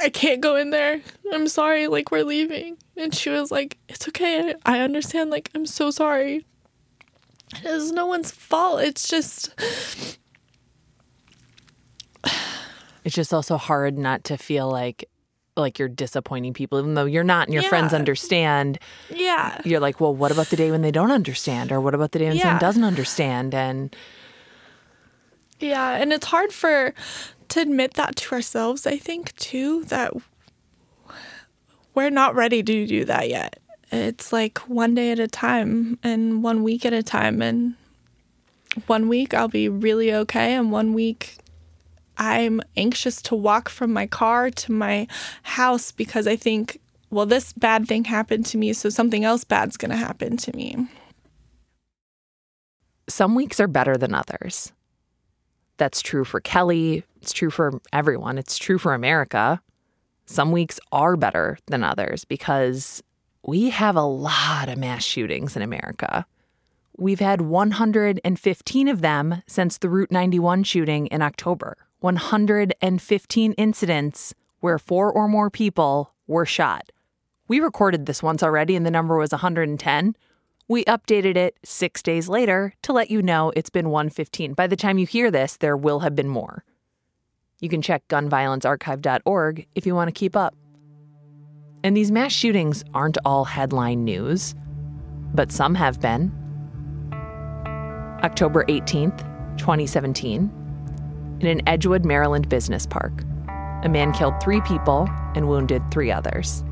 I 0.00 0.08
can't 0.08 0.40
go 0.40 0.56
in 0.56 0.70
there. 0.70 1.00
I'm 1.32 1.46
sorry, 1.46 1.86
like, 1.86 2.10
we're 2.10 2.24
leaving. 2.24 2.76
And 2.96 3.14
she 3.14 3.30
was 3.30 3.50
like, 3.50 3.78
It's 3.88 4.08
okay. 4.08 4.54
I 4.64 4.80
understand. 4.80 5.30
Like, 5.30 5.50
I'm 5.54 5.66
so 5.66 5.90
sorry. 5.90 6.44
It's 7.62 7.92
no 7.92 8.06
one's 8.06 8.30
fault. 8.30 8.80
It's 8.80 9.08
just 9.08 9.54
it's 13.04 13.14
just 13.14 13.32
also 13.34 13.56
hard 13.56 13.98
not 13.98 14.24
to 14.24 14.36
feel 14.36 14.68
like 14.70 15.08
like 15.56 15.78
you're 15.78 15.88
disappointing 15.88 16.52
people 16.52 16.80
even 16.80 16.94
though 16.94 17.04
you're 17.04 17.22
not 17.22 17.46
and 17.46 17.54
your 17.54 17.62
yeah. 17.62 17.68
friends 17.68 17.94
understand. 17.94 18.78
Yeah. 19.10 19.60
You're 19.64 19.80
like 19.80 20.00
well 20.00 20.14
what 20.14 20.32
about 20.32 20.48
the 20.48 20.56
day 20.56 20.70
when 20.70 20.82
they 20.82 20.90
don't 20.90 21.12
understand? 21.12 21.72
Or 21.72 21.80
what 21.80 21.94
about 21.94 22.12
the 22.12 22.18
day 22.18 22.28
when 22.28 22.36
yeah. 22.36 22.42
someone 22.42 22.60
doesn't 22.60 22.84
understand? 22.84 23.54
And 23.54 23.94
yeah 25.60 25.92
and 25.92 26.12
it's 26.12 26.26
hard 26.26 26.52
for 26.52 26.92
to 27.48 27.60
admit 27.60 27.94
that 27.94 28.16
to 28.16 28.34
ourselves 28.34 28.88
i 28.88 28.98
think 28.98 29.34
too 29.36 29.84
that 29.84 30.12
we're 31.94 32.10
not 32.10 32.34
ready 32.34 32.62
to 32.62 32.86
do 32.86 33.04
that 33.04 33.28
yet. 33.28 33.58
It's 33.92 34.32
like 34.32 34.58
one 34.68 34.94
day 34.94 35.12
at 35.12 35.20
a 35.20 35.28
time 35.28 35.98
and 36.02 36.42
one 36.42 36.64
week 36.64 36.84
at 36.84 36.92
a 36.92 37.02
time 37.02 37.40
and 37.40 37.74
one 38.86 39.08
week 39.08 39.32
i'll 39.32 39.46
be 39.46 39.68
really 39.68 40.12
okay 40.12 40.54
and 40.54 40.72
one 40.72 40.94
week 40.94 41.36
I'm 42.16 42.60
anxious 42.76 43.20
to 43.22 43.34
walk 43.34 43.68
from 43.68 43.92
my 43.92 44.06
car 44.06 44.50
to 44.50 44.72
my 44.72 45.06
house 45.42 45.92
because 45.92 46.26
I 46.26 46.36
think, 46.36 46.80
well, 47.10 47.26
this 47.26 47.52
bad 47.52 47.86
thing 47.86 48.04
happened 48.04 48.46
to 48.46 48.58
me, 48.58 48.72
so 48.72 48.88
something 48.88 49.24
else 49.24 49.44
bad's 49.44 49.76
going 49.76 49.90
to 49.90 49.96
happen 49.96 50.36
to 50.38 50.56
me. 50.56 50.88
Some 53.08 53.34
weeks 53.34 53.60
are 53.60 53.68
better 53.68 53.96
than 53.96 54.14
others. 54.14 54.72
That's 55.76 56.00
true 56.00 56.24
for 56.24 56.40
Kelly. 56.40 57.04
It's 57.20 57.32
true 57.32 57.50
for 57.50 57.80
everyone. 57.92 58.38
It's 58.38 58.58
true 58.58 58.78
for 58.78 58.94
America. 58.94 59.60
Some 60.26 60.52
weeks 60.52 60.80
are 60.92 61.16
better 61.16 61.58
than 61.66 61.84
others 61.84 62.24
because 62.24 63.02
we 63.46 63.70
have 63.70 63.96
a 63.96 64.02
lot 64.02 64.68
of 64.68 64.78
mass 64.78 65.04
shootings 65.04 65.56
in 65.56 65.62
America. 65.62 66.26
We've 66.96 67.20
had 67.20 67.40
115 67.42 68.88
of 68.88 69.00
them 69.00 69.42
since 69.46 69.78
the 69.78 69.88
Route 69.88 70.12
91 70.12 70.62
shooting 70.62 71.06
in 71.08 71.22
October. 71.22 71.76
115 72.04 73.52
incidents 73.54 74.34
where 74.60 74.78
four 74.78 75.10
or 75.10 75.26
more 75.26 75.48
people 75.48 76.12
were 76.26 76.44
shot. 76.44 76.92
We 77.48 77.60
recorded 77.60 78.04
this 78.04 78.22
once 78.22 78.42
already 78.42 78.76
and 78.76 78.84
the 78.84 78.90
number 78.90 79.16
was 79.16 79.32
110. 79.32 80.14
We 80.68 80.84
updated 80.84 81.36
it 81.36 81.56
six 81.64 82.02
days 82.02 82.28
later 82.28 82.74
to 82.82 82.92
let 82.92 83.10
you 83.10 83.22
know 83.22 83.54
it's 83.56 83.70
been 83.70 83.88
115. 83.88 84.52
By 84.52 84.66
the 84.66 84.76
time 84.76 84.98
you 84.98 85.06
hear 85.06 85.30
this, 85.30 85.56
there 85.56 85.78
will 85.78 86.00
have 86.00 86.14
been 86.14 86.28
more. 86.28 86.62
You 87.60 87.70
can 87.70 87.80
check 87.80 88.06
gunviolencearchive.org 88.08 89.66
if 89.74 89.86
you 89.86 89.94
want 89.94 90.08
to 90.08 90.12
keep 90.12 90.36
up. 90.36 90.54
And 91.82 91.96
these 91.96 92.12
mass 92.12 92.32
shootings 92.32 92.84
aren't 92.92 93.16
all 93.24 93.46
headline 93.46 94.04
news, 94.04 94.54
but 95.32 95.50
some 95.50 95.74
have 95.74 96.02
been. 96.02 96.30
October 98.22 98.66
18th, 98.66 99.20
2017 99.56 100.63
in 101.40 101.46
an 101.46 101.68
Edgewood, 101.68 102.04
Maryland 102.04 102.48
business 102.48 102.86
park. 102.86 103.12
A 103.82 103.88
man 103.88 104.12
killed 104.12 104.34
three 104.42 104.60
people 104.62 105.08
and 105.34 105.48
wounded 105.48 105.82
three 105.90 106.10
others. 106.10 106.62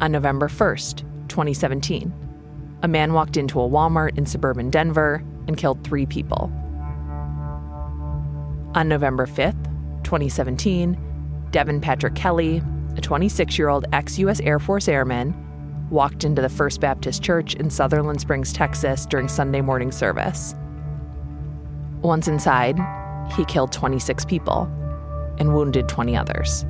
On 0.00 0.12
November 0.12 0.48
1st, 0.48 1.00
2017, 1.28 2.12
a 2.82 2.88
man 2.88 3.12
walked 3.14 3.36
into 3.36 3.60
a 3.60 3.68
Walmart 3.68 4.18
in 4.18 4.26
suburban 4.26 4.68
Denver 4.68 5.24
and 5.46 5.56
killed 5.56 5.82
three 5.84 6.04
people. 6.04 6.52
On 8.74 8.88
November 8.88 9.26
5th, 9.26 9.64
2017, 10.04 10.98
Devin 11.50 11.80
Patrick 11.80 12.14
Kelley, 12.14 12.60
a 12.96 13.00
26 13.00 13.58
year 13.58 13.68
old 13.68 13.86
ex 13.92 14.18
US 14.18 14.40
Air 14.40 14.58
Force 14.58 14.88
airman, 14.88 15.34
walked 15.90 16.24
into 16.24 16.42
the 16.42 16.48
First 16.48 16.80
Baptist 16.80 17.22
Church 17.22 17.54
in 17.54 17.70
Sutherland 17.70 18.20
Springs, 18.20 18.52
Texas 18.52 19.06
during 19.06 19.28
Sunday 19.28 19.60
morning 19.60 19.92
service. 19.92 20.54
Once 22.02 22.28
inside, 22.28 22.78
he 23.32 23.44
killed 23.44 23.72
26 23.72 24.24
people 24.24 24.62
and 25.38 25.54
wounded 25.54 25.88
20 25.88 26.16
others. 26.16 26.64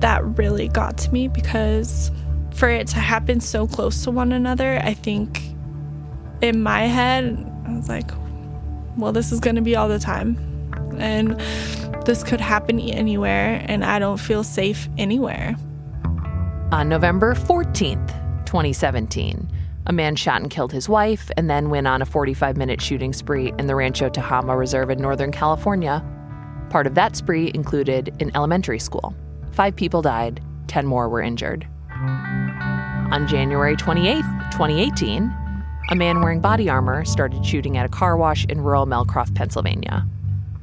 That 0.00 0.24
really 0.38 0.68
got 0.68 0.98
to 0.98 1.12
me 1.12 1.28
because 1.28 2.10
for 2.52 2.68
it 2.68 2.86
to 2.88 2.98
happen 2.98 3.40
so 3.40 3.66
close 3.66 4.04
to 4.04 4.10
one 4.10 4.32
another, 4.32 4.80
I 4.82 4.94
think 4.94 5.42
in 6.40 6.62
my 6.62 6.82
head, 6.82 7.50
I 7.66 7.76
was 7.76 7.88
like, 7.88 8.10
well, 8.96 9.12
this 9.12 9.32
is 9.32 9.40
going 9.40 9.56
to 9.56 9.62
be 9.62 9.74
all 9.74 9.88
the 9.88 9.98
time. 9.98 10.38
And 10.98 11.40
this 12.06 12.22
could 12.22 12.40
happen 12.40 12.78
anywhere, 12.78 13.64
and 13.66 13.84
I 13.84 13.98
don't 13.98 14.20
feel 14.20 14.44
safe 14.44 14.88
anywhere. 14.98 15.56
On 16.70 16.88
November 16.88 17.34
14th, 17.34 18.08
2017, 18.46 19.48
a 19.86 19.92
man 19.92 20.16
shot 20.16 20.40
and 20.40 20.50
killed 20.50 20.72
his 20.72 20.88
wife 20.88 21.30
and 21.36 21.50
then 21.50 21.70
went 21.70 21.86
on 21.86 22.00
a 22.00 22.06
45 22.06 22.56
minute 22.56 22.80
shooting 22.80 23.12
spree 23.12 23.52
in 23.58 23.66
the 23.66 23.74
Rancho 23.74 24.08
Tehama 24.08 24.56
Reserve 24.56 24.90
in 24.90 25.00
Northern 25.00 25.30
California. 25.30 26.02
Part 26.70 26.86
of 26.86 26.94
that 26.94 27.16
spree 27.16 27.50
included 27.54 28.14
an 28.20 28.30
elementary 28.34 28.78
school. 28.78 29.14
Five 29.52 29.76
people 29.76 30.02
died, 30.02 30.42
10 30.68 30.86
more 30.86 31.08
were 31.08 31.22
injured. 31.22 31.68
On 31.92 33.26
January 33.28 33.76
28, 33.76 34.22
2018, 34.50 35.32
a 35.90 35.94
man 35.94 36.20
wearing 36.20 36.40
body 36.40 36.68
armor 36.68 37.04
started 37.04 37.44
shooting 37.44 37.76
at 37.76 37.84
a 37.84 37.90
car 37.90 38.16
wash 38.16 38.46
in 38.46 38.62
rural 38.62 38.86
Melcroft, 38.86 39.34
Pennsylvania. 39.34 40.06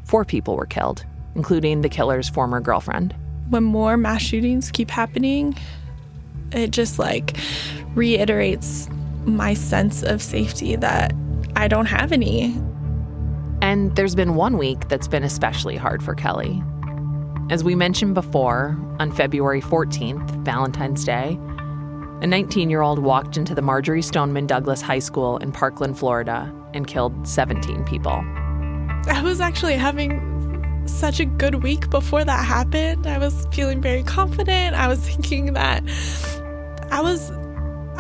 Four 0.04 0.26
people 0.26 0.56
were 0.56 0.66
killed, 0.66 1.06
including 1.36 1.82
the 1.82 1.90
killer's 1.90 2.28
former 2.28 2.60
girlfriend. 2.60 3.16
When 3.50 3.64
more 3.64 3.98
mass 3.98 4.22
shootings 4.22 4.72
keep 4.72 4.90
happening, 4.90 5.56
it 6.52 6.72
just 6.72 6.98
like 6.98 7.38
reiterates 7.94 8.90
my 9.26 9.54
sense 9.54 10.04
of 10.04 10.22
safety 10.22 10.76
that 10.76 11.14
I 11.56 11.68
don't 11.68 11.86
have 11.86 12.12
any. 12.12 12.56
And 13.62 13.96
there's 13.96 14.16
been 14.16 14.36
one 14.36 14.58
week 14.58 14.88
that's 14.90 15.08
been 15.08 15.24
especially 15.24 15.78
hard 15.78 16.04
for 16.04 16.16
Kelly. 16.16 16.62
As 17.50 17.64
we 17.64 17.76
mentioned 17.76 18.14
before, 18.14 18.78
on 19.00 19.12
February 19.12 19.62
14th, 19.62 20.44
Valentine's 20.44 21.04
Day, 21.04 21.38
a 22.22 22.28
19 22.28 22.70
year 22.70 22.82
old 22.82 23.00
walked 23.00 23.36
into 23.36 23.54
the 23.54 23.62
Marjory 23.62 24.02
Stoneman 24.02 24.48
Douglas 24.48 24.82
High 24.82 25.00
School 25.00 25.38
in 25.38 25.52
Parkland, 25.52 25.98
Florida, 25.98 26.54
and 26.74 26.88
killed 26.88 27.28
17 27.28 27.84
people. 27.84 28.24
I 29.08 29.22
was 29.24 29.42
actually 29.42 29.74
having 29.74 30.88
such 30.88 31.20
a 31.20 31.26
good 31.26 31.64
week 31.64 31.90
before 31.90 32.24
that 32.24 32.46
happened. 32.46 33.08
I 33.08 33.18
was 33.18 33.48
feeling 33.52 33.82
very 33.82 34.04
confident. 34.04 34.76
I 34.76 34.88
was 34.88 35.00
thinking 35.00 35.54
that 35.54 35.84
I 36.92 37.02
was 37.02 37.32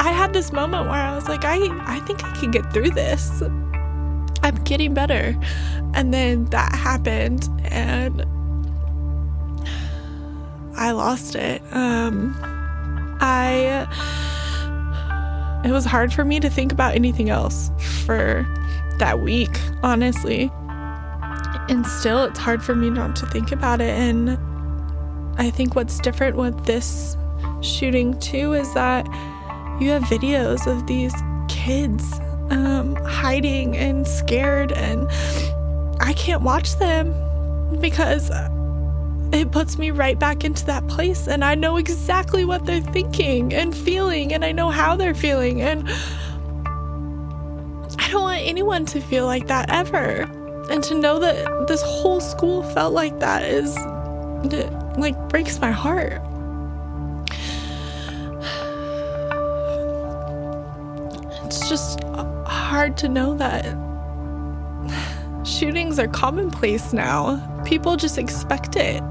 I 0.01 0.11
had 0.11 0.33
this 0.33 0.51
moment 0.51 0.89
where 0.89 0.97
I 0.97 1.13
was 1.13 1.29
like, 1.29 1.45
I, 1.45 1.59
I 1.85 1.99
think 1.99 2.25
I 2.25 2.31
can 2.33 2.49
get 2.49 2.73
through 2.73 2.89
this. 2.89 3.43
I'm 4.41 4.55
getting 4.63 4.95
better. 4.95 5.39
And 5.93 6.11
then 6.11 6.45
that 6.45 6.73
happened 6.73 7.47
and 7.65 8.25
I 10.75 10.89
lost 10.89 11.35
it. 11.35 11.61
Um, 11.71 12.35
I, 13.21 13.87
it 15.63 15.71
was 15.71 15.85
hard 15.85 16.11
for 16.11 16.25
me 16.25 16.39
to 16.39 16.49
think 16.49 16.71
about 16.71 16.95
anything 16.95 17.29
else 17.29 17.69
for 18.03 18.43
that 18.97 19.19
week, 19.21 19.55
honestly. 19.83 20.49
And 21.69 21.85
still, 21.85 22.23
it's 22.23 22.39
hard 22.39 22.63
for 22.63 22.73
me 22.73 22.89
not 22.89 23.15
to 23.17 23.27
think 23.27 23.51
about 23.51 23.79
it. 23.81 23.95
And 23.95 24.31
I 25.39 25.51
think 25.51 25.75
what's 25.75 25.99
different 25.99 26.37
with 26.37 26.65
this 26.65 27.15
shooting, 27.61 28.19
too, 28.19 28.53
is 28.53 28.73
that 28.73 29.05
you 29.79 29.89
have 29.89 30.03
videos 30.03 30.67
of 30.67 30.85
these 30.87 31.13
kids 31.47 32.19
um, 32.49 32.95
hiding 33.05 33.77
and 33.77 34.07
scared, 34.07 34.71
and 34.71 35.07
I 35.99 36.13
can't 36.13 36.41
watch 36.41 36.77
them 36.77 37.13
because 37.79 38.31
it 39.33 39.51
puts 39.51 39.77
me 39.77 39.91
right 39.91 40.19
back 40.19 40.43
into 40.43 40.65
that 40.65 40.87
place, 40.87 41.27
and 41.27 41.43
I 41.43 41.55
know 41.55 41.77
exactly 41.77 42.43
what 42.43 42.65
they're 42.65 42.81
thinking 42.81 43.53
and 43.53 43.75
feeling, 43.75 44.33
and 44.33 44.43
I 44.43 44.51
know 44.51 44.69
how 44.69 44.95
they're 44.95 45.15
feeling, 45.15 45.61
and 45.61 45.87
I 47.97 48.09
don't 48.09 48.23
want 48.23 48.41
anyone 48.41 48.85
to 48.87 48.99
feel 48.99 49.25
like 49.25 49.47
that 49.47 49.69
ever. 49.69 50.29
And 50.69 50.83
to 50.85 50.95
know 50.95 51.19
that 51.19 51.67
this 51.67 51.81
whole 51.81 52.21
school 52.21 52.63
felt 52.73 52.93
like 52.93 53.19
that 53.19 53.43
is, 53.43 53.75
like, 54.97 55.17
breaks 55.27 55.59
my 55.59 55.71
heart. 55.71 56.21
Just 61.71 62.03
hard 62.03 62.97
to 62.97 63.07
know 63.07 63.33
that 63.33 63.63
shootings 65.47 65.97
are 65.99 66.07
commonplace 66.09 66.91
now. 66.91 67.39
People 67.63 67.95
just 67.95 68.17
expect 68.17 68.75
it. 68.75 69.01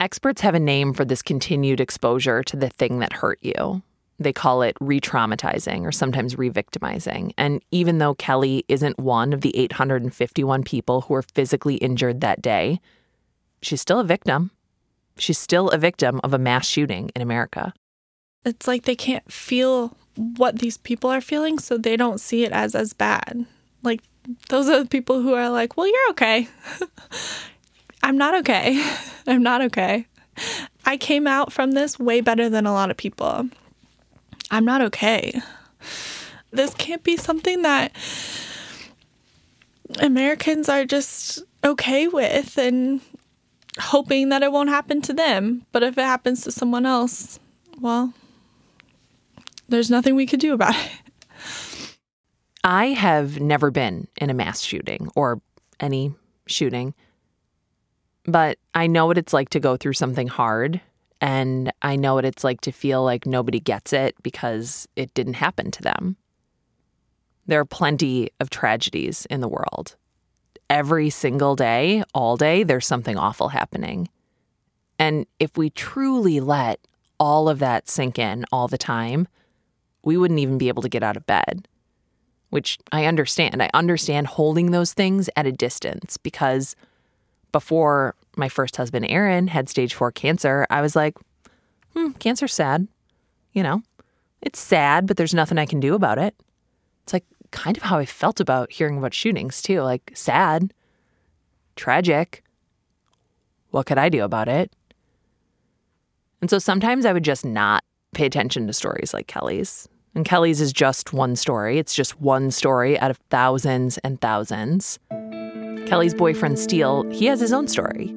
Experts 0.00 0.40
have 0.40 0.56
a 0.56 0.58
name 0.58 0.92
for 0.92 1.04
this 1.04 1.22
continued 1.22 1.80
exposure 1.80 2.42
to 2.42 2.56
the 2.56 2.70
thing 2.70 2.98
that 2.98 3.12
hurt 3.12 3.38
you. 3.40 3.84
They 4.18 4.32
call 4.32 4.62
it 4.62 4.76
re 4.80 5.00
traumatizing 5.00 5.82
or 5.82 5.92
sometimes 5.92 6.36
re 6.36 6.48
victimizing. 6.48 7.32
And 7.38 7.62
even 7.70 7.98
though 7.98 8.14
Kelly 8.14 8.64
isn't 8.68 8.98
one 8.98 9.32
of 9.32 9.42
the 9.42 9.56
851 9.56 10.64
people 10.64 11.02
who 11.02 11.14
were 11.14 11.22
physically 11.22 11.76
injured 11.76 12.20
that 12.20 12.42
day, 12.42 12.80
she's 13.62 13.80
still 13.80 14.00
a 14.00 14.04
victim. 14.04 14.50
She's 15.18 15.38
still 15.38 15.68
a 15.70 15.78
victim 15.78 16.20
of 16.24 16.34
a 16.34 16.38
mass 16.38 16.66
shooting 16.66 17.10
in 17.14 17.22
America. 17.22 17.72
It's 18.44 18.66
like 18.66 18.84
they 18.84 18.96
can't 18.96 19.30
feel 19.30 19.96
what 20.36 20.58
these 20.58 20.78
people 20.78 21.10
are 21.10 21.20
feeling, 21.20 21.58
so 21.58 21.78
they 21.78 21.96
don't 21.96 22.20
see 22.20 22.44
it 22.44 22.52
as 22.52 22.74
as 22.74 22.92
bad. 22.92 23.46
Like, 23.82 24.00
those 24.48 24.68
are 24.68 24.82
the 24.82 24.88
people 24.88 25.22
who 25.22 25.34
are 25.34 25.50
like, 25.50 25.76
well, 25.76 25.86
you're 25.86 26.10
okay. 26.10 26.48
I'm 28.02 28.16
not 28.16 28.34
okay. 28.36 28.82
I'm 29.26 29.42
not 29.42 29.62
okay. 29.62 30.06
I 30.84 30.96
came 30.96 31.26
out 31.26 31.52
from 31.52 31.72
this 31.72 31.98
way 31.98 32.20
better 32.20 32.48
than 32.48 32.66
a 32.66 32.72
lot 32.72 32.90
of 32.90 32.96
people. 32.96 33.48
I'm 34.50 34.64
not 34.64 34.82
okay. 34.82 35.40
This 36.50 36.74
can't 36.74 37.02
be 37.02 37.16
something 37.16 37.62
that 37.62 37.92
Americans 40.00 40.68
are 40.68 40.84
just 40.84 41.42
okay 41.64 42.08
with 42.08 42.56
and 42.56 43.00
hoping 43.78 44.30
that 44.30 44.42
it 44.42 44.52
won't 44.52 44.70
happen 44.70 45.02
to 45.02 45.12
them. 45.12 45.66
But 45.72 45.82
if 45.82 45.98
it 45.98 46.02
happens 46.02 46.42
to 46.44 46.52
someone 46.52 46.86
else, 46.86 47.38
well, 47.80 48.12
there's 49.68 49.90
nothing 49.90 50.14
we 50.14 50.26
could 50.26 50.40
do 50.40 50.54
about 50.54 50.74
it. 50.74 50.90
I 52.64 52.86
have 52.86 53.40
never 53.40 53.70
been 53.70 54.08
in 54.16 54.30
a 54.30 54.34
mass 54.34 54.60
shooting 54.62 55.10
or 55.14 55.40
any 55.80 56.12
shooting, 56.46 56.94
but 58.24 58.58
I 58.74 58.86
know 58.86 59.06
what 59.06 59.18
it's 59.18 59.32
like 59.32 59.50
to 59.50 59.60
go 59.60 59.76
through 59.76 59.92
something 59.92 60.26
hard 60.26 60.80
and 61.20 61.72
I 61.82 61.96
know 61.96 62.14
what 62.14 62.24
it's 62.24 62.44
like 62.44 62.60
to 62.62 62.72
feel 62.72 63.02
like 63.04 63.26
nobody 63.26 63.60
gets 63.60 63.92
it 63.92 64.14
because 64.22 64.86
it 64.96 65.12
didn't 65.14 65.34
happen 65.34 65.70
to 65.72 65.82
them. 65.82 66.16
There 67.46 67.60
are 67.60 67.64
plenty 67.64 68.30
of 68.40 68.50
tragedies 68.50 69.26
in 69.30 69.40
the 69.40 69.48
world. 69.48 69.96
Every 70.70 71.10
single 71.10 71.56
day, 71.56 72.04
all 72.14 72.36
day, 72.36 72.62
there's 72.62 72.86
something 72.86 73.16
awful 73.16 73.48
happening. 73.48 74.08
And 74.98 75.26
if 75.38 75.56
we 75.56 75.70
truly 75.70 76.40
let 76.40 76.78
all 77.18 77.48
of 77.48 77.58
that 77.60 77.88
sink 77.88 78.18
in 78.18 78.44
all 78.52 78.68
the 78.68 78.78
time, 78.78 79.26
we 80.04 80.16
wouldn't 80.16 80.40
even 80.40 80.58
be 80.58 80.68
able 80.68 80.82
to 80.82 80.88
get 80.88 81.02
out 81.02 81.16
of 81.16 81.26
bed. 81.26 81.66
Which 82.50 82.78
I 82.92 83.06
understand. 83.06 83.62
I 83.62 83.70
understand 83.74 84.26
holding 84.26 84.70
those 84.70 84.92
things 84.92 85.28
at 85.36 85.46
a 85.46 85.52
distance 85.52 86.16
because 86.16 86.76
before 87.50 88.14
my 88.38 88.48
first 88.48 88.76
husband, 88.76 89.06
Aaron, 89.08 89.48
had 89.48 89.68
stage 89.68 89.94
four 89.94 90.12
cancer, 90.12 90.66
I 90.70 90.80
was 90.80 90.96
like, 90.96 91.16
hmm, 91.94 92.12
cancer's 92.12 92.54
sad. 92.54 92.88
You 93.52 93.62
know, 93.62 93.82
it's 94.40 94.60
sad, 94.60 95.06
but 95.06 95.16
there's 95.16 95.34
nothing 95.34 95.58
I 95.58 95.66
can 95.66 95.80
do 95.80 95.94
about 95.94 96.18
it. 96.18 96.34
It's 97.02 97.12
like 97.12 97.24
kind 97.50 97.76
of 97.76 97.82
how 97.82 97.98
I 97.98 98.06
felt 98.06 98.40
about 98.40 98.70
hearing 98.70 98.98
about 98.98 99.14
shootings, 99.14 99.62
too. 99.62 99.80
Like, 99.82 100.12
sad, 100.14 100.72
tragic. 101.76 102.44
What 103.70 103.86
could 103.86 103.98
I 103.98 104.08
do 104.08 104.22
about 104.22 104.48
it? 104.48 104.72
And 106.40 106.48
so 106.48 106.58
sometimes 106.58 107.04
I 107.04 107.12
would 107.12 107.24
just 107.24 107.44
not 107.44 107.82
pay 108.14 108.26
attention 108.26 108.66
to 108.66 108.72
stories 108.72 109.12
like 109.12 109.26
Kelly's. 109.26 109.88
And 110.14 110.24
Kelly's 110.24 110.60
is 110.60 110.72
just 110.72 111.12
one 111.12 111.36
story, 111.36 111.78
it's 111.78 111.94
just 111.94 112.20
one 112.20 112.50
story 112.50 112.98
out 112.98 113.10
of 113.10 113.18
thousands 113.30 113.98
and 113.98 114.20
thousands. 114.20 114.98
Kelly's 115.86 116.14
boyfriend, 116.14 116.58
Steele, 116.58 117.08
he 117.10 117.26
has 117.26 117.40
his 117.40 117.52
own 117.52 117.68
story, 117.68 118.14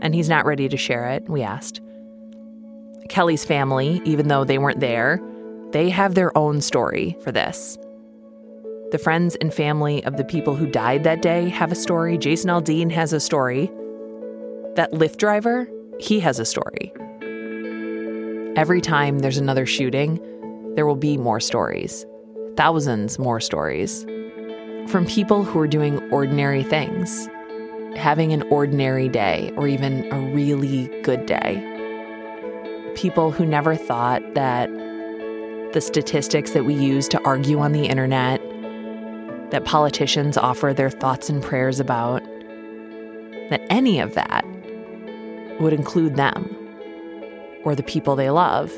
and 0.00 0.14
he's 0.14 0.28
not 0.28 0.46
ready 0.46 0.68
to 0.68 0.76
share 0.76 1.06
it, 1.10 1.28
we 1.28 1.42
asked. 1.42 1.80
Kelly's 3.08 3.44
family, 3.44 4.00
even 4.04 4.28
though 4.28 4.44
they 4.44 4.58
weren't 4.58 4.80
there, 4.80 5.20
they 5.72 5.90
have 5.90 6.14
their 6.14 6.36
own 6.36 6.60
story 6.60 7.16
for 7.22 7.32
this. 7.32 7.76
The 8.92 8.98
friends 8.98 9.36
and 9.36 9.52
family 9.52 10.02
of 10.04 10.16
the 10.16 10.24
people 10.24 10.56
who 10.56 10.66
died 10.66 11.04
that 11.04 11.22
day 11.22 11.48
have 11.48 11.70
a 11.70 11.76
story. 11.76 12.18
Jason 12.18 12.50
Aldean 12.50 12.90
has 12.90 13.12
a 13.12 13.20
story. 13.20 13.66
That 14.74 14.92
Lyft 14.92 15.16
driver, 15.16 15.68
he 15.98 16.20
has 16.20 16.38
a 16.38 16.44
story. 16.44 16.92
Every 18.56 18.80
time 18.80 19.20
there's 19.20 19.38
another 19.38 19.66
shooting, 19.66 20.20
there 20.74 20.86
will 20.86 20.96
be 20.96 21.16
more 21.16 21.40
stories, 21.40 22.04
thousands 22.56 23.18
more 23.18 23.40
stories 23.40 24.04
from 24.88 25.06
people 25.06 25.44
who 25.44 25.58
are 25.60 25.68
doing 25.68 25.98
ordinary 26.10 26.62
things, 26.64 27.28
having 27.96 28.32
an 28.32 28.42
ordinary 28.50 29.08
day 29.08 29.52
or 29.56 29.66
even 29.66 30.10
a 30.12 30.18
really 30.18 30.88
good 31.02 31.26
day. 31.26 31.66
people 32.94 33.30
who 33.30 33.46
never 33.46 33.76
thought 33.76 34.22
that 34.34 34.68
the 35.72 35.80
statistics 35.80 36.50
that 36.50 36.64
we 36.64 36.74
use 36.74 37.08
to 37.08 37.22
argue 37.24 37.58
on 37.58 37.72
the 37.72 37.86
internet, 37.86 38.40
that 39.50 39.64
politicians 39.64 40.36
offer 40.36 40.74
their 40.74 40.90
thoughts 40.90 41.30
and 41.30 41.42
prayers 41.42 41.80
about, 41.80 42.22
that 43.48 43.62
any 43.70 44.00
of 44.00 44.14
that 44.14 44.44
would 45.60 45.72
include 45.72 46.16
them 46.16 46.56
or 47.64 47.74
the 47.74 47.82
people 47.82 48.16
they 48.16 48.30
love 48.30 48.72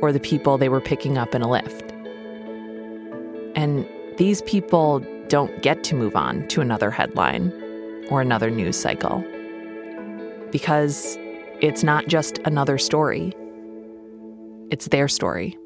or 0.00 0.12
the 0.12 0.20
people 0.20 0.56
they 0.56 0.68
were 0.68 0.80
picking 0.80 1.18
up 1.18 1.34
in 1.34 1.42
a 1.42 1.46
Lyft. 1.46 1.90
And 3.54 3.86
these 4.16 4.42
people 4.42 5.00
don't 5.28 5.62
get 5.62 5.84
to 5.84 5.94
move 5.94 6.16
on 6.16 6.46
to 6.48 6.60
another 6.60 6.90
headline 6.90 7.52
or 8.12 8.20
another 8.20 8.50
news 8.50 8.78
cycle 8.78 9.24
because 10.50 11.16
it's 11.62 11.82
not 11.82 12.06
just 12.08 12.38
another 12.44 12.76
story, 12.76 13.32
it's 14.70 14.88
their 14.88 15.08
story. 15.08 15.56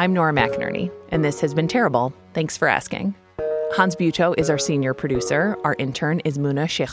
I'm 0.00 0.14
Nora 0.14 0.32
McInerney, 0.32 0.90
and 1.10 1.22
this 1.22 1.42
has 1.42 1.52
been 1.52 1.68
terrible. 1.68 2.14
Thanks 2.32 2.56
for 2.56 2.66
asking. 2.66 3.14
Hans 3.74 3.94
Buetow 3.94 4.34
is 4.38 4.48
our 4.48 4.56
senior 4.56 4.94
producer. 4.94 5.58
Our 5.62 5.76
intern 5.78 6.20
is 6.20 6.38
Muna 6.38 6.70
Sheikh 6.70 6.88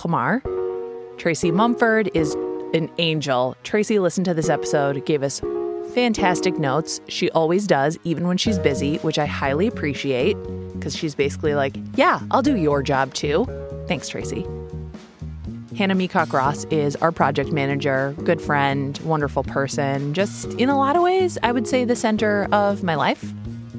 Tracy 1.18 1.50
Mumford 1.50 2.12
is 2.14 2.34
an 2.74 2.92
angel. 2.98 3.56
Tracy 3.64 3.98
listened 4.00 4.26
to 4.26 4.34
this 4.34 4.50
episode, 4.50 5.06
gave 5.06 5.24
us 5.24 5.40
fantastic 5.94 6.60
notes. 6.60 7.00
She 7.08 7.32
always 7.32 7.66
does, 7.66 7.98
even 8.04 8.28
when 8.28 8.36
she's 8.36 8.60
busy, 8.60 8.98
which 8.98 9.18
I 9.18 9.26
highly 9.26 9.68
appreciate 9.68 10.36
because 10.74 10.94
she's 10.94 11.16
basically 11.16 11.56
like, 11.56 11.78
Yeah, 11.96 12.20
I'll 12.30 12.42
do 12.42 12.58
your 12.58 12.84
job 12.84 13.14
too. 13.14 13.48
Thanks, 13.88 14.10
Tracy. 14.10 14.46
Hannah 15.78 15.94
Meacock 15.94 16.34
Ross 16.34 16.66
is 16.66 16.96
our 16.98 17.12
project 17.12 17.52
manager, 17.52 18.16
good 18.24 18.42
friend, 18.42 18.98
wonderful 19.04 19.44
person. 19.44 20.16
Just 20.16 20.52
in 20.54 20.70
a 20.70 20.76
lot 20.76 20.96
of 20.96 21.04
ways, 21.04 21.38
I 21.44 21.52
would 21.52 21.68
say 21.68 21.86
the 21.86 21.96
center 21.96 22.48
of 22.52 22.82
my 22.82 22.96
life. 22.96 23.32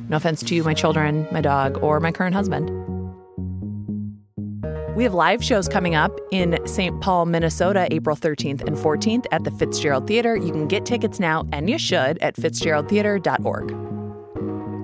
No 0.09 0.19
offense 0.19 0.41
to 0.45 0.55
you, 0.55 0.63
my 0.63 0.75
children, 0.75 1.27
my 1.33 1.41
dog, 1.41 1.83
or 1.83 1.99
my 1.99 2.13
current 2.13 2.37
husband. 2.37 2.71
We 4.95 5.03
have 5.03 5.13
live 5.13 5.43
shows 5.43 5.69
coming 5.69 5.97
up 5.97 6.17
in 6.31 6.65
St. 6.69 7.01
Paul, 7.01 7.27
Minnesota, 7.27 7.89
April 7.91 8.15
13th 8.15 8.63
and 8.63 8.77
14th 8.77 9.27
at 9.33 9.43
the 9.43 9.51
Fitzgerald 9.51 10.07
Theater. 10.07 10.37
You 10.37 10.53
can 10.53 10.69
get 10.69 10.87
tickets 10.87 11.19
now, 11.19 11.49
and 11.53 11.69
you 11.69 11.79
should, 11.79 12.19
at 12.19 12.37
fitzgeraldtheater.org. 12.37 13.73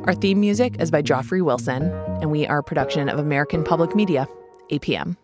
Our 0.08 0.14
theme 0.14 0.40
music 0.40 0.80
is 0.80 0.90
by 0.90 1.02
Joffrey 1.02 1.42
Wilson, 1.44 1.92
and 2.20 2.32
we 2.32 2.44
are 2.48 2.58
a 2.58 2.64
production 2.64 3.08
of 3.08 3.20
American 3.20 3.62
Public 3.62 3.94
Media, 3.94 4.26
APM. 4.72 5.16